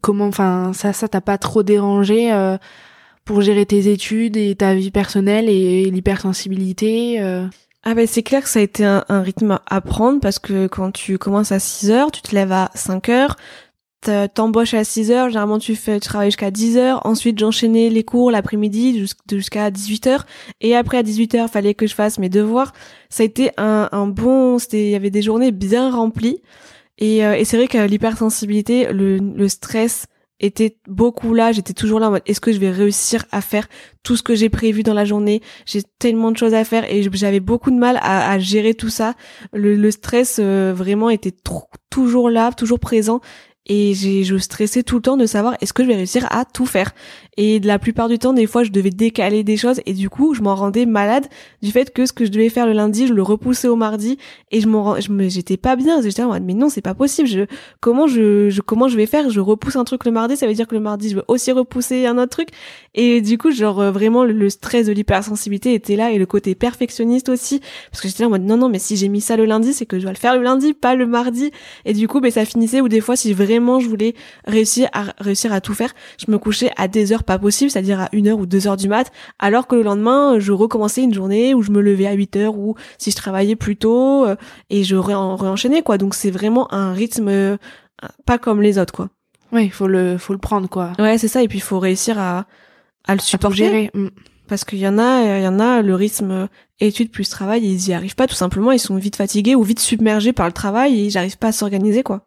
comment 0.00 0.26
enfin 0.26 0.72
ça 0.74 0.92
ça 0.92 1.08
t'a 1.08 1.20
pas 1.20 1.38
trop 1.38 1.62
dérangé 1.62 2.30
pour 3.24 3.40
gérer 3.40 3.66
tes 3.66 3.90
études 3.90 4.36
et 4.36 4.54
ta 4.54 4.74
vie 4.74 4.90
personnelle 4.90 5.48
et 5.48 5.90
l'hypersensibilité 5.90 7.20
ah 7.86 7.92
ben 7.92 8.06
c'est 8.06 8.22
clair 8.22 8.42
que 8.42 8.48
ça 8.48 8.60
a 8.60 8.62
été 8.62 8.82
un, 8.82 9.04
un, 9.10 9.20
rythme 9.20 9.58
à 9.66 9.80
prendre 9.82 10.18
parce 10.18 10.38
que 10.38 10.66
quand 10.68 10.90
tu 10.90 11.18
commences 11.18 11.52
à 11.52 11.58
6 11.58 11.90
heures, 11.90 12.10
tu 12.10 12.22
te 12.22 12.34
lèves 12.34 12.50
à 12.50 12.70
5 12.74 13.10
heures, 13.10 13.36
t'embauches 14.34 14.74
à 14.74 14.84
6 14.84 15.10
heures, 15.10 15.28
généralement 15.28 15.58
tu 15.58 15.74
fais 15.74 16.00
tu 16.00 16.08
travailles 16.08 16.30
jusqu'à 16.30 16.50
10 16.50 16.76
heures, 16.76 17.06
ensuite 17.06 17.38
j'enchaînais 17.38 17.88
les 17.90 18.02
cours 18.04 18.30
l'après-midi 18.30 19.06
jusqu'à 19.30 19.70
18 19.70 20.06
heures, 20.06 20.26
et 20.60 20.76
après 20.76 20.98
à 20.98 21.02
18 21.02 21.34
heures 21.34 21.50
fallait 21.50 21.74
que 21.74 21.86
je 21.86 21.94
fasse 21.94 22.18
mes 22.18 22.28
devoirs. 22.28 22.72
Ça 23.08 23.22
a 23.22 23.26
été 23.26 23.50
un, 23.56 23.88
un 23.92 24.06
bon, 24.06 24.58
c'était, 24.58 24.84
il 24.84 24.90
y 24.90 24.94
avait 24.94 25.10
des 25.10 25.22
journées 25.22 25.52
bien 25.52 25.90
remplies, 25.90 26.40
et, 26.98 27.24
euh, 27.24 27.34
et 27.34 27.44
c'est 27.44 27.56
vrai 27.56 27.68
que 27.68 27.78
l'hypersensibilité, 27.78 28.92
le, 28.92 29.18
le 29.18 29.48
stress 29.48 30.06
était 30.40 30.76
beaucoup 30.88 31.32
là, 31.32 31.52
j'étais 31.52 31.72
toujours 31.72 32.00
là 32.00 32.08
en 32.08 32.10
mode 32.12 32.22
est-ce 32.26 32.40
que 32.40 32.52
je 32.52 32.58
vais 32.58 32.70
réussir 32.70 33.24
à 33.30 33.40
faire 33.40 33.68
tout 34.02 34.16
ce 34.16 34.22
que 34.22 34.34
j'ai 34.34 34.48
prévu 34.48 34.82
dans 34.82 34.94
la 34.94 35.04
journée? 35.04 35.40
J'ai 35.64 35.82
tellement 35.98 36.32
de 36.32 36.36
choses 36.36 36.54
à 36.54 36.64
faire 36.64 36.90
et 36.92 37.02
j'avais 37.12 37.40
beaucoup 37.40 37.70
de 37.70 37.76
mal 37.76 37.98
à, 38.02 38.30
à 38.30 38.38
gérer 38.38 38.74
tout 38.74 38.90
ça. 38.90 39.14
Le, 39.52 39.76
le 39.76 39.90
stress 39.90 40.38
euh, 40.42 40.72
vraiment 40.74 41.08
était 41.08 41.34
toujours 41.88 42.30
là, 42.30 42.52
toujours 42.52 42.80
présent 42.80 43.20
et 43.66 43.94
je 43.94 44.36
stressais 44.38 44.82
tout 44.82 44.96
le 44.96 45.02
temps 45.02 45.16
de 45.16 45.26
savoir 45.26 45.56
est-ce 45.60 45.72
que 45.72 45.82
je 45.82 45.88
vais 45.88 45.96
réussir 45.96 46.26
à 46.30 46.44
tout 46.44 46.66
faire? 46.66 46.92
Et 47.36 47.60
la 47.60 47.78
plupart 47.78 48.08
du 48.08 48.18
temps 48.18 48.32
des 48.32 48.46
fois 48.46 48.64
je 48.64 48.70
devais 48.70 48.90
décaler 48.90 49.44
des 49.44 49.56
choses. 49.56 49.80
Et 49.86 49.92
du 49.92 50.08
coup 50.08 50.34
je 50.34 50.42
m'en 50.42 50.54
rendais 50.54 50.86
malade 50.86 51.26
du 51.62 51.70
fait 51.70 51.92
que 51.92 52.06
ce 52.06 52.12
que 52.12 52.24
je 52.24 52.30
devais 52.30 52.48
faire 52.48 52.66
le 52.66 52.72
lundi 52.72 53.06
je 53.06 53.12
le 53.12 53.22
repoussais 53.22 53.68
au 53.68 53.76
mardi. 53.76 54.18
Et 54.50 54.60
je 54.60 54.68
m'en 54.68 54.96
j'étais 55.00 55.56
pas 55.56 55.76
bien. 55.76 56.00
J'étais 56.02 56.22
en 56.22 56.28
mode 56.28 56.44
mais 56.44 56.54
non 56.54 56.68
c'est 56.68 56.80
pas 56.80 56.94
possible. 56.94 57.28
Je 57.28 57.46
comment 57.80 58.06
je, 58.06 58.50
je 58.50 58.60
comment 58.60 58.88
je 58.88 58.96
vais 58.96 59.06
faire? 59.06 59.30
Je 59.30 59.40
repousse 59.40 59.76
un 59.76 59.84
truc 59.84 60.04
le 60.04 60.10
mardi 60.10 60.36
ça 60.36 60.46
veut 60.46 60.54
dire 60.54 60.68
que 60.68 60.74
le 60.74 60.80
mardi 60.80 61.10
je 61.10 61.16
vais 61.16 61.24
aussi 61.28 61.50
repousser 61.52 62.06
un 62.06 62.18
autre 62.18 62.30
truc. 62.30 62.48
Et 62.94 63.20
du 63.20 63.38
coup 63.38 63.50
genre 63.50 63.80
euh, 63.80 63.90
vraiment 63.90 64.24
le, 64.24 64.48
stress 64.50 64.86
de 64.86 64.92
l'hypersensibilité 64.92 65.74
était 65.74 65.96
là 65.96 66.12
et 66.12 66.18
le 66.18 66.26
côté 66.26 66.54
perfectionniste 66.54 67.28
aussi. 67.28 67.60
Parce 67.90 68.00
que 68.00 68.08
j'étais 68.08 68.24
en 68.24 68.30
mode 68.30 68.42
non 68.42 68.56
non 68.56 68.68
mais 68.68 68.78
si 68.78 68.96
j'ai 68.96 69.08
mis 69.08 69.20
ça 69.20 69.36
le 69.36 69.44
lundi 69.44 69.72
c'est 69.72 69.86
que 69.86 69.98
je 69.98 70.02
dois 70.02 70.12
le 70.12 70.18
faire 70.18 70.36
le 70.36 70.42
lundi 70.42 70.74
pas 70.74 70.94
le 70.94 71.06
mardi. 71.06 71.50
Et 71.84 71.94
du 71.94 72.06
coup 72.06 72.20
ben 72.20 72.30
ça 72.30 72.44
finissait 72.44 72.80
ou 72.80 72.88
des 72.88 73.00
fois 73.00 73.16
si 73.16 73.32
vraiment 73.32 73.80
je 73.80 73.88
voulais 73.88 74.14
réussir 74.46 74.88
à 74.92 75.06
réussir 75.18 75.52
à 75.52 75.60
tout 75.60 75.74
faire, 75.74 75.94
je 76.24 76.30
me 76.30 76.38
couchais 76.38 76.70
à 76.76 76.88
des 76.88 77.12
heures 77.12 77.23
pas 77.24 77.38
possibles, 77.38 77.70
c'est-à-dire 77.70 78.00
à 78.00 78.08
1 78.12 78.26
heure 78.26 78.38
ou 78.38 78.46
2 78.46 78.66
heures 78.66 78.76
du 78.76 78.88
mat, 78.88 79.10
alors 79.38 79.66
que 79.66 79.74
le 79.74 79.82
lendemain, 79.82 80.38
je 80.38 80.52
recommençais 80.52 81.02
une 81.02 81.14
journée 81.14 81.54
où 81.54 81.62
je 81.62 81.70
me 81.70 81.80
levais 81.80 82.06
à 82.06 82.12
8 82.12 82.36
heures 82.36 82.56
ou 82.56 82.74
si 82.98 83.10
je 83.10 83.16
travaillais 83.16 83.56
plus 83.56 83.76
tôt 83.76 84.26
euh, 84.26 84.36
et 84.70 84.84
je 84.84 84.96
réenchaînais 84.96 85.82
quoi. 85.82 85.98
Donc 85.98 86.14
c'est 86.14 86.30
vraiment 86.30 86.72
un 86.72 86.92
rythme 86.92 87.28
euh, 87.28 87.56
pas 88.26 88.38
comme 88.38 88.62
les 88.62 88.78
autres 88.78 88.92
quoi. 88.92 89.08
Oui, 89.52 89.68
faut 89.70 89.86
le 89.86 90.18
faut 90.18 90.32
le 90.32 90.38
prendre 90.38 90.68
quoi. 90.68 90.92
Ouais, 90.98 91.18
c'est 91.18 91.28
ça 91.28 91.42
et 91.42 91.48
puis 91.48 91.58
il 91.58 91.62
faut 91.62 91.78
réussir 91.78 92.18
à 92.18 92.46
à 93.06 93.14
le 93.14 93.20
supporter. 93.20 93.56
gérer. 93.56 93.90
Mm. 93.94 94.08
Parce 94.46 94.64
qu'il 94.64 94.78
y 94.78 94.86
en 94.86 94.98
a, 94.98 95.38
il 95.38 95.42
y 95.42 95.48
en 95.48 95.58
a, 95.58 95.80
le 95.80 95.94
rythme 95.94 96.48
études 96.78 97.10
plus 97.10 97.28
travail, 97.30 97.64
ils 97.64 97.88
y 97.88 97.94
arrivent 97.94 98.14
pas 98.14 98.26
tout 98.26 98.34
simplement, 98.34 98.72
ils 98.72 98.78
sont 98.78 98.96
vite 98.96 99.16
fatigués 99.16 99.54
ou 99.54 99.62
vite 99.62 99.80
submergés 99.80 100.34
par 100.34 100.46
le 100.46 100.52
travail 100.52 100.98
et 100.98 101.06
ils 101.06 101.14
n'arrivent 101.14 101.38
pas 101.38 101.48
à 101.48 101.52
s'organiser 101.52 102.02
quoi. 102.02 102.26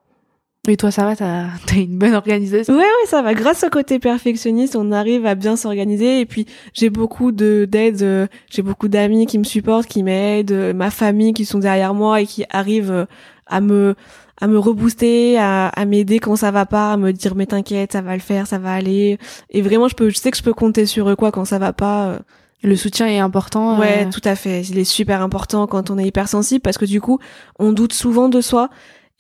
Et 0.70 0.76
toi, 0.76 0.92
ça 0.92 1.06
va, 1.06 1.16
t'as 1.16 1.46
as 1.46 1.76
une 1.76 1.98
bonne 1.98 2.14
organisation 2.14 2.74
Ouais, 2.74 2.82
ouais, 2.82 3.08
ça 3.08 3.22
va. 3.22 3.34
Grâce 3.34 3.64
au 3.64 3.70
côté 3.70 4.00
perfectionniste, 4.00 4.76
on 4.76 4.92
arrive 4.92 5.26
à 5.26 5.34
bien 5.36 5.56
s'organiser. 5.56 6.20
Et 6.20 6.26
puis, 6.26 6.46
j'ai 6.74 6.90
beaucoup 6.90 7.32
de 7.32 7.66
d'aide. 7.70 8.02
Euh, 8.02 8.28
j'ai 8.50 8.62
beaucoup 8.62 8.90
d'amis 8.90 9.26
qui 9.28 9.40
me 9.40 9.46
supportent, 9.46 9.88
qui 9.88 10.04
m'aident, 10.04 10.52
euh, 10.52 10.74
ma 10.74 10.92
famille 10.92 11.34
qui 11.34 11.46
sont 11.46 11.60
derrière 11.60 11.94
moi 11.94 12.22
et 12.22 12.26
qui 12.26 12.44
arrivent 12.50 12.92
euh, 12.92 13.06
à 13.46 13.62
me 13.62 13.96
à 14.40 14.48
me 14.48 14.60
rebooster, 14.60 15.38
à, 15.40 15.70
à 15.70 15.86
m'aider 15.86 16.20
quand 16.20 16.36
ça 16.36 16.52
va 16.52 16.66
pas, 16.66 16.94
à 16.94 16.98
me 16.98 17.12
dire 17.12 17.34
mais 17.34 17.48
t'inquiète, 17.48 17.94
ça 17.94 18.02
va 18.02 18.14
le 18.14 18.20
faire, 18.20 18.46
ça 18.46 18.60
va 18.60 18.74
aller. 18.74 19.18
Et 19.50 19.62
vraiment, 19.62 19.88
je 19.88 19.96
peux, 19.96 20.10
je 20.10 20.18
sais 20.18 20.32
que 20.32 20.38
je 20.38 20.44
peux 20.44 20.54
compter 20.54 20.86
sur 20.86 21.10
eux 21.10 21.16
quoi 21.16 21.32
quand 21.32 21.46
ça 21.46 21.58
va 21.60 21.74
pas. 21.74 22.20
Le 22.64 22.76
soutien 22.76 23.08
est 23.08 23.20
important. 23.20 23.80
Ouais, 23.80 24.10
tout 24.10 24.22
à 24.24 24.36
fait. 24.36 24.62
Il 24.62 24.78
est 24.78 24.84
super 24.84 25.22
important 25.22 25.68
quand 25.68 25.90
on 25.92 25.98
est 25.98 26.06
hypersensible 26.06 26.62
parce 26.62 26.78
que 26.78 26.86
du 26.86 27.00
coup, 27.00 27.20
on 27.60 27.72
doute 27.72 27.94
souvent 27.94 28.30
de 28.30 28.42
soi 28.42 28.70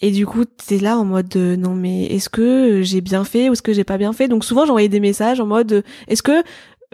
et 0.01 0.11
du 0.11 0.25
coup, 0.25 0.45
t'es 0.45 0.77
là 0.77 0.97
en 0.97 1.05
mode 1.05 1.35
non 1.35 1.73
mais 1.73 2.05
est-ce 2.05 2.29
que 2.29 2.81
j'ai 2.83 3.01
bien 3.01 3.23
fait 3.23 3.49
ou 3.49 3.53
est-ce 3.53 3.61
que 3.61 3.73
j'ai 3.73 3.83
pas 3.83 3.97
bien 3.97 4.13
fait? 4.13 4.27
Donc 4.27 4.43
souvent 4.45 4.65
j'envoyais 4.65 4.89
des 4.89 4.99
messages 4.99 5.39
en 5.39 5.47
mode 5.47 5.83
est-ce 6.07 6.21
que 6.23 6.43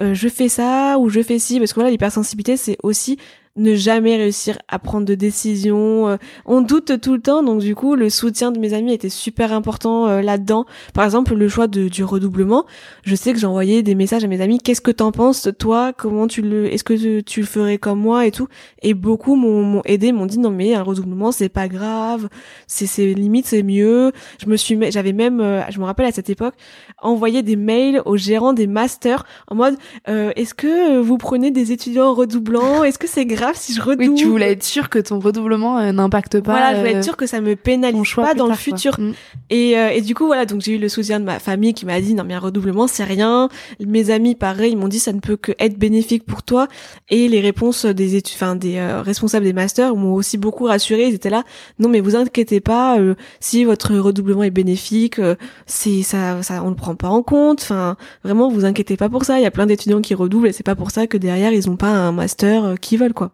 euh, 0.02 0.14
je 0.14 0.28
fais 0.30 0.50
ça 0.50 0.98
ou 1.00 1.10
je 1.10 1.22
fais 1.22 1.40
ci? 1.40 1.60
Parce 1.60 1.72
que 1.72 1.76
voilà 1.76 1.92
l'hypersensibilité 1.92 2.58
c'est 2.58 2.78
aussi 2.84 3.18
ne 3.56 3.76
jamais 3.76 4.18
réussir 4.18 4.58
à 4.68 4.80
prendre 4.80 5.06
de 5.06 5.14
décisions. 5.14 6.08
Euh, 6.08 6.18
on 6.46 6.62
doute 6.62 7.00
tout 7.00 7.14
le 7.14 7.22
temps, 7.22 7.44
donc 7.44 7.60
du 7.60 7.76
coup, 7.76 7.96
le 7.96 8.10
soutien 8.10 8.52
de 8.52 8.58
mes 8.58 8.74
amis 8.74 8.94
était 8.94 9.10
super 9.10 9.54
important 9.54 10.08
euh, 10.08 10.22
là-dedans. 10.22 10.66
Par 10.94 11.06
exemple, 11.06 11.36
le 11.36 11.48
choix 11.48 11.68
de, 11.68 11.88
du 11.88 12.04
redoublement. 12.04 12.66
Je 13.04 13.16
sais 13.16 13.32
que 13.32 13.38
j'envoyais 13.38 13.84
des 13.84 13.94
messages 13.94 14.24
à 14.24 14.28
mes 14.28 14.42
amis. 14.42 14.58
Qu'est-ce 14.58 14.82
que 14.82 14.90
t'en 14.90 15.12
penses, 15.12 15.48
toi 15.60 15.94
Comment 15.94 16.28
tu 16.28 16.42
le 16.42 16.74
Est-ce 16.74 16.84
que 16.84 17.22
tu, 17.22 17.40
le 17.42 17.46
ferais 17.46 17.78
comme 17.78 18.00
moi 18.00 18.26
et 18.26 18.32
tout 18.32 18.48
Et 18.82 18.96
beaucoup 18.96 19.36
m'ont 19.36 19.82
aidé, 19.86 20.12
m'ont 20.12 20.26
dit 20.26 20.40
non 20.40 20.50
mais 20.50 20.74
un 20.74 20.82
redoublement 20.82 21.32
c'est 21.32 21.50
pas 21.50 21.68
grave, 21.68 22.30
c'est 22.68 22.88
c'est 22.88 23.14
limite 23.14 23.46
c'est 23.46 23.64
mieux. 23.64 24.12
Je 24.42 24.50
me 24.50 24.56
suis, 24.56 24.80
j'avais 24.92 25.14
même, 25.14 25.42
euh, 25.42 25.62
je 25.70 25.80
me 25.80 25.86
rappelle 25.86 26.08
à 26.08 26.12
cette 26.12 26.30
époque, 26.30 26.56
envoyé 27.02 27.44
des 27.44 27.56
mails 27.56 28.02
aux 28.06 28.18
gérants 28.18 28.54
des 28.54 28.68
masters 28.68 29.26
en 29.48 29.56
mode 29.56 29.78
est-ce 30.08 30.54
que 30.54 31.00
vous 31.00 31.18
prenez 31.18 31.52
des 31.52 31.72
étudiants 31.72 32.14
redoublants 32.14 32.84
Est-ce 32.84 32.98
que 32.98 33.08
c'est 33.08 33.26
grave 33.26 33.43
si 33.54 33.74
je 33.74 33.82
redouble. 33.82 34.10
Oui, 34.10 34.16
tu 34.16 34.26
voulais 34.26 34.52
être 34.52 34.64
sûr 34.64 34.90
que 34.90 35.00
ton 35.00 35.20
redoublement 35.20 35.80
euh, 35.80 35.92
n'impacte 35.92 36.40
pas. 36.40 36.54
Voilà, 36.54 36.74
je 36.74 36.80
voulais 36.80 36.92
être 36.92 36.98
euh, 36.98 37.04
sûr 37.04 37.18
que 37.18 37.26
ça 37.26 37.42
me 37.42 37.56
pénalise 37.56 38.14
pas 38.16 38.34
dans 38.34 38.48
le 38.48 38.56
futur. 38.56 39.00
Mm. 39.00 39.14
Et, 39.50 39.78
euh, 39.78 39.90
et 39.90 40.02
du 40.02 40.16
coup, 40.16 40.26
voilà, 40.26 40.46
donc 40.46 40.62
j'ai 40.62 40.76
eu 40.76 40.78
le 40.78 40.90
soutien 40.90 41.20
de 41.20 41.26
ma 41.26 41.40
famille 41.40 41.74
qui 41.74 41.86
m'a 41.86 42.00
dit 42.00 42.14
non 42.14 42.24
mais 42.24 42.34
un 42.34 42.40
redoublement 42.40 42.88
c'est 42.88 43.04
rien. 43.04 43.50
Mes 43.86 44.10
amis, 44.10 44.36
pareil, 44.36 44.72
ils 44.72 44.78
m'ont 44.78 44.88
dit 44.88 45.00
ça 45.00 45.14
ne 45.14 45.20
peut 45.20 45.36
que 45.36 45.52
être 45.60 45.78
bénéfique 45.78 46.26
pour 46.26 46.44
toi. 46.44 46.68
Et 47.10 47.28
les 47.28 47.42
réponses 47.42 47.86
des 47.86 48.16
études, 48.16 48.36
enfin 48.38 48.56
des 48.56 48.82
responsables 48.82 49.46
des 49.46 49.54
masters 49.54 49.96
m'ont 49.96 50.14
aussi 50.14 50.38
beaucoup 50.38 50.66
rassuré. 50.66 51.08
Ils 51.08 51.16
étaient 51.16 51.30
là, 51.30 51.44
non 51.80 51.90
mais 51.90 52.00
vous 52.00 52.16
inquiétez 52.16 52.62
pas, 52.62 52.98
si 53.40 53.66
votre 53.66 53.96
redoublement 53.96 54.44
est 54.44 54.52
bénéfique, 54.52 55.20
c'est 55.66 56.02
ça, 56.04 56.42
ça, 56.44 56.64
on 56.64 56.70
le 56.70 56.76
prend 56.76 56.96
pas 56.96 57.10
en 57.10 57.24
compte. 57.24 57.62
Enfin, 57.62 57.98
vraiment, 58.24 58.50
vous 58.50 58.66
inquiétez 58.66 58.98
pas 58.98 59.10
pour 59.10 59.26
ça. 59.26 59.40
Il 59.40 59.44
y 59.44 59.46
a 59.46 59.52
plein 59.52 59.66
d'étudiants 59.66 60.02
qui 60.02 60.14
redoublent 60.14 60.48
et 60.48 60.54
c'est 60.54 60.64
pas 60.64 60.76
pour 60.76 60.92
ça 60.92 61.08
que 61.08 61.18
derrière 61.18 61.52
ils 61.52 61.70
ont 61.70 61.76
pas 61.76 61.90
un 61.90 62.12
master 62.12 62.76
qu'ils 62.80 63.00
veulent 63.00 63.14
quoi. 63.14 63.33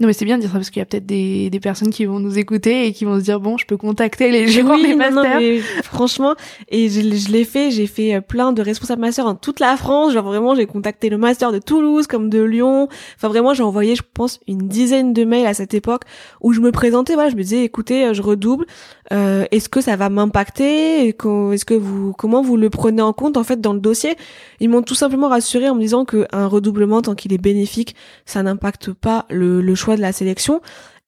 Non 0.00 0.06
mais 0.06 0.14
c'est 0.14 0.24
bien 0.24 0.36
de 0.36 0.40
dire 0.42 0.50
ça 0.50 0.56
parce 0.56 0.70
qu'il 0.70 0.80
y 0.80 0.82
a 0.82 0.86
peut-être 0.86 1.04
des, 1.06 1.50
des 1.50 1.60
personnes 1.60 1.90
qui 1.90 2.06
vont 2.06 2.18
nous 2.20 2.38
écouter 2.38 2.86
et 2.86 2.92
qui 2.92 3.04
vont 3.04 3.18
se 3.18 3.24
dire 3.24 3.38
bon 3.38 3.58
je 3.58 3.66
peux 3.66 3.76
contacter 3.76 4.30
les 4.30 4.48
gérants 4.48 4.74
oui, 4.76 4.82
des 4.82 4.94
non, 4.94 5.10
non, 5.10 5.22
masters. 5.22 5.40
mais 5.40 5.58
franchement, 5.82 6.34
et 6.70 6.88
je, 6.88 7.00
je 7.00 7.30
l'ai 7.30 7.44
fait, 7.44 7.70
j'ai 7.70 7.86
fait 7.86 8.14
euh, 8.14 8.20
plein 8.20 8.52
de 8.52 8.62
responsables 8.62 9.00
masters 9.02 9.26
en 9.26 9.34
toute 9.34 9.60
la 9.60 9.76
France. 9.76 10.14
Genre 10.14 10.24
vraiment, 10.24 10.54
j'ai 10.54 10.66
contacté 10.66 11.10
le 11.10 11.18
master 11.18 11.52
de 11.52 11.58
Toulouse 11.58 12.06
comme 12.06 12.30
de 12.30 12.42
Lyon. 12.42 12.88
Enfin 13.16 13.28
vraiment, 13.28 13.52
j'ai 13.52 13.62
envoyé, 13.62 13.94
je 13.94 14.02
pense, 14.14 14.40
une 14.48 14.68
dizaine 14.68 15.12
de 15.12 15.24
mails 15.24 15.46
à 15.46 15.54
cette 15.54 15.74
époque 15.74 16.02
où 16.40 16.52
je 16.52 16.60
me 16.60 16.72
présentais. 16.72 17.14
Voilà, 17.14 17.28
je 17.28 17.36
me 17.36 17.42
disais, 17.42 17.64
écoutez, 17.64 18.06
euh, 18.06 18.14
je 18.14 18.22
redouble. 18.22 18.64
Euh, 19.12 19.44
est-ce 19.50 19.68
que 19.68 19.80
ça 19.80 19.96
va 19.96 20.08
m'impacter? 20.08 21.08
Est-ce 21.08 21.64
que 21.64 21.74
vous, 21.74 22.12
comment 22.12 22.42
vous 22.42 22.56
le 22.56 22.70
prenez 22.70 23.02
en 23.02 23.12
compte 23.12 23.36
en 23.36 23.44
fait 23.44 23.60
dans 23.60 23.72
le 23.74 23.80
dossier? 23.80 24.16
Ils 24.60 24.70
m'ont 24.70 24.82
tout 24.82 24.94
simplement 24.94 25.28
rassuré 25.28 25.68
en 25.68 25.74
me 25.74 25.80
disant 25.80 26.04
qu'un 26.04 26.46
redoublement, 26.46 27.02
tant 27.02 27.14
qu'il 27.14 27.32
est 27.32 27.38
bénéfique, 27.38 27.96
ça 28.24 28.42
n'impacte 28.42 28.92
pas 28.92 29.26
le, 29.28 29.60
le 29.60 29.74
choix 29.74 29.89
de 29.96 30.00
la 30.00 30.12
sélection. 30.12 30.60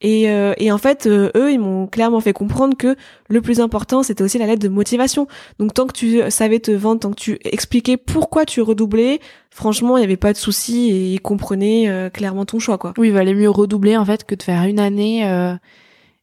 Et, 0.03 0.29
euh, 0.29 0.53
et 0.59 0.73
en 0.73 0.79
fait, 0.79 1.07
euh, 1.07 1.31
eux, 1.37 1.53
ils 1.53 1.61
m'ont 1.61 1.87
clairement 1.87 2.21
fait 2.21 2.33
comprendre 2.33 2.77
que 2.77 2.97
le 3.29 3.41
plus 3.41 3.61
important, 3.61 4.03
c'était 4.03 4.25
aussi 4.25 4.37
la 4.37 4.47
lettre 4.47 4.63
de 4.63 4.69
motivation. 4.69 5.29
Donc 5.61 5.75
tant 5.75 5.87
que 5.87 5.93
tu 5.93 6.21
savais 6.29 6.59
te 6.59 6.73
vendre, 6.73 7.01
tant 7.01 7.11
que 7.11 7.21
tu 7.21 7.39
expliquais 7.45 7.97
pourquoi 7.97 8.45
tu 8.45 8.61
redoublais, 8.61 9.21
franchement, 9.51 9.97
il 9.97 10.01
n'y 10.01 10.05
avait 10.05 10.17
pas 10.17 10.33
de 10.33 10.39
souci 10.39 10.91
et 10.91 11.13
ils 11.13 11.21
comprenaient 11.21 11.89
euh, 11.89 12.11
clairement 12.11 12.45
ton 12.45 12.59
choix, 12.59 12.79
quoi. 12.79 12.95
Oui, 12.99 13.11
valait 13.11 13.35
mieux 13.35 13.49
redoubler 13.51 13.97
en 13.97 14.05
fait 14.05 14.25
que 14.25 14.35
de 14.35 14.43
faire 14.43 14.65
une 14.65 14.81
année 14.81 15.25
euh, 15.25 15.55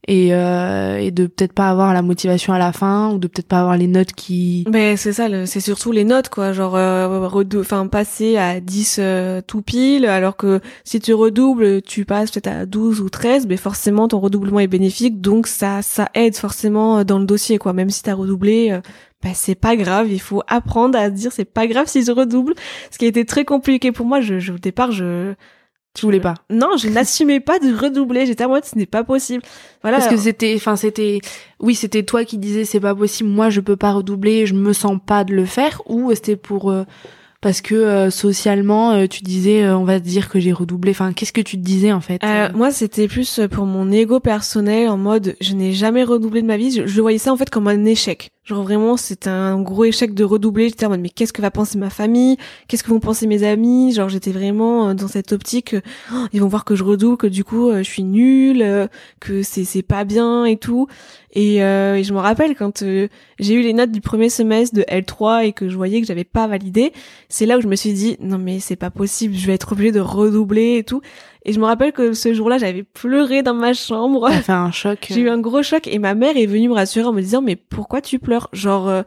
et, 0.07 0.33
euh, 0.33 0.97
et 0.97 1.11
de 1.11 1.27
peut-être 1.27 1.53
pas 1.53 1.69
avoir 1.69 1.93
la 1.93 2.01
motivation 2.01 2.53
à 2.53 2.57
la 2.57 2.71
fin 2.71 3.11
ou 3.11 3.19
de 3.19 3.27
peut-être 3.27 3.47
pas 3.47 3.59
avoir 3.59 3.77
les 3.77 3.87
notes 3.87 4.13
qui. 4.13 4.65
Mais 4.71 4.95
c'est 4.97 5.13
ça, 5.13 5.27
c'est 5.45 5.59
surtout 5.59 5.91
les 5.91 6.03
notes, 6.05 6.29
quoi. 6.29 6.51
Genre, 6.53 6.75
euh, 6.75 7.29
enfin, 7.59 7.85
passer 7.87 8.37
à 8.37 8.59
10 8.59 8.97
euh, 8.99 9.41
tout 9.45 9.61
pile, 9.61 10.05
alors 10.05 10.35
que 10.37 10.61
si 10.83 10.99
tu 10.99 11.13
redoubles, 11.13 11.81
tu 11.81 12.05
passes 12.05 12.31
peut-être 12.31 12.47
à 12.47 12.65
12 12.65 13.01
ou 13.01 13.09
13, 13.09 13.45
mais 13.47 13.57
forcément, 13.57 14.07
ton 14.07 14.19
redoublement 14.19 14.59
est 14.59 14.67
bénéfique, 14.67 15.21
donc 15.21 15.47
ça, 15.47 15.81
ça 15.81 16.09
aide 16.15 16.35
forcément 16.35 17.03
dans 17.03 17.19
le 17.19 17.25
dossier, 17.25 17.57
quoi. 17.57 17.73
Même 17.73 17.89
si 17.89 18.01
t'as 18.01 18.13
redoublé, 18.15 18.71
euh, 18.71 18.79
bah, 19.21 19.31
c'est 19.33 19.55
pas 19.55 19.75
grave, 19.75 20.09
il 20.11 20.21
faut 20.21 20.41
apprendre 20.47 20.97
à 20.97 21.09
dire 21.09 21.31
c'est 21.33 21.43
pas 21.45 21.67
grave 21.67 21.87
si 21.87 22.03
je 22.03 22.11
redouble. 22.11 22.53
Ce 22.89 22.97
qui 22.97 23.05
a 23.05 23.09
été 23.09 23.25
très 23.25 23.43
compliqué 23.43 23.91
pour 23.91 24.05
moi, 24.05 24.21
je, 24.21 24.39
je- 24.39 24.53
au 24.53 24.57
départ, 24.57 24.91
je... 24.93 25.33
Tu 25.95 26.05
voulais 26.05 26.19
pas. 26.19 26.35
Non, 26.51 26.77
je 26.77 26.87
n'assumais 26.87 27.39
pas 27.39 27.57
de 27.59 27.75
redoubler, 27.75 28.25
j'étais 28.27 28.43
à 28.43 28.47
moi, 28.47 28.61
ce 28.63 28.77
n'est 28.77 28.85
pas 28.85 29.03
possible. 29.03 29.41
Voilà. 29.81 29.97
Parce 29.97 30.09
que 30.09 30.17
c'était, 30.17 30.53
enfin 30.55 30.75
c'était, 30.75 31.19
oui 31.59 31.73
c'était 31.75 32.03
toi 32.03 32.25
qui 32.25 32.37
disais 32.37 32.63
c'est 32.63 32.79
pas 32.79 32.93
possible, 32.93 33.29
moi 33.29 33.49
je 33.49 33.59
peux 33.59 33.75
pas 33.75 33.91
redoubler, 33.91 34.45
je 34.45 34.53
me 34.53 34.71
sens 34.73 34.97
pas 35.03 35.23
de 35.23 35.33
le 35.33 35.45
faire, 35.45 35.81
ou 35.87 36.13
c'était 36.13 36.35
pour 36.35 36.69
euh, 36.69 36.83
parce 37.41 37.61
que 37.61 37.73
euh, 37.73 38.09
socialement 38.11 38.91
euh, 38.91 39.07
tu 39.07 39.23
disais 39.23 39.63
euh, 39.63 39.77
on 39.77 39.83
va 39.83 39.99
te 39.99 40.05
dire 40.05 40.29
que 40.29 40.39
j'ai 40.39 40.51
redoublé, 40.51 40.91
enfin 40.91 41.11
qu'est-ce 41.13 41.33
que 41.33 41.41
tu 41.41 41.57
te 41.57 41.63
disais 41.63 41.91
en 41.91 42.01
fait 42.01 42.21
Euh, 42.23 42.49
moi, 42.53 42.69
c'était 42.71 43.07
plus 43.07 43.39
pour 43.49 43.65
mon 43.65 43.91
ego 43.91 44.19
personnel, 44.19 44.89
en 44.89 44.97
mode, 44.97 45.35
je 45.41 45.53
n'ai 45.53 45.71
jamais 45.73 46.03
redoublé 46.03 46.41
de 46.41 46.47
ma 46.47 46.57
vie. 46.57 46.71
Je, 46.71 46.85
je 46.85 47.01
voyais 47.01 47.17
ça 47.17 47.33
en 47.33 47.37
fait 47.37 47.49
comme 47.49 47.67
un 47.67 47.85
échec. 47.85 48.29
Genre 48.49 48.63
vraiment, 48.63 48.97
c'était 48.97 49.29
un 49.29 49.61
gros 49.61 49.85
échec 49.85 50.15
de 50.15 50.23
redoubler. 50.23 50.69
J'étais 50.69 50.87
en 50.87 50.89
mode, 50.89 51.01
mais 51.01 51.09
qu'est-ce 51.09 51.33
que 51.33 51.39
va 51.39 51.51
penser 51.51 51.77
ma 51.77 51.91
famille? 51.91 52.35
Qu'est-ce 52.67 52.83
que 52.83 52.89
vont 52.89 52.99
penser 52.99 53.27
mes 53.27 53.43
amis? 53.43 53.93
Genre, 53.93 54.09
j'étais 54.09 54.31
vraiment 54.31 54.89
euh, 54.89 54.93
dans 54.95 55.07
cette 55.07 55.33
optique. 55.33 55.75
euh, 55.75 55.81
oh, 56.11 56.25
ils 56.33 56.41
vont 56.41 56.47
voir 56.47 56.65
que 56.65 56.73
je 56.75 56.83
redouble, 56.83 57.15
que 57.15 57.27
du 57.27 57.43
coup, 57.43 57.69
euh, 57.69 57.83
je 57.83 57.83
suis 57.83 58.01
nulle, 58.01 58.89
que 59.19 59.43
c'est 59.43 59.65
c'est 59.65 59.83
pas 59.83 60.03
bien 60.03 60.45
et 60.45 60.57
tout. 60.57 60.87
Et, 61.33 61.57
je 61.59 62.11
me 62.11 62.17
rappelle 62.17 62.55
quand 62.55 62.83
j'ai 63.39 63.53
eu 63.53 63.61
les 63.61 63.73
notes 63.73 63.91
du 63.91 64.01
premier 64.01 64.29
semestre 64.29 64.75
de 64.75 64.81
L3 64.81 65.45
et 65.45 65.53
que 65.53 65.69
je 65.69 65.75
voyais 65.75 66.01
que 66.01 66.07
j'avais 66.07 66.23
pas 66.23 66.47
validé, 66.47 66.91
c'est 67.27 67.45
là 67.45 67.59
où 67.59 67.61
je 67.61 67.67
me 67.67 67.75
suis 67.75 67.93
dit 67.93 68.17
non 68.19 68.39
mais 68.39 68.59
c'est 68.59 68.75
pas 68.75 68.89
possible, 68.89 69.35
je 69.35 69.45
vais 69.45 69.53
être 69.53 69.73
obligée 69.73 69.91
de 69.91 69.99
redoubler 69.99 70.77
et 70.77 70.83
tout. 70.83 71.01
Et 71.49 71.51
je 71.51 71.59
me 71.59 71.65
rappelle 71.65 71.93
que 71.93 72.13
ce 72.13 72.31
jour-là, 72.31 72.59
j'avais 72.59 72.83
pleuré 72.83 73.41
dans 73.41 73.55
ma 73.55 73.73
chambre. 73.73 74.29
Ça 74.29 74.41
fait 74.43 74.51
un 74.51 74.71
choc. 74.71 75.07
J'ai 75.09 75.21
eu 75.21 75.29
un 75.29 75.39
gros 75.39 75.63
choc 75.63 75.87
et 75.87 75.97
ma 75.97 76.13
mère 76.13 76.37
est 76.37 76.45
venue 76.45 76.69
me 76.69 76.75
rassurer 76.75 77.07
en 77.07 77.11
me 77.11 77.21
disant 77.21 77.41
mais 77.41 77.55
pourquoi 77.55 78.01
tu 78.01 78.19
pleures? 78.19 78.49
Genre 78.53 78.87
euh, 78.87 79.01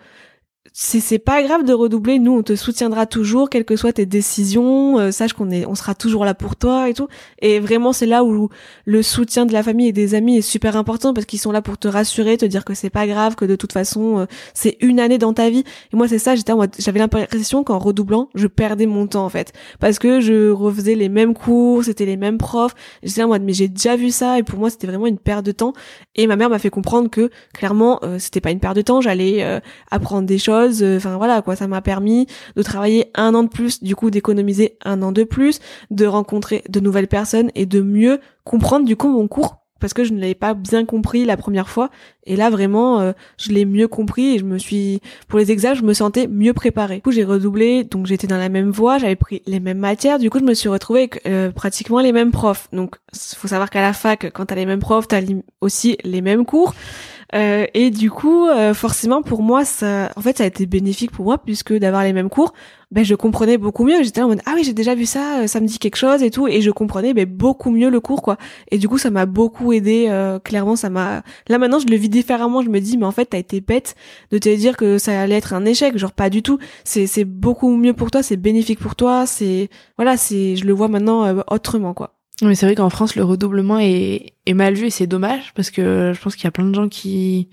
c'est 0.74 1.18
pas 1.18 1.42
grave 1.42 1.64
de 1.64 1.74
redoubler, 1.74 2.18
nous 2.18 2.32
on 2.32 2.42
te 2.42 2.54
soutiendra 2.56 3.04
toujours 3.04 3.50
quelles 3.50 3.64
que 3.64 3.76
soient 3.76 3.92
tes 3.92 4.06
décisions, 4.06 4.98
euh, 4.98 5.10
sache 5.10 5.34
qu'on 5.34 5.50
est 5.50 5.66
on 5.66 5.74
sera 5.74 5.94
toujours 5.94 6.24
là 6.24 6.34
pour 6.34 6.56
toi 6.56 6.88
et 6.88 6.94
tout. 6.94 7.08
Et 7.40 7.60
vraiment 7.60 7.92
c'est 7.92 8.06
là 8.06 8.24
où 8.24 8.48
le 8.86 9.02
soutien 9.02 9.44
de 9.44 9.52
la 9.52 9.62
famille 9.62 9.88
et 9.88 9.92
des 9.92 10.14
amis 10.14 10.38
est 10.38 10.42
super 10.42 10.76
important 10.76 11.12
parce 11.12 11.26
qu'ils 11.26 11.40
sont 11.40 11.52
là 11.52 11.62
pour 11.62 11.78
te 11.78 11.88
rassurer, 11.88 12.38
te 12.38 12.46
dire 12.46 12.64
que 12.64 12.74
c'est 12.74 12.90
pas 12.90 13.06
grave, 13.06 13.34
que 13.34 13.44
de 13.44 13.56
toute 13.56 13.72
façon 13.72 14.20
euh, 14.20 14.26
c'est 14.54 14.78
une 14.80 14.98
année 14.98 15.18
dans 15.18 15.34
ta 15.34 15.50
vie. 15.50 15.64
Et 15.92 15.96
moi 15.96 16.06
c'est 16.08 16.18
ça, 16.18 16.36
j'étais 16.36 16.52
j'avais 16.78 17.00
l'impression 17.00 17.64
qu'en 17.64 17.78
redoublant, 17.78 18.28
je 18.34 18.46
perdais 18.46 18.86
mon 18.86 19.06
temps 19.06 19.26
en 19.26 19.30
fait 19.30 19.52
parce 19.80 19.98
que 19.98 20.20
je 20.20 20.50
refaisais 20.50 20.94
les 20.94 21.08
mêmes 21.08 21.34
cours, 21.34 21.84
c'était 21.84 22.06
les 22.06 22.16
mêmes 22.16 22.38
profs. 22.38 22.74
J'étais 23.02 23.24
en 23.24 23.28
mode 23.28 23.42
mais 23.42 23.52
j'ai 23.52 23.68
déjà 23.68 23.96
vu 23.96 24.10
ça 24.10 24.38
et 24.38 24.42
pour 24.42 24.58
moi 24.60 24.70
c'était 24.70 24.86
vraiment 24.86 25.06
une 25.06 25.18
perte 25.18 25.44
de 25.44 25.52
temps. 25.52 25.72
Et 26.14 26.26
ma 26.26 26.36
mère 26.36 26.48
m'a 26.48 26.58
fait 26.58 26.70
comprendre 26.70 27.10
que 27.10 27.30
clairement 27.52 27.98
euh, 28.04 28.18
c'était 28.18 28.40
pas 28.40 28.52
une 28.52 28.60
perte 28.60 28.76
de 28.76 28.82
temps, 28.82 29.00
j'allais 29.00 29.42
euh, 29.42 29.60
apprendre 29.90 30.26
des 30.26 30.38
choses. 30.38 30.51
Euh, 30.52 30.96
Enfin 30.96 31.16
voilà 31.16 31.42
quoi, 31.42 31.56
ça 31.56 31.66
m'a 31.66 31.82
permis 31.82 32.26
de 32.56 32.62
travailler 32.62 33.10
un 33.14 33.34
an 33.34 33.42
de 33.42 33.48
plus, 33.48 33.82
du 33.82 33.96
coup 33.96 34.10
d'économiser 34.10 34.76
un 34.84 35.02
an 35.02 35.12
de 35.12 35.24
plus, 35.24 35.60
de 35.90 36.06
rencontrer 36.06 36.62
de 36.68 36.80
nouvelles 36.80 37.08
personnes 37.08 37.50
et 37.54 37.66
de 37.66 37.80
mieux 37.80 38.20
comprendre 38.44 38.86
du 38.86 38.96
coup 38.96 39.08
mon 39.08 39.28
cours 39.28 39.62
parce 39.82 39.94
que 39.94 40.04
je 40.04 40.14
ne 40.14 40.20
l'avais 40.20 40.36
pas 40.36 40.54
bien 40.54 40.84
compris 40.86 41.24
la 41.24 41.36
première 41.36 41.68
fois 41.68 41.90
et 42.24 42.36
là 42.36 42.50
vraiment 42.50 43.00
euh, 43.00 43.12
je 43.36 43.50
l'ai 43.50 43.64
mieux 43.64 43.88
compris 43.88 44.36
et 44.36 44.38
je 44.38 44.44
me 44.44 44.56
suis 44.56 45.00
pour 45.26 45.40
les 45.40 45.50
examens 45.50 45.74
je 45.74 45.82
me 45.82 45.92
sentais 45.92 46.28
mieux 46.28 46.54
préparée. 46.54 46.96
Du 46.96 47.02
coup 47.02 47.10
j'ai 47.10 47.24
redoublé 47.24 47.82
donc 47.82 48.06
j'étais 48.06 48.28
dans 48.28 48.38
la 48.38 48.48
même 48.48 48.70
voie, 48.70 48.98
j'avais 48.98 49.16
pris 49.16 49.42
les 49.46 49.58
mêmes 49.58 49.78
matières, 49.78 50.20
du 50.20 50.30
coup 50.30 50.38
je 50.38 50.44
me 50.44 50.54
suis 50.54 50.68
retrouvée 50.68 51.00
avec 51.00 51.26
euh, 51.26 51.50
pratiquement 51.50 52.00
les 52.00 52.12
mêmes 52.12 52.30
profs. 52.30 52.68
Donc 52.72 52.96
faut 53.12 53.48
savoir 53.48 53.70
qu'à 53.70 53.82
la 53.82 53.92
fac 53.92 54.30
quand 54.32 54.46
t'as 54.46 54.54
les 54.54 54.66
mêmes 54.66 54.78
profs 54.80 55.08
t'as 55.08 55.20
aussi 55.60 55.98
les 56.04 56.22
mêmes 56.22 56.46
cours. 56.46 56.74
Euh, 57.34 57.66
et 57.72 57.90
du 57.90 58.10
coup, 58.10 58.46
euh, 58.46 58.74
forcément, 58.74 59.22
pour 59.22 59.42
moi, 59.42 59.64
ça, 59.64 60.10
en 60.16 60.20
fait, 60.20 60.38
ça 60.38 60.44
a 60.44 60.46
été 60.46 60.66
bénéfique 60.66 61.10
pour 61.10 61.24
moi 61.24 61.38
puisque 61.38 61.72
d'avoir 61.72 62.04
les 62.04 62.12
mêmes 62.12 62.28
cours, 62.28 62.52
ben 62.90 63.04
je 63.04 63.14
comprenais 63.14 63.56
beaucoup 63.56 63.84
mieux. 63.84 64.02
J'étais 64.02 64.20
en 64.20 64.28
mode 64.28 64.42
ah 64.44 64.52
oui, 64.54 64.64
j'ai 64.64 64.74
déjà 64.74 64.94
vu 64.94 65.06
ça, 65.06 65.40
euh, 65.40 65.46
ça 65.46 65.60
me 65.60 65.66
dit 65.66 65.78
quelque 65.78 65.96
chose 65.96 66.22
et 66.22 66.30
tout, 66.30 66.46
et 66.46 66.60
je 66.60 66.70
comprenais 66.70 67.14
ben 67.14 67.24
beaucoup 67.26 67.70
mieux 67.70 67.88
le 67.88 68.00
cours 68.00 68.20
quoi. 68.22 68.36
Et 68.70 68.78
du 68.78 68.88
coup, 68.88 68.98
ça 68.98 69.10
m'a 69.10 69.24
beaucoup 69.26 69.72
aidé. 69.72 70.06
euh, 70.10 70.38
clairement, 70.38 70.76
ça 70.76 70.90
m'a. 70.90 71.22
Là 71.48 71.58
maintenant, 71.58 71.78
je 71.78 71.86
le 71.86 71.96
vis 71.96 72.10
différemment. 72.10 72.62
Je 72.62 72.68
me 72.68 72.80
dis 72.80 72.98
mais 72.98 73.06
en 73.06 73.12
fait, 73.12 73.26
t'as 73.26 73.38
été 73.38 73.60
bête 73.62 73.94
de 74.30 74.38
te 74.38 74.54
dire 74.54 74.76
que 74.76 74.98
ça 74.98 75.18
allait 75.20 75.36
être 75.36 75.54
un 75.54 75.64
échec. 75.64 75.96
Genre 75.96 76.12
pas 76.12 76.28
du 76.30 76.42
tout. 76.42 76.58
C'est 76.84 77.06
c'est 77.06 77.24
beaucoup 77.24 77.74
mieux 77.76 77.94
pour 77.94 78.10
toi, 78.10 78.22
c'est 78.22 78.36
bénéfique 78.36 78.78
pour 78.80 78.94
toi. 78.96 79.26
C'est 79.26 79.70
voilà, 79.96 80.16
c'est 80.16 80.56
je 80.56 80.66
le 80.66 80.72
vois 80.74 80.88
maintenant 80.88 81.42
autrement 81.50 81.94
quoi. 81.94 82.14
Mais 82.42 82.54
c'est 82.54 82.66
vrai 82.66 82.74
qu'en 82.74 82.90
France, 82.90 83.16
le 83.16 83.24
redoublement 83.24 83.78
est, 83.78 84.32
est 84.46 84.54
mal 84.54 84.74
vu 84.74 84.86
et 84.86 84.90
c'est 84.90 85.06
dommage 85.06 85.52
parce 85.54 85.70
que 85.70 86.12
je 86.14 86.20
pense 86.20 86.34
qu'il 86.36 86.44
y 86.44 86.48
a 86.48 86.50
plein 86.50 86.64
de 86.64 86.74
gens 86.74 86.88
qui 86.88 87.48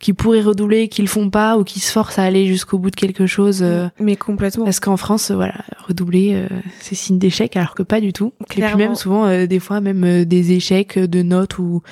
qui 0.00 0.12
pourraient 0.12 0.42
redoubler, 0.42 0.86
qui 0.86 1.02
le 1.02 1.08
font 1.08 1.28
pas 1.28 1.58
ou 1.58 1.64
qui 1.64 1.80
se 1.80 1.90
forcent 1.90 2.20
à 2.20 2.22
aller 2.22 2.46
jusqu'au 2.46 2.78
bout 2.78 2.90
de 2.90 2.94
quelque 2.94 3.26
chose. 3.26 3.64
euh, 3.64 3.88
Mais 3.98 4.14
complètement. 4.14 4.64
parce 4.64 4.78
qu'en 4.78 4.96
France, 4.96 5.32
euh, 5.32 5.34
voilà, 5.34 5.54
redoubler, 5.88 6.34
euh, 6.36 6.46
c'est 6.78 6.94
signe 6.94 7.18
d'échec, 7.18 7.56
alors 7.56 7.74
que 7.74 7.82
pas 7.82 8.00
du 8.00 8.12
tout. 8.12 8.32
Et 8.42 8.44
puis 8.48 8.56
Clairement. 8.60 8.76
même 8.78 8.94
souvent, 8.94 9.26
euh, 9.26 9.46
des 9.46 9.58
fois, 9.58 9.80
même 9.80 10.04
euh, 10.04 10.24
des 10.24 10.52
échecs 10.52 10.96
de 11.00 11.22
notes 11.22 11.58
ou 11.58 11.82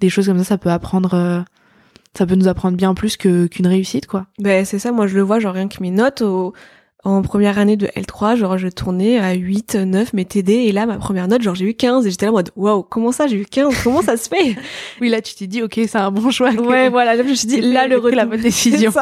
des 0.00 0.08
choses 0.08 0.26
comme 0.26 0.38
ça, 0.38 0.44
ça 0.44 0.58
peut 0.58 0.70
apprendre, 0.70 1.44
ça 2.18 2.26
peut 2.26 2.34
nous 2.34 2.48
apprendre 2.48 2.76
bien 2.76 2.94
plus 2.94 3.16
que 3.16 3.46
qu'une 3.46 3.68
réussite, 3.68 4.06
quoi. 4.08 4.26
Ben 4.40 4.64
c'est 4.64 4.80
ça, 4.80 4.90
moi 4.90 5.06
je 5.06 5.14
le 5.14 5.22
vois, 5.22 5.38
genre 5.38 5.54
rien 5.54 5.68
que 5.68 5.80
mes 5.80 5.92
notes 5.92 6.22
au, 6.22 6.54
en 7.04 7.20
première 7.22 7.58
année 7.58 7.76
de 7.76 7.86
L3, 7.88 8.36
genre 8.36 8.58
je 8.58 8.68
tournais 8.68 9.18
à 9.18 9.32
8, 9.32 9.74
9 9.74 10.12
mes 10.12 10.24
TD 10.24 10.52
et 10.52 10.72
là 10.72 10.86
ma 10.86 10.98
première 10.98 11.26
note, 11.26 11.42
genre 11.42 11.54
j'ai 11.54 11.64
eu 11.64 11.74
15 11.74 12.06
et 12.06 12.10
j'étais 12.10 12.26
là 12.26 12.32
en 12.32 12.34
mode 12.36 12.50
waouh, 12.54 12.82
comment 12.82 13.10
ça 13.10 13.26
j'ai 13.26 13.36
eu 13.36 13.44
15 13.44 13.74
Comment 13.82 14.02
ça 14.02 14.16
se 14.16 14.28
fait? 14.28 14.56
Oui, 15.00 15.08
là, 15.08 15.20
tu 15.20 15.34
t'es 15.34 15.46
dit, 15.48 15.62
ok, 15.62 15.74
c'est 15.74 15.96
un 15.96 16.12
bon 16.12 16.30
choix. 16.30 16.52
Ouais, 16.52 16.88
voilà, 16.88 17.16
là 17.16 17.24
je 17.24 17.28
me 17.28 17.34
suis 17.34 17.48
dit 17.48 17.60
là 17.60 17.88
le 17.88 18.00
pris 18.00 18.14
la 18.14 18.22
redoublement 18.22 18.30
bonne 18.30 18.40
décision. 18.40 18.92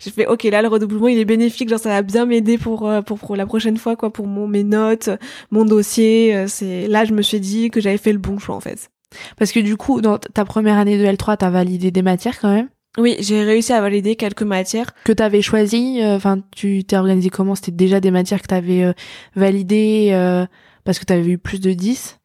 J'ai 0.00 0.10
fait 0.10 0.26
OK, 0.26 0.44
là 0.44 0.62
le 0.62 0.68
redoublement 0.68 1.08
il 1.08 1.18
est 1.18 1.24
bénéfique, 1.24 1.68
genre 1.68 1.80
ça 1.80 1.88
va 1.88 2.02
bien 2.02 2.24
m'aider 2.26 2.56
pour, 2.56 2.88
euh, 2.88 3.02
pour 3.02 3.18
pour 3.18 3.34
la 3.34 3.46
prochaine 3.46 3.78
fois 3.78 3.96
quoi 3.96 4.12
pour 4.12 4.26
mon 4.26 4.46
mes 4.46 4.62
notes, 4.62 5.10
mon 5.50 5.64
dossier, 5.64 6.36
euh, 6.36 6.46
c'est 6.46 6.86
là 6.86 7.04
je 7.04 7.12
me 7.12 7.22
suis 7.22 7.40
dit 7.40 7.70
que 7.70 7.80
j'avais 7.80 7.98
fait 7.98 8.12
le 8.12 8.18
bon 8.18 8.38
choix 8.38 8.54
en 8.54 8.60
fait. 8.60 8.90
Parce 9.36 9.52
que 9.52 9.60
du 9.60 9.76
coup, 9.76 10.00
dans 10.00 10.18
ta 10.18 10.44
première 10.44 10.76
année 10.78 10.98
de 10.98 11.04
L3, 11.04 11.36
t'as 11.38 11.50
validé 11.50 11.90
des 11.90 12.02
matières 12.02 12.38
quand 12.40 12.52
même? 12.52 12.68
Oui, 12.96 13.16
j'ai 13.18 13.42
réussi 13.42 13.72
à 13.72 13.80
valider 13.80 14.14
quelques 14.16 14.42
matières. 14.42 14.86
que 15.04 15.12
t'avais 15.12 15.42
choisi. 15.42 16.00
euh, 16.02 16.14
Enfin, 16.16 16.38
tu 16.54 16.84
t'es 16.84 16.96
organisé 16.96 17.28
comment? 17.28 17.54
C'était 17.54 17.72
déjà 17.72 18.00
des 18.00 18.10
matières 18.10 18.40
que 18.40 18.46
t'avais 18.46 18.84
euh, 18.84 18.92
validées 19.34 20.10
euh, 20.12 20.46
parce 20.84 20.98
que 20.98 21.04
t'avais 21.04 21.26
eu 21.26 21.38
plus 21.38 21.60
de 21.60 21.72
10 21.72 22.18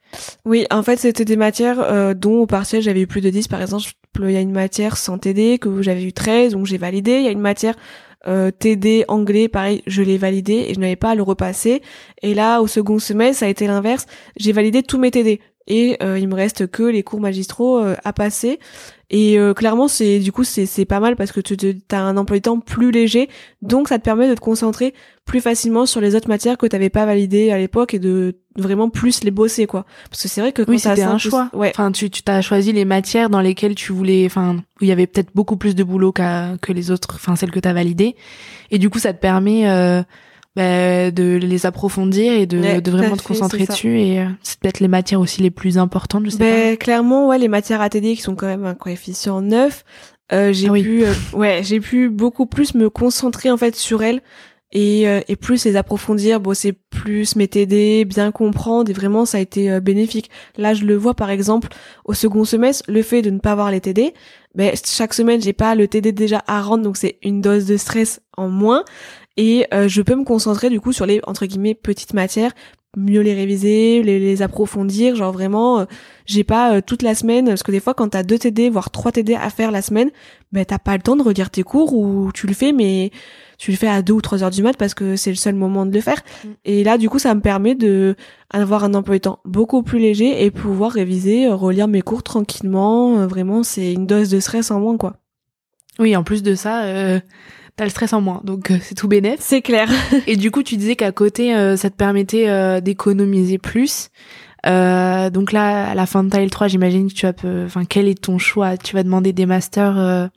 Oui, 0.45 0.65
en 0.71 0.83
fait, 0.83 0.97
c'était 0.97 1.25
des 1.25 1.37
matières 1.37 1.79
euh, 1.79 2.13
dont 2.13 2.39
au 2.41 2.45
partiel 2.45 2.81
j'avais 2.83 3.01
eu 3.01 3.07
plus 3.07 3.21
de 3.21 3.29
10. 3.29 3.47
Par 3.47 3.61
exemple, 3.61 3.85
il 4.21 4.31
y 4.31 4.37
a 4.37 4.41
une 4.41 4.51
matière 4.51 4.97
sans 4.97 5.17
TD 5.17 5.57
que 5.59 5.81
j'avais 5.81 6.03
eu 6.03 6.13
13, 6.13 6.53
donc 6.53 6.65
j'ai 6.67 6.77
validé. 6.77 7.13
Il 7.17 7.23
y 7.23 7.27
a 7.27 7.31
une 7.31 7.39
matière 7.39 7.75
euh, 8.27 8.51
TD 8.51 9.05
anglais, 9.07 9.47
pareil, 9.47 9.81
je 9.87 10.01
l'ai 10.03 10.17
validé 10.17 10.65
et 10.67 10.73
je 10.75 10.79
n'avais 10.79 10.97
pas 10.97 11.11
à 11.11 11.15
le 11.15 11.23
repasser. 11.23 11.81
Et 12.21 12.33
là, 12.35 12.61
au 12.61 12.67
second 12.67 12.99
semestre, 12.99 13.39
ça 13.39 13.45
a 13.45 13.49
été 13.49 13.65
l'inverse. 13.65 14.05
J'ai 14.37 14.51
validé 14.51 14.83
tous 14.83 14.99
mes 14.99 15.09
TD. 15.09 15.39
et 15.67 15.97
il 16.01 16.27
me 16.27 16.35
reste 16.35 16.67
que 16.67 16.83
les 16.83 17.01
cours 17.03 17.21
magistraux 17.21 17.79
à 18.03 18.13
passer. 18.13 18.59
Et 19.11 19.39
clairement, 19.55 19.87
c'est 19.87 20.19
du 20.19 20.31
coup 20.31 20.43
c'est 20.43 20.67
c'est 20.67 20.85
pas 20.85 20.99
mal 20.99 21.15
parce 21.15 21.31
que 21.31 21.39
tu 21.39 21.55
as 21.91 22.01
un 22.01 22.15
emploi 22.15 22.37
du 22.37 22.41
temps 22.43 22.59
plus 22.59 22.91
léger, 22.91 23.27
donc 23.63 23.87
ça 23.87 23.97
te 23.97 24.03
permet 24.03 24.29
de 24.29 24.35
te 24.35 24.39
concentrer 24.39 24.93
plus 25.25 25.41
facilement 25.41 25.85
sur 25.85 26.01
les 26.01 26.15
autres 26.15 26.27
matières 26.27 26.57
que 26.57 26.65
t'avais 26.65 26.89
pas 26.89 27.05
validées 27.05 27.51
à 27.51 27.57
l'époque 27.57 27.93
et 27.93 27.99
de 27.99 28.35
vraiment 28.55 28.89
plus 28.89 29.23
les 29.23 29.31
bosser 29.31 29.65
quoi. 29.67 29.85
Parce 30.09 30.23
que 30.23 30.27
c'est 30.27 30.41
vrai 30.41 30.51
que 30.51 30.61
quand 30.61 30.71
oui, 30.71 30.79
c'était 30.79 31.03
un 31.03 31.17
choix. 31.17 31.49
Ouais. 31.53 31.71
Enfin, 31.73 31.91
tu 31.91 32.09
tu 32.09 32.21
t'as 32.21 32.41
choisi 32.41 32.71
les 32.71 32.85
matières 32.85 33.29
dans 33.29 33.41
lesquelles 33.41 33.75
tu 33.75 33.93
voulais, 33.93 34.25
enfin 34.25 34.57
où 34.79 34.83
il 34.83 34.87
y 34.87 34.91
avait 34.91 35.07
peut-être 35.07 35.29
beaucoup 35.33 35.57
plus 35.57 35.75
de 35.75 35.83
boulot 35.83 36.11
qu'à 36.11 36.57
que 36.61 36.71
les 36.71 36.91
autres, 36.91 37.09
enfin 37.15 37.35
celles 37.35 37.51
que 37.51 37.59
t'as 37.59 37.73
validées. 37.73 38.15
Et 38.71 38.77
du 38.77 38.89
coup, 38.89 38.99
ça 38.99 39.13
te 39.13 39.19
permet 39.19 39.69
euh, 39.69 40.03
bah, 40.55 41.11
de 41.11 41.35
les 41.41 41.65
approfondir 41.65 42.33
et 42.33 42.45
de, 42.45 42.79
de 42.79 42.91
vraiment 42.91 43.15
te 43.15 43.23
concentrer 43.23 43.65
dessus 43.65 43.99
et 43.99 44.21
euh, 44.21 44.25
c'est 44.41 44.59
peut-être 44.59 44.79
les 44.79 44.87
matières 44.87 45.19
aussi 45.19 45.41
les 45.41 45.51
plus 45.51 45.77
importantes 45.77 46.25
je 46.25 46.31
sais 46.31 46.37
ben, 46.37 46.77
clairement 46.77 47.27
ouais 47.27 47.37
les 47.37 47.47
matières 47.47 47.81
ATD 47.81 48.15
qui 48.15 48.21
sont 48.21 48.35
quand 48.35 48.47
même 48.47 48.65
un 48.65 48.73
coefficient 48.73 49.41
9 49.41 49.83
euh, 50.31 50.53
j'ai 50.53 50.69
ah 50.69 50.73
pu 50.73 51.03
euh, 51.05 51.13
ouais 51.33 51.61
j'ai 51.63 51.79
pu 51.79 52.09
beaucoup 52.09 52.45
plus 52.45 52.75
me 52.75 52.89
concentrer 52.89 53.49
en 53.49 53.57
fait 53.57 53.75
sur 53.75 54.03
elles 54.03 54.21
et, 54.71 55.09
euh, 55.09 55.21
et 55.27 55.35
plus 55.35 55.65
les 55.65 55.75
approfondir. 55.75 56.39
Bosser 56.39 56.73
plus 56.73 57.35
mes 57.35 57.47
TD 57.47 58.05
bien 58.05 58.31
comprendre 58.31 58.91
et 58.91 58.93
vraiment 58.93 59.25
ça 59.25 59.39
a 59.39 59.41
été 59.41 59.79
bénéfique. 59.79 60.29
Là 60.55 60.75
je 60.75 60.85
le 60.85 60.95
vois 60.95 61.15
par 61.15 61.31
exemple 61.31 61.69
au 62.05 62.13
second 62.13 62.45
semestre 62.45 62.83
le 62.87 63.01
fait 63.01 63.23
de 63.23 63.31
ne 63.31 63.39
pas 63.39 63.53
avoir 63.53 63.71
les 63.71 63.81
TD 63.81 64.13
ben 64.55 64.73
chaque 64.83 65.13
semaine 65.13 65.41
j'ai 65.41 65.53
pas 65.53 65.75
le 65.75 65.87
TD 65.87 66.11
déjà 66.11 66.43
à 66.47 66.61
rendre 66.61 66.83
donc 66.83 66.97
c'est 66.97 67.17
une 67.21 67.41
dose 67.41 67.65
de 67.65 67.77
stress 67.77 68.21
en 68.37 68.49
moins. 68.49 68.83
Et 69.37 69.67
euh, 69.73 69.87
je 69.87 70.01
peux 70.01 70.15
me 70.15 70.25
concentrer 70.25 70.69
du 70.69 70.81
coup 70.81 70.91
sur 70.91 71.05
les 71.05 71.21
entre 71.25 71.45
guillemets 71.45 71.75
petites 71.75 72.13
matières 72.13 72.51
mieux 72.97 73.21
les 73.21 73.33
réviser, 73.33 74.01
les, 74.01 74.19
les 74.19 74.41
approfondir, 74.41 75.15
genre 75.15 75.31
vraiment, 75.31 75.81
euh, 75.81 75.85
j'ai 76.25 76.43
pas 76.43 76.73
euh, 76.73 76.81
toute 76.85 77.01
la 77.01 77.13
semaine, 77.13 77.45
parce 77.45 77.63
que 77.63 77.71
des 77.71 77.79
fois 77.79 77.93
quand 77.93 78.09
t'as 78.09 78.23
deux 78.23 78.39
TD, 78.39 78.69
voire 78.69 78.89
trois 78.89 79.11
TD 79.11 79.35
à 79.35 79.49
faire 79.49 79.71
la 79.71 79.81
semaine, 79.81 80.09
ben 80.51 80.65
t'as 80.65 80.79
pas 80.79 80.95
le 80.95 81.03
temps 81.03 81.15
de 81.15 81.21
redire 81.21 81.51
tes 81.51 81.63
cours 81.63 81.93
ou 81.93 82.31
tu 82.33 82.47
le 82.47 82.53
fais, 82.53 82.71
mais 82.71 83.11
tu 83.59 83.71
le 83.71 83.77
fais 83.77 83.87
à 83.87 84.01
deux 84.01 84.13
ou 84.13 84.21
trois 84.21 84.43
heures 84.43 84.49
du 84.49 84.63
mat 84.63 84.75
parce 84.75 84.93
que 84.93 85.15
c'est 85.15 85.29
le 85.29 85.35
seul 85.35 85.53
moment 85.53 85.85
de 85.85 85.93
le 85.93 86.01
faire. 86.01 86.21
Mm. 86.43 86.47
Et 86.65 86.83
là, 86.83 86.97
du 86.97 87.09
coup, 87.09 87.19
ça 87.19 87.35
me 87.35 87.41
permet 87.41 87.75
de 87.75 88.15
avoir 88.49 88.83
un 88.83 88.93
emploi 88.95 89.15
de 89.15 89.21
temps 89.21 89.39
beaucoup 89.45 89.83
plus 89.83 89.99
léger 89.99 90.43
et 90.43 90.49
pouvoir 90.49 90.91
réviser, 90.91 91.47
relire 91.47 91.87
mes 91.87 92.01
cours 92.01 92.23
tranquillement. 92.23 93.27
Vraiment, 93.27 93.61
c'est 93.61 93.93
une 93.93 94.07
dose 94.07 94.29
de 94.29 94.39
stress 94.39 94.71
en 94.71 94.79
moins, 94.79 94.97
quoi. 94.97 95.17
Oui, 95.99 96.15
en 96.15 96.23
plus 96.23 96.41
de 96.41 96.55
ça, 96.55 96.83
euh, 96.85 97.19
t'as 97.79 97.85
le 97.85 97.91
stress 97.91 98.11
en 98.11 98.19
moins, 98.19 98.41
donc 98.43 98.71
euh, 98.71 98.77
c'est 98.81 98.93
tout 98.93 99.07
bénéf. 99.07 99.39
C'est 99.39 99.61
clair. 99.61 99.89
et 100.27 100.35
du 100.35 100.51
coup, 100.51 100.63
tu 100.63 100.75
disais 100.75 100.97
qu'à 100.97 101.13
côté, 101.13 101.55
euh, 101.55 101.77
ça 101.77 101.89
te 101.89 101.95
permettait 101.95 102.49
euh, 102.49 102.81
d'économiser 102.81 103.57
plus. 103.57 104.09
donc 104.65 105.53
là, 105.53 105.89
à 105.89 105.95
la 105.95 106.05
fin 106.05 106.25
de 106.25 106.29
ta 106.29 106.39
L3, 106.39 106.67
j'imagine 106.67 107.07
que 107.07 107.13
tu 107.13 107.25
as, 107.25 107.33
enfin, 107.65 107.85
quel 107.85 108.09
est 108.09 108.21
ton 108.21 108.37
choix? 108.37 108.75
Tu 108.75 108.95
vas 108.95 109.03
demander 109.03 109.31
des 109.31 109.45
masters 109.45 110.29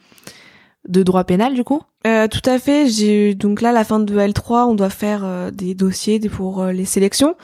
de 0.88 1.02
droit 1.02 1.24
pénal, 1.24 1.54
du 1.54 1.64
coup? 1.64 1.82
Tout 2.04 2.48
à 2.48 2.60
fait. 2.60 2.86
J'ai 2.88 3.34
donc 3.34 3.60
là, 3.60 3.70
à 3.70 3.72
la 3.72 3.82
fin 3.82 3.98
de 3.98 4.16
L3, 4.16 4.68
on 4.68 4.74
doit 4.74 4.88
faire 4.88 5.50
des 5.50 5.74
dossiers 5.74 6.20
pour 6.20 6.64
les 6.66 6.84
sélections. 6.84 7.34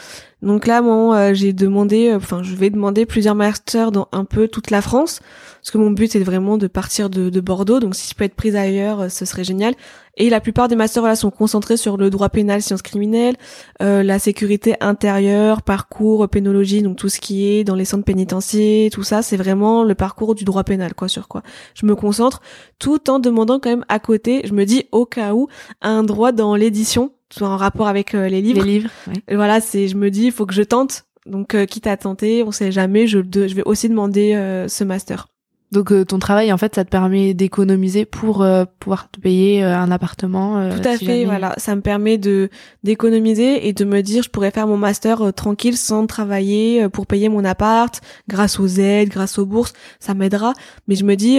Donc 0.42 0.66
là, 0.66 0.82
moi, 0.82 1.32
j'ai 1.32 1.52
demandé, 1.52 2.12
enfin, 2.14 2.42
je 2.42 2.54
vais 2.54 2.70
demander 2.70 3.06
plusieurs 3.06 3.34
masters 3.34 3.90
dans 3.90 4.08
un 4.12 4.24
peu 4.24 4.48
toute 4.48 4.70
la 4.70 4.82
France 4.82 5.20
parce 5.60 5.70
que 5.70 5.78
mon 5.78 5.90
but 5.90 6.10
c'est 6.10 6.20
vraiment 6.20 6.56
de 6.56 6.66
partir 6.66 7.10
de, 7.10 7.30
de, 7.30 7.40
Bordeaux, 7.40 7.80
donc 7.80 7.94
si 7.94 8.08
je 8.08 8.14
peux 8.14 8.24
être 8.24 8.34
prise 8.34 8.56
ailleurs, 8.56 9.00
euh, 9.00 9.08
ce 9.08 9.24
serait 9.24 9.44
génial. 9.44 9.74
Et 10.16 10.30
la 10.30 10.40
plupart 10.40 10.66
des 10.66 10.76
masters 10.76 11.02
là 11.02 11.14
sont 11.14 11.30
concentrés 11.30 11.76
sur 11.76 11.96
le 11.96 12.10
droit 12.10 12.28
pénal, 12.28 12.62
sciences 12.62 12.82
criminelles, 12.82 13.36
euh, 13.82 14.02
la 14.02 14.18
sécurité 14.18 14.76
intérieure, 14.80 15.62
parcours, 15.62 16.28
pénologie, 16.28 16.82
donc 16.82 16.96
tout 16.96 17.08
ce 17.08 17.20
qui 17.20 17.46
est 17.46 17.64
dans 17.64 17.74
les 17.74 17.84
centres 17.84 18.04
pénitentiaires, 18.04 18.90
tout 18.90 19.02
ça, 19.02 19.22
c'est 19.22 19.36
vraiment 19.36 19.84
le 19.84 19.94
parcours 19.94 20.34
du 20.34 20.44
droit 20.44 20.64
pénal, 20.64 20.94
quoi, 20.94 21.08
sur 21.08 21.28
quoi 21.28 21.42
je 21.74 21.86
me 21.86 21.94
concentre, 21.94 22.40
tout 22.78 23.10
en 23.10 23.18
demandant 23.18 23.60
quand 23.60 23.70
même 23.70 23.84
à 23.88 23.98
côté, 23.98 24.42
je 24.44 24.54
me 24.54 24.64
dis 24.64 24.86
au 24.90 25.06
cas 25.06 25.34
où, 25.34 25.48
un 25.82 26.02
droit 26.02 26.32
dans 26.32 26.56
l'édition, 26.56 27.12
soit 27.30 27.48
en 27.48 27.56
rapport 27.56 27.88
avec 27.88 28.14
euh, 28.14 28.28
les 28.28 28.42
livres. 28.42 28.64
Les 28.64 28.78
livres. 28.78 28.90
Voilà, 29.30 29.60
c'est, 29.60 29.88
je 29.88 29.96
me 29.96 30.10
dis, 30.10 30.26
il 30.26 30.32
faut 30.32 30.46
que 30.46 30.54
je 30.54 30.62
tente. 30.62 31.04
Donc, 31.26 31.54
quitte 31.66 31.86
à 31.86 31.98
tenter, 31.98 32.42
on 32.42 32.52
sait 32.52 32.72
jamais, 32.72 33.06
je, 33.06 33.18
je 33.18 33.54
vais 33.54 33.62
aussi 33.66 33.90
demander 33.90 34.32
ce 34.66 34.82
master. 34.82 35.28
Donc 35.70 35.92
euh, 35.92 36.04
ton 36.04 36.18
travail 36.18 36.50
en 36.50 36.56
fait 36.56 36.74
ça 36.74 36.84
te 36.84 36.88
permet 36.88 37.34
d'économiser 37.34 38.06
pour 38.06 38.42
euh, 38.42 38.64
pouvoir 38.80 39.10
te 39.10 39.20
payer 39.20 39.62
euh, 39.62 39.76
un 39.76 39.90
appartement. 39.90 40.70
Tout 40.70 40.88
à 40.88 40.96
fait, 40.96 41.26
voilà, 41.26 41.54
ça 41.58 41.76
me 41.76 41.82
permet 41.82 42.16
de 42.16 42.48
d'économiser 42.84 43.68
et 43.68 43.74
de 43.74 43.84
me 43.84 44.00
dire 44.00 44.22
je 44.22 44.30
pourrais 44.30 44.50
faire 44.50 44.66
mon 44.66 44.78
master 44.78 45.32
tranquille 45.34 45.76
sans 45.76 46.06
travailler 46.06 46.88
pour 46.88 47.06
payer 47.06 47.28
mon 47.28 47.44
appart 47.44 48.00
grâce 48.28 48.58
aux 48.58 48.66
aides, 48.66 49.10
grâce 49.10 49.38
aux 49.38 49.44
bourses, 49.44 49.74
ça 50.00 50.14
m'aidera. 50.14 50.54
Mais 50.86 50.94
je 50.94 51.04
me 51.04 51.16
dis 51.16 51.38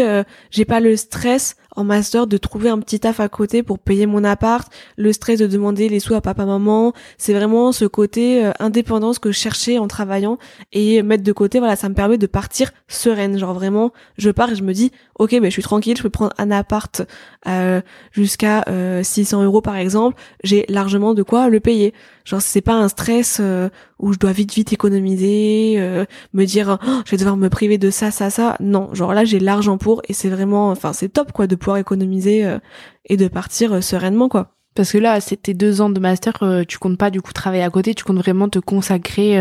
j'ai 0.52 0.66
pas 0.66 0.80
le 0.80 0.96
stress 0.96 1.56
en 1.76 1.84
master 1.84 2.28
de 2.28 2.38
trouver 2.38 2.70
un 2.70 2.80
petit 2.80 3.00
taf 3.00 3.20
à 3.20 3.30
côté 3.30 3.64
pour 3.64 3.80
payer 3.80 4.06
mon 4.06 4.24
appart, 4.24 4.72
le 4.98 5.14
stress 5.14 5.40
de 5.40 5.48
demander 5.48 5.90
les 5.90 6.00
sous 6.00 6.14
à 6.14 6.22
papa 6.22 6.46
maman, 6.46 6.94
c'est 7.18 7.34
vraiment 7.34 7.72
ce 7.72 7.86
côté 7.86 8.46
euh, 8.46 8.52
indépendance 8.60 9.20
que 9.20 9.32
je 9.32 9.38
cherchais 9.38 9.78
en 9.78 9.88
travaillant. 9.88 10.38
Et 10.74 11.02
mettre 11.04 11.24
de 11.24 11.32
côté 11.32 11.60
voilà, 11.60 11.76
ça 11.76 11.90
me 11.90 11.96
permet 11.96 12.18
de 12.18 12.28
partir 12.28 12.72
sereine, 12.88 13.38
genre 13.38 13.54
vraiment 13.54 13.92
je 14.18 14.30
pars 14.30 14.52
et 14.52 14.56
je 14.56 14.64
me 14.64 14.74
dis 14.74 14.92
OK, 15.16 15.32
ben 15.32 15.46
je 15.46 15.50
suis 15.50 15.64
tranquille, 15.64 15.98
je 15.98 16.04
peux 16.04 16.10
prendre 16.10 16.34
un 16.38 16.52
appart 16.52 17.02
euh, 17.48 17.82
jusqu'à 18.12 18.66
600 19.04 19.42
euh, 19.42 19.46
euros 19.46 19.62
par 19.62 19.76
exemple, 19.76 20.22
j'ai 20.44 20.66
largement 20.70 21.14
de 21.14 21.24
quoi 21.24 21.50
le 21.50 21.60
payer. 21.60 21.94
Genre 22.30 22.44
c'est 22.44 22.62
pas 22.62 22.76
un 22.76 22.88
stress 22.90 23.40
euh, 23.42 23.70
où 23.98 24.14
je 24.14 24.20
dois 24.20 24.34
vite 24.34 24.54
vite 24.54 24.72
économiser, 24.72 25.78
euh, 25.80 26.06
me 26.34 26.46
dire 26.46 26.78
oh, 26.80 27.02
je 27.04 27.10
vais 27.10 27.18
devoir 27.18 27.38
me 27.38 27.50
priver 27.50 27.80
de 27.80 27.90
ça 27.90 28.12
ça 28.12 28.30
ça. 28.30 28.56
Non, 28.60 28.94
genre 28.94 29.16
là 29.16 29.26
j'ai 29.26 29.40
l'argent 29.40 29.80
pour 29.80 30.04
et 30.08 30.14
c'est 30.14 30.30
vraiment 30.30 30.70
enfin 30.70 30.94
c'est 30.94 31.10
top 31.10 31.32
quoi 31.32 31.48
de 31.48 31.56
pouvoir 31.56 31.78
économiser 31.78 32.46
euh, 32.46 32.60
et 33.06 33.18
de 33.18 33.28
partir 33.28 33.84
sereinement 33.84 34.30
quoi. 34.30 34.52
Parce 34.76 34.92
que 34.92 35.00
là, 35.00 35.20
c'était 35.20 35.56
deux 35.56 35.82
ans 35.82 35.90
de 35.90 36.00
master, 36.00 36.42
tu 36.66 36.78
comptes 36.78 36.98
pas 36.98 37.10
du 37.10 37.22
coup 37.22 37.34
travailler 37.34 37.64
à 37.64 37.70
côté, 37.70 37.94
tu 37.96 38.06
comptes 38.06 38.20
vraiment 38.20 38.48
te 38.48 38.60
consacrer 38.60 39.38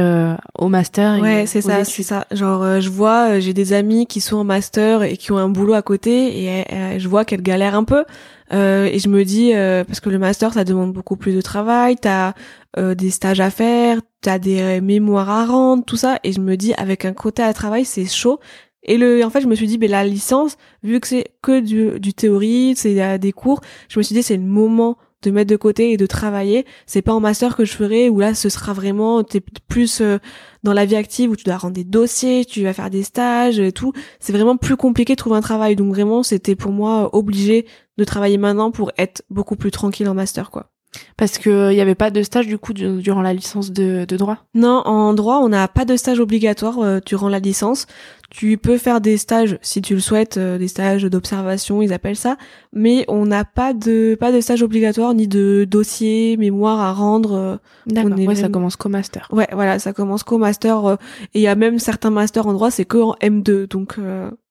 au 0.59 0.69
master. 0.69 1.21
Ouais, 1.21 1.45
c'est 1.47 1.61
ça, 1.61 1.85
c'est 1.85 2.03
ça. 2.03 2.27
Genre, 2.33 2.81
je 2.81 2.89
vois, 2.89 3.39
j'ai 3.39 3.53
des 3.53 3.73
amis 3.73 4.07
qui 4.07 4.21
sont 4.21 4.39
en 4.39 4.45
master 4.45 5.05
et 5.05 5.17
qui 5.17 5.31
ont 5.31 5.37
un 5.37 5.49
boulot 5.49 5.75
à 5.75 5.83
côté, 5.83 6.45
et 6.45 6.99
je 6.99 7.09
vois 7.09 7.25
qu'elles 7.25 7.43
galèrent 7.43 7.77
un 7.77 7.85
peu. 7.85 8.05
Euh, 8.53 8.87
et 8.87 8.99
je 8.99 9.09
me 9.09 9.25
dis 9.25 9.53
euh, 9.55 9.85
parce 9.85 10.01
que 10.01 10.09
le 10.09 10.19
master 10.19 10.55
ça 10.55 10.65
demande 10.65 10.93
beaucoup 10.93 11.17
plus 11.17 11.35
de 11.35 11.41
travail, 11.43 11.97
t'as 11.97 12.33
euh, 12.77 12.95
des 12.95 13.11
stages 13.11 13.41
à 13.41 13.51
faire, 13.51 14.01
t'as 14.21 14.39
des 14.39 14.81
mémoires 14.81 15.31
à 15.31 15.47
rendre, 15.47 15.85
tout 15.85 15.97
ça. 15.97 16.19
Et 16.25 16.33
je 16.33 16.41
me 16.41 16.57
dis 16.57 16.75
avec 16.75 17.05
un 17.05 17.15
côté 17.15 17.43
à 17.43 17.53
travail 17.55 17.85
c'est 17.85 18.07
chaud. 18.07 18.41
Et 18.85 18.97
le, 18.97 19.25
en 19.25 19.31
fait, 19.31 19.41
je 19.41 19.49
me 19.49 19.55
suis 19.55 19.67
dit, 19.67 19.77
ben 19.77 19.91
la 19.91 20.05
licence, 20.05 20.57
vu 20.83 21.01
que 21.01 21.09
c'est 21.09 21.33
que 21.43 21.61
du, 21.61 21.99
du 22.01 22.15
théorie, 22.15 22.75
c'est 22.77 23.19
des 23.19 23.33
cours, 23.33 23.61
je 23.89 23.99
me 23.99 24.03
suis 24.03 24.15
dit 24.15 24.23
c'est 24.23 24.37
le 24.37 24.43
moment 24.43 24.97
de 25.23 25.31
mettre 25.31 25.51
de 25.51 25.57
côté 25.57 25.93
et 25.93 25.97
de 25.97 26.07
travailler. 26.07 26.65
C'est 26.87 27.03
pas 27.03 27.13
en 27.13 27.21
master 27.21 27.57
que 27.57 27.65
je 27.65 27.73
ferai 27.73 28.09
où 28.09 28.21
là 28.21 28.35
ce 28.35 28.49
sera 28.49 28.73
vraiment 28.73 29.25
t'es 29.25 29.41
plus 29.69 30.01
euh, 30.01 30.19
dans 30.63 30.73
la 30.73 30.85
vie 30.85 30.97
active 30.97 31.31
où 31.31 31.37
tu 31.37 31.45
dois 31.45 31.57
rendre 31.57 31.75
des 31.75 31.85
dossiers, 31.85 32.45
tu 32.45 32.63
vas 32.63 32.73
faire 32.73 32.91
des 32.91 33.03
stages 33.03 33.59
et 33.59 33.73
tout. 33.73 33.93
C'est 34.21 34.33
vraiment 34.33 34.57
plus 34.57 34.77
compliqué 34.77 35.15
de 35.15 35.19
trouver 35.19 35.37
un 35.37 35.41
travail. 35.41 35.77
Donc 35.77 35.89
vraiment 35.93 36.23
c'était 36.23 36.57
pour 36.57 36.73
moi 36.73 37.15
obligé 37.17 37.67
de 37.97 38.05
travailler 38.05 38.39
maintenant 38.39 38.71
pour 38.71 38.93
être 38.97 39.23
beaucoup 39.31 39.57
plus 39.57 39.71
tranquille 39.71 40.09
en 40.09 40.15
master 40.15 40.51
quoi. 40.51 40.71
Parce 41.17 41.37
que 41.39 41.51
il 41.51 41.53
euh, 41.53 41.73
y 41.73 41.81
avait 41.81 41.95
pas 41.95 42.11
de 42.11 42.23
stage 42.23 42.47
du 42.47 42.59
coup 42.59 42.73
durant 42.73 43.21
la 43.21 43.35
licence 43.35 43.73
de, 43.73 44.07
de 44.09 44.17
droit? 44.17 44.39
Non, 44.55 44.83
en 44.87 45.13
droit, 45.13 45.39
on 45.39 45.49
n'a 45.49 45.69
pas 45.69 45.85
de 45.85 45.97
stage 45.97 46.19
obligatoire 46.19 46.79
euh, 46.79 47.01
durant 47.05 47.29
la 47.29 47.41
licence. 47.41 47.87
Tu 48.31 48.57
peux 48.57 48.79
faire 48.79 49.01
des 49.01 49.17
stages 49.17 49.59
si 49.61 49.83
tu 49.83 49.95
le 49.95 50.01
souhaites, 50.01 50.37
euh, 50.37 50.59
des 50.59 50.69
stages 50.69 51.05
d'observation, 51.05 51.83
ils 51.83 51.93
appellent 51.93 52.17
ça, 52.17 52.37
mais 52.73 53.05
on 53.09 53.27
n'a 53.27 53.45
pas 53.45 53.75
de 53.75 54.17
pas 54.19 54.33
de 54.33 54.41
stage 54.41 54.63
obligatoire 54.63 55.13
ni 55.13 55.29
de 55.29 55.67
dossier, 55.69 56.37
mémoire 56.37 56.81
à 56.81 56.93
rendre. 56.93 57.61
D'accord. 57.87 58.19
Ouais, 58.19 58.35
ça 58.35 58.49
commence 58.49 58.77
qu'au 58.77 58.89
master. 58.89 59.29
Ouais, 59.33 59.49
voilà, 59.53 59.79
ça 59.79 59.93
commence 59.93 60.23
qu'au 60.23 60.39
master. 60.39 60.99
et 61.35 61.41
il 61.41 61.43
y 61.43 61.49
a 61.49 61.55
même 61.55 61.79
certains 61.79 62.11
masters 62.11 62.47
en 62.47 62.55
droit, 62.55 62.71
c'est 62.71 62.85
que 62.87 62.99
en 62.99 63.15
M2, 63.21 63.69
donc 63.69 63.99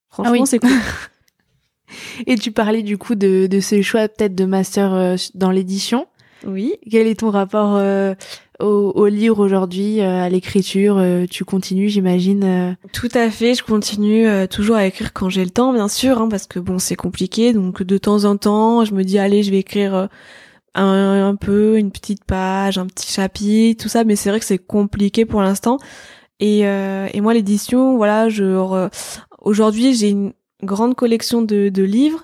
franchement, 0.10 0.44
ah 0.44 0.46
c'est 0.46 0.60
cool. 0.60 0.70
et 2.28 2.36
tu 2.36 2.52
parlais 2.52 2.84
du 2.84 2.98
coup 2.98 3.16
de, 3.16 3.48
de 3.48 3.60
ce 3.60 3.82
choix 3.82 4.08
peut-être 4.08 4.36
de 4.36 4.46
master 4.46 5.16
dans 5.34 5.52
l'édition. 5.52 6.08
Oui. 6.46 6.76
Quel 6.90 7.08
est 7.08 7.20
ton 7.20 7.32
rapport 7.32 7.76
euh, 7.76 8.14
au, 8.60 8.92
au, 8.96 9.08
livre 9.08 9.40
aujourd'hui, 9.40 10.02
euh, 10.02 10.24
à 10.24 10.30
l'écriture 10.30 10.98
euh, 10.98 11.26
Tu 11.30 11.46
continues, 11.46 11.90
j'imagine 11.90 12.78
Tout 12.94 13.10
à 13.14 13.30
fait, 13.30 13.56
je 13.56 13.64
continue 13.64 14.28
toujours 14.48 14.76
à 14.76 14.86
écrire 14.86 15.14
quand 15.14 15.30
j'ai 15.30 15.44
le 15.44 15.50
temps, 15.50 15.74
bien 15.74 15.88
sûr, 15.88 16.22
hein, 16.22 16.30
parce 16.30 16.48
que 16.48 16.60
bon, 16.60 16.80
c'est 16.80 16.96
compliqué. 16.96 17.54
Donc 17.54 17.84
de 17.84 17.98
temps 17.98 18.26
en 18.26 18.38
temps, 18.38 18.86
je 18.86 18.94
me 18.94 19.04
dis 19.04 19.18
allez, 19.18 19.44
je 19.44 19.52
vais 19.52 19.60
écrire 19.60 20.10
un, 20.76 21.28
un, 21.28 21.36
peu, 21.36 21.78
une 21.78 21.92
petite 21.92 22.24
page, 22.24 22.78
un 22.78 22.86
petit 22.86 23.12
chapitre, 23.12 23.84
tout 23.84 23.90
ça. 23.90 24.04
Mais 24.04 24.16
c'est 24.16 24.30
vrai 24.30 24.40
que 24.40 24.46
c'est 24.46 24.60
compliqué 24.60 25.26
pour 25.26 25.42
l'instant. 25.42 25.78
Et, 26.40 26.60
et 26.62 27.22
moi, 27.22 27.34
l'édition, 27.34 27.98
voilà, 27.98 28.30
je 28.30 28.88
aujourd'hui 29.42 29.94
j'ai 29.96 30.10
une 30.10 30.34
grande 30.64 30.96
collection 30.96 31.42
de, 31.42 31.70
de 31.70 31.84
livres. 31.84 32.24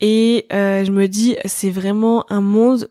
Et 0.00 0.46
je 0.50 0.90
me 0.90 1.06
dis, 1.06 1.36
c'est 1.44 1.70
vraiment 1.70 2.24
un 2.28 2.40
monde 2.40 2.88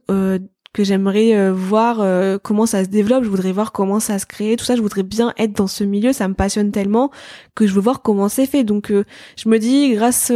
que 0.74 0.84
j'aimerais 0.84 1.36
euh, 1.36 1.52
voir 1.54 2.00
euh, 2.00 2.38
comment 2.42 2.66
ça 2.66 2.84
se 2.84 2.90
développe, 2.90 3.24
je 3.24 3.30
voudrais 3.30 3.52
voir 3.52 3.72
comment 3.72 4.00
ça 4.00 4.20
se 4.20 4.26
crée, 4.26 4.56
tout 4.56 4.64
ça, 4.64 4.76
je 4.76 4.82
voudrais 4.82 5.04
bien 5.04 5.34
être 5.38 5.54
dans 5.54 5.68
ce 5.68 5.84
milieu, 5.84 6.14
ça 6.14 6.28
me 6.28 6.34
passionne 6.34 6.72
tellement 6.72 7.12
que 7.56 7.68
je 7.68 7.74
veux 7.74 7.82
voir 7.82 8.02
comment 8.02 8.30
c'est 8.30 8.46
fait. 8.46 8.64
Donc 8.64 8.92
je 8.92 9.50
me 9.50 9.60
dis 9.60 9.92
grâce 9.94 10.32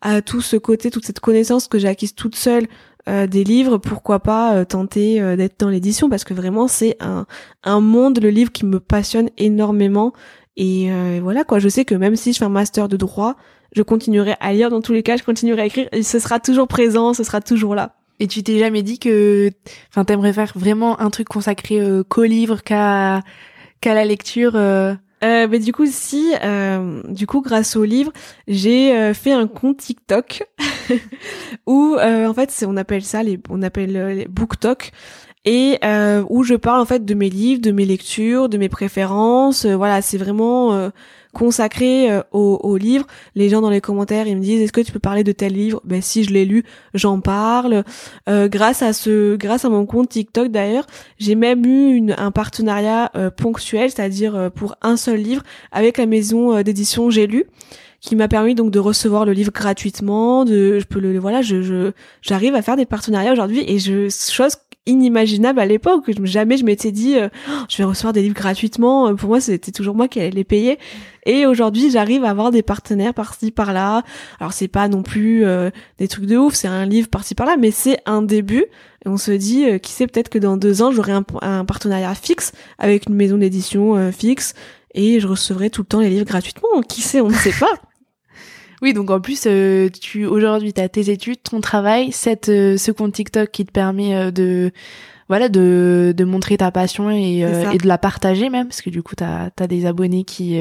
à 0.00 0.22
tout 0.22 0.40
ce 0.40 0.56
côté, 0.56 0.90
toute 0.90 1.04
cette 1.04 1.20
connaissance 1.20 1.68
que 1.68 1.78
j'ai 1.78 1.88
acquise 1.88 2.14
toute 2.14 2.36
seule 2.36 2.66
des 3.06 3.42
livres, 3.42 3.78
pourquoi 3.78 4.20
pas 4.20 4.64
tenter 4.64 5.20
d'être 5.36 5.58
dans 5.58 5.68
l'édition? 5.68 6.08
Parce 6.08 6.22
que 6.22 6.34
vraiment 6.34 6.68
c'est 6.68 6.96
un 7.00 7.26
un 7.64 7.80
monde 7.80 8.20
le 8.22 8.30
livre 8.30 8.52
qui 8.52 8.64
me 8.64 8.78
passionne 8.78 9.30
énormément. 9.38 10.12
Et 10.56 10.90
voilà 11.20 11.42
quoi, 11.44 11.58
je 11.58 11.68
sais 11.68 11.84
que 11.84 11.96
même 11.96 12.14
si 12.14 12.32
je 12.32 12.38
fais 12.38 12.44
un 12.44 12.50
master 12.50 12.88
de 12.88 12.96
droit, 12.96 13.36
je 13.74 13.82
continuerai 13.82 14.34
à 14.40 14.52
lire. 14.52 14.70
Dans 14.70 14.80
tous 14.80 14.92
les 14.92 15.02
cas, 15.02 15.16
je 15.16 15.24
continuerai 15.24 15.62
à 15.62 15.66
écrire. 15.66 15.88
Et 15.92 16.02
ce 16.02 16.18
sera 16.18 16.38
toujours 16.38 16.68
présent, 16.68 17.14
ce 17.14 17.24
sera 17.24 17.40
toujours 17.40 17.74
là. 17.74 17.96
Et 18.22 18.28
tu 18.28 18.44
t'es 18.44 18.56
jamais 18.60 18.84
dit 18.84 19.00
que, 19.00 19.50
enfin, 19.90 20.04
t'aimerais 20.04 20.32
faire 20.32 20.52
vraiment 20.54 21.00
un 21.00 21.10
truc 21.10 21.26
consacré 21.26 21.80
euh, 21.80 22.04
qu'au 22.04 22.22
livre, 22.22 22.62
qu'à 22.62 23.20
qu'à 23.80 23.94
la 23.94 24.04
lecture 24.04 24.52
euh... 24.54 24.94
Euh, 25.24 25.48
mais 25.50 25.58
du 25.58 25.72
coup, 25.72 25.86
si, 25.86 26.32
euh, 26.44 27.02
du 27.08 27.26
coup, 27.26 27.40
grâce 27.42 27.74
au 27.74 27.82
livre, 27.82 28.12
j'ai 28.46 28.96
euh, 28.96 29.12
fait 29.12 29.32
un 29.32 29.48
compte 29.48 29.78
TikTok 29.78 30.44
où, 31.66 31.96
euh, 31.96 32.28
en 32.28 32.34
fait, 32.34 32.64
on 32.66 32.76
appelle 32.76 33.02
ça 33.02 33.24
les, 33.24 33.40
on 33.50 33.60
appelle 33.62 33.92
les 33.92 34.26
book 34.26 34.58
talk 34.60 34.92
et 35.44 35.80
où 36.28 36.44
je 36.44 36.54
parle 36.54 36.80
en 36.80 36.84
fait 36.84 37.04
de 37.04 37.14
mes 37.14 37.28
livres, 37.28 37.60
de 37.60 37.72
mes 37.72 37.84
lectures, 37.84 38.48
de 38.48 38.56
mes 38.56 38.68
préférences. 38.68 39.66
voilà, 39.66 40.00
c'est 40.00 40.18
vraiment 40.18 40.92
consacré 41.32 42.10
euh, 42.10 42.22
au, 42.32 42.60
au, 42.62 42.76
livre. 42.76 43.06
Les 43.34 43.48
gens 43.48 43.60
dans 43.60 43.70
les 43.70 43.80
commentaires, 43.80 44.26
ils 44.26 44.36
me 44.36 44.42
disent 44.42 44.60
est-ce 44.62 44.72
que 44.72 44.80
tu 44.80 44.92
peux 44.92 44.98
parler 44.98 45.24
de 45.24 45.32
tel 45.32 45.52
livre? 45.52 45.80
Ben 45.84 46.02
si 46.02 46.24
je 46.24 46.32
l'ai 46.32 46.44
lu, 46.44 46.64
j'en 46.94 47.20
parle. 47.20 47.84
Euh, 48.28 48.48
grâce 48.48 48.82
à 48.82 48.92
ce, 48.92 49.36
grâce 49.36 49.64
à 49.64 49.68
mon 49.68 49.86
compte 49.86 50.10
TikTok 50.10 50.48
d'ailleurs, 50.48 50.86
j'ai 51.18 51.34
même 51.34 51.64
eu 51.64 51.94
une, 51.94 52.14
un 52.18 52.30
partenariat 52.30 53.10
euh, 53.16 53.30
ponctuel, 53.30 53.90
c'est-à-dire 53.90 54.36
euh, 54.36 54.50
pour 54.50 54.76
un 54.82 54.96
seul 54.96 55.18
livre 55.18 55.42
avec 55.70 55.98
la 55.98 56.06
maison 56.06 56.62
d'édition 56.62 57.10
J'ai 57.10 57.26
lu 57.26 57.46
qui 58.00 58.16
m'a 58.16 58.26
permis 58.26 58.54
donc 58.54 58.70
de 58.72 58.78
recevoir 58.80 59.24
le 59.24 59.32
livre 59.32 59.52
gratuitement 59.52 60.44
de 60.44 60.80
je 60.80 60.84
peux 60.84 60.98
le 60.98 61.18
voilà 61.18 61.40
je 61.40 61.92
j'arrive 62.20 62.54
à 62.56 62.62
faire 62.62 62.76
des 62.76 62.84
partenariats 62.84 63.32
aujourd'hui 63.32 63.64
et 63.66 63.78
je 63.78 64.08
chose 64.08 64.56
inimaginable 64.86 65.60
à 65.60 65.66
l'époque. 65.66 66.10
Jamais 66.24 66.56
je 66.56 66.64
m'étais 66.64 66.90
dit, 66.90 67.16
euh, 67.16 67.28
oh, 67.48 67.64
je 67.68 67.78
vais 67.78 67.84
recevoir 67.84 68.12
des 68.12 68.22
livres 68.22 68.34
gratuitement. 68.34 69.08
Euh, 69.08 69.14
pour 69.14 69.28
moi, 69.28 69.40
c'était 69.40 69.72
toujours 69.72 69.94
moi 69.94 70.08
qui 70.08 70.20
allais 70.20 70.30
les 70.30 70.44
payer. 70.44 70.78
Et 71.24 71.46
aujourd'hui, 71.46 71.90
j'arrive 71.90 72.24
à 72.24 72.30
avoir 72.30 72.50
des 72.50 72.62
partenaires 72.62 73.14
par-ci 73.14 73.50
par-là. 73.52 74.02
Alors 74.40 74.52
c'est 74.52 74.68
pas 74.68 74.88
non 74.88 75.02
plus 75.02 75.44
euh, 75.44 75.70
des 75.98 76.08
trucs 76.08 76.26
de 76.26 76.36
ouf, 76.36 76.54
c'est 76.54 76.68
un 76.68 76.84
livre 76.84 77.08
par-ci 77.08 77.34
par-là, 77.34 77.56
mais 77.58 77.70
c'est 77.70 77.98
un 78.06 78.22
début. 78.22 78.64
Et 79.04 79.08
on 79.08 79.16
se 79.16 79.32
dit, 79.32 79.66
qui 79.80 79.92
sait, 79.92 80.06
peut-être 80.06 80.28
que 80.28 80.38
dans 80.38 80.56
deux 80.56 80.82
ans, 80.82 80.92
j'aurai 80.92 81.12
un, 81.12 81.24
un, 81.42 81.64
partenariat 81.64 82.14
fixe 82.14 82.52
avec 82.78 83.08
une 83.08 83.14
maison 83.14 83.36
d'édition 83.36 84.12
fixe 84.12 84.54
et 84.94 85.18
je 85.18 85.26
recevrai 85.26 85.70
tout 85.70 85.82
le 85.82 85.86
temps 85.86 86.00
les 86.00 86.10
livres 86.10 86.24
gratuitement. 86.24 86.82
Qui 86.88 87.02
sait, 87.02 87.20
on 87.20 87.28
ne 87.28 87.34
sait 87.34 87.54
pas. 87.58 87.72
Oui, 88.82 88.92
donc 88.92 89.10
en 89.12 89.20
plus, 89.20 89.44
euh, 89.46 89.88
tu 89.88 90.26
aujourd'hui, 90.26 90.72
tu 90.72 90.80
as 90.80 90.88
tes 90.88 91.08
études, 91.08 91.40
ton 91.40 91.60
travail, 91.60 92.10
cette, 92.10 92.48
euh, 92.48 92.76
ce 92.76 92.90
compte 92.90 93.12
TikTok 93.12 93.48
qui 93.52 93.64
te 93.64 93.70
permet 93.70 94.16
euh, 94.16 94.30
de 94.32 94.72
voilà 95.28 95.48
de, 95.48 96.12
de 96.14 96.24
montrer 96.24 96.56
ta 96.56 96.72
passion 96.72 97.08
et, 97.10 97.38
et 97.38 97.78
de 97.78 97.86
la 97.86 97.96
partager 97.96 98.50
même, 98.50 98.66
parce 98.66 98.82
que 98.82 98.90
du 98.90 99.02
coup, 99.02 99.14
tu 99.14 99.24
as, 99.24 99.50
des 99.66 99.86
abonnés 99.86 100.24
qui, 100.24 100.58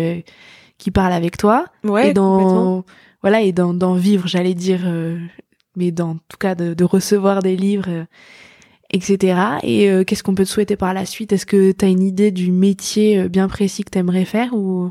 qui 0.77 0.91
parlent 0.91 1.11
avec 1.11 1.35
toi. 1.35 1.65
Ouais, 1.83 2.11
et 2.11 2.13
dans, 2.13 2.85
voilà, 3.21 3.41
et 3.41 3.51
d'en 3.51 3.95
vivre, 3.95 4.29
j'allais 4.29 4.53
dire, 4.53 4.81
mais 5.75 5.91
dans 5.91 6.13
tout 6.29 6.37
cas 6.39 6.55
de, 6.55 6.73
de 6.73 6.83
recevoir 6.85 7.41
des 7.41 7.57
livres 7.57 8.05
etc. 8.91 9.57
Et 9.63 10.05
qu'est-ce 10.05 10.23
qu'on 10.23 10.35
peut 10.35 10.45
te 10.45 10.49
souhaiter 10.49 10.77
par 10.77 10.93
la 10.93 11.05
suite? 11.05 11.33
Est-ce 11.33 11.45
que 11.45 11.73
tu 11.73 11.83
as 11.83 11.89
une 11.89 12.03
idée 12.03 12.31
du 12.31 12.53
métier 12.53 13.27
bien 13.27 13.49
précis 13.49 13.83
que 13.83 13.89
tu 13.89 13.97
aimerais 13.97 14.25
faire 14.25 14.53
ou? 14.53 14.89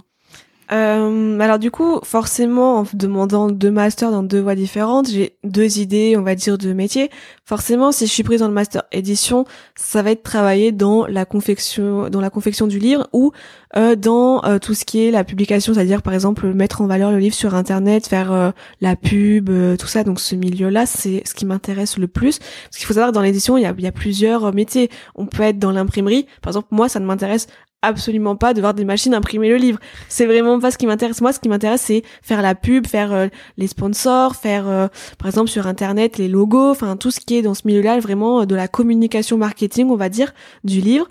Euh, 0.72 1.40
alors 1.40 1.58
du 1.58 1.70
coup, 1.70 1.98
forcément, 2.04 2.80
en 2.80 2.86
demandant 2.92 3.50
deux 3.50 3.70
masters 3.70 4.12
dans 4.12 4.22
deux 4.22 4.40
voies 4.40 4.54
différentes, 4.54 5.08
j'ai 5.08 5.36
deux 5.42 5.78
idées, 5.80 6.16
on 6.16 6.22
va 6.22 6.36
dire, 6.36 6.58
de 6.58 6.72
métier. 6.72 7.10
Forcément, 7.44 7.90
si 7.90 8.06
je 8.06 8.12
suis 8.12 8.22
prise 8.22 8.40
dans 8.40 8.46
le 8.46 8.54
master 8.54 8.84
édition, 8.92 9.44
ça 9.74 10.02
va 10.02 10.12
être 10.12 10.22
travailler 10.22 10.70
dans 10.70 11.06
la 11.06 11.24
confection, 11.24 12.08
dans 12.08 12.20
la 12.20 12.30
confection 12.30 12.68
du 12.68 12.78
livre 12.78 13.08
ou 13.12 13.32
euh, 13.76 13.96
dans 13.96 14.44
euh, 14.44 14.58
tout 14.58 14.74
ce 14.74 14.84
qui 14.84 15.04
est 15.04 15.10
la 15.10 15.24
publication, 15.24 15.74
c'est-à-dire 15.74 16.02
par 16.02 16.14
exemple 16.14 16.52
mettre 16.52 16.80
en 16.82 16.86
valeur 16.86 17.10
le 17.10 17.18
livre 17.18 17.34
sur 17.34 17.56
internet, 17.56 18.06
faire 18.06 18.32
euh, 18.32 18.50
la 18.80 18.94
pub, 18.94 19.50
tout 19.76 19.86
ça. 19.88 20.04
Donc 20.04 20.20
ce 20.20 20.36
milieu-là, 20.36 20.86
c'est 20.86 21.22
ce 21.26 21.34
qui 21.34 21.46
m'intéresse 21.46 21.98
le 21.98 22.06
plus. 22.06 22.38
Parce 22.38 22.76
qu'il 22.76 22.86
faut 22.86 22.94
savoir 22.94 23.10
que 23.10 23.14
dans 23.14 23.22
l'édition, 23.22 23.56
il 23.56 23.62
y 23.62 23.66
a, 23.66 23.74
y 23.76 23.86
a 23.88 23.92
plusieurs 23.92 24.54
métiers. 24.54 24.88
On 25.16 25.26
peut 25.26 25.42
être 25.42 25.58
dans 25.58 25.72
l'imprimerie. 25.72 26.26
Par 26.42 26.50
exemple, 26.50 26.68
moi, 26.70 26.88
ça 26.88 27.00
ne 27.00 27.06
m'intéresse 27.06 27.48
absolument 27.82 28.36
pas 28.36 28.54
de 28.54 28.60
voir 28.60 28.74
des 28.74 28.84
machines 28.84 29.14
imprimer 29.14 29.48
le 29.48 29.56
livre. 29.56 29.78
C'est 30.08 30.26
vraiment 30.26 30.58
pas 30.58 30.70
ce 30.70 30.78
qui 30.78 30.86
m'intéresse. 30.86 31.20
Moi, 31.20 31.32
ce 31.32 31.40
qui 31.40 31.48
m'intéresse, 31.48 31.82
c'est 31.82 32.02
faire 32.22 32.42
la 32.42 32.54
pub, 32.54 32.86
faire 32.86 33.12
euh, 33.12 33.28
les 33.56 33.66
sponsors, 33.66 34.36
faire, 34.36 34.68
euh, 34.68 34.88
par 35.18 35.28
exemple, 35.28 35.48
sur 35.48 35.66
Internet, 35.66 36.18
les 36.18 36.28
logos, 36.28 36.70
enfin, 36.70 36.96
tout 36.96 37.10
ce 37.10 37.20
qui 37.20 37.36
est 37.36 37.42
dans 37.42 37.54
ce 37.54 37.62
milieu-là, 37.64 37.98
vraiment 38.00 38.42
euh, 38.42 38.46
de 38.46 38.54
la 38.54 38.68
communication 38.68 39.38
marketing, 39.38 39.88
on 39.90 39.96
va 39.96 40.08
dire, 40.08 40.32
du 40.64 40.80
livre. 40.80 41.08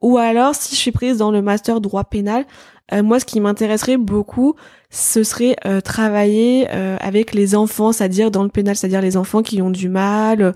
Ou 0.00 0.18
alors, 0.18 0.54
si 0.54 0.74
je 0.74 0.80
suis 0.80 0.92
prise 0.92 1.16
dans 1.16 1.30
le 1.30 1.42
master 1.42 1.80
droit 1.80 2.04
pénal, 2.04 2.44
moi, 2.92 3.18
ce 3.18 3.24
qui 3.24 3.40
m'intéresserait 3.40 3.96
beaucoup, 3.96 4.56
ce 4.90 5.22
serait 5.22 5.56
travailler 5.82 6.68
avec 6.68 7.32
les 7.32 7.54
enfants, 7.54 7.92
c'est-à-dire 7.92 8.30
dans 8.30 8.42
le 8.42 8.50
pénal, 8.50 8.76
c'est-à-dire 8.76 9.00
les 9.00 9.16
enfants 9.16 9.40
qui 9.40 9.62
ont 9.62 9.70
du 9.70 9.88
mal, 9.88 10.52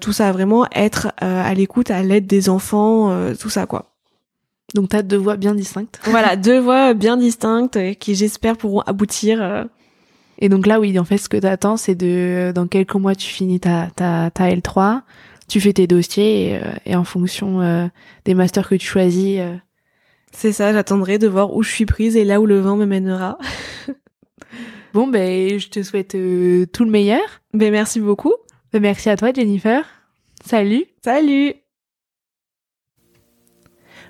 tout 0.00 0.12
ça, 0.12 0.32
vraiment 0.32 0.66
être 0.74 1.12
à 1.18 1.54
l'écoute, 1.54 1.92
à 1.92 2.02
l'aide 2.02 2.26
des 2.26 2.48
enfants, 2.48 3.16
tout 3.38 3.50
ça, 3.50 3.66
quoi. 3.66 3.93
Donc 4.74 4.88
t'as 4.88 5.02
deux 5.02 5.16
voix 5.16 5.36
bien 5.36 5.54
distinctes. 5.54 6.00
Voilà, 6.06 6.36
deux 6.36 6.58
voix 6.58 6.94
bien 6.94 7.16
distinctes 7.16 7.76
euh, 7.76 7.94
qui 7.94 8.14
j'espère 8.14 8.56
pourront 8.56 8.80
aboutir. 8.80 9.40
Euh. 9.40 9.64
Et 10.38 10.48
donc 10.48 10.66
là, 10.66 10.80
oui, 10.80 10.98
en 10.98 11.04
fait, 11.04 11.16
ce 11.16 11.28
que 11.28 11.36
t'attends, 11.36 11.76
c'est 11.76 11.94
de 11.94 12.52
dans 12.54 12.66
quelques 12.66 12.94
mois 12.94 13.14
tu 13.14 13.28
finis 13.28 13.60
ta 13.60 13.88
ta, 13.94 14.30
ta 14.30 14.48
L3, 14.48 15.02
tu 15.48 15.60
fais 15.60 15.72
tes 15.72 15.86
dossiers 15.86 16.50
et, 16.50 16.60
euh, 16.92 16.98
en 16.98 17.04
fonction 17.04 17.88
des 18.24 18.34
masters 18.34 18.68
que 18.68 18.74
tu 18.74 18.86
choisis. 18.86 19.40
C'est 20.32 20.52
ça, 20.52 20.72
j'attendrai 20.72 21.18
de 21.18 21.28
voir 21.28 21.54
où 21.54 21.62
je 21.62 21.70
suis 21.70 21.86
prise 21.86 22.16
et 22.16 22.24
là 22.24 22.40
où 22.40 22.46
le 22.46 22.58
vent 22.58 22.76
me 22.76 22.84
mènera. 22.84 23.38
bon, 24.92 25.06
ben, 25.06 25.56
je 25.60 25.68
te 25.68 25.84
souhaite 25.84 26.16
tout 26.72 26.84
le 26.84 26.90
meilleur. 26.90 27.22
Ben, 27.52 27.70
merci 27.70 28.00
beaucoup. 28.00 28.34
Ben, 28.72 28.82
merci 28.82 29.08
à 29.08 29.16
toi, 29.16 29.32
Jennifer. 29.32 29.84
Salut. 30.44 30.86
Salut. 31.04 31.54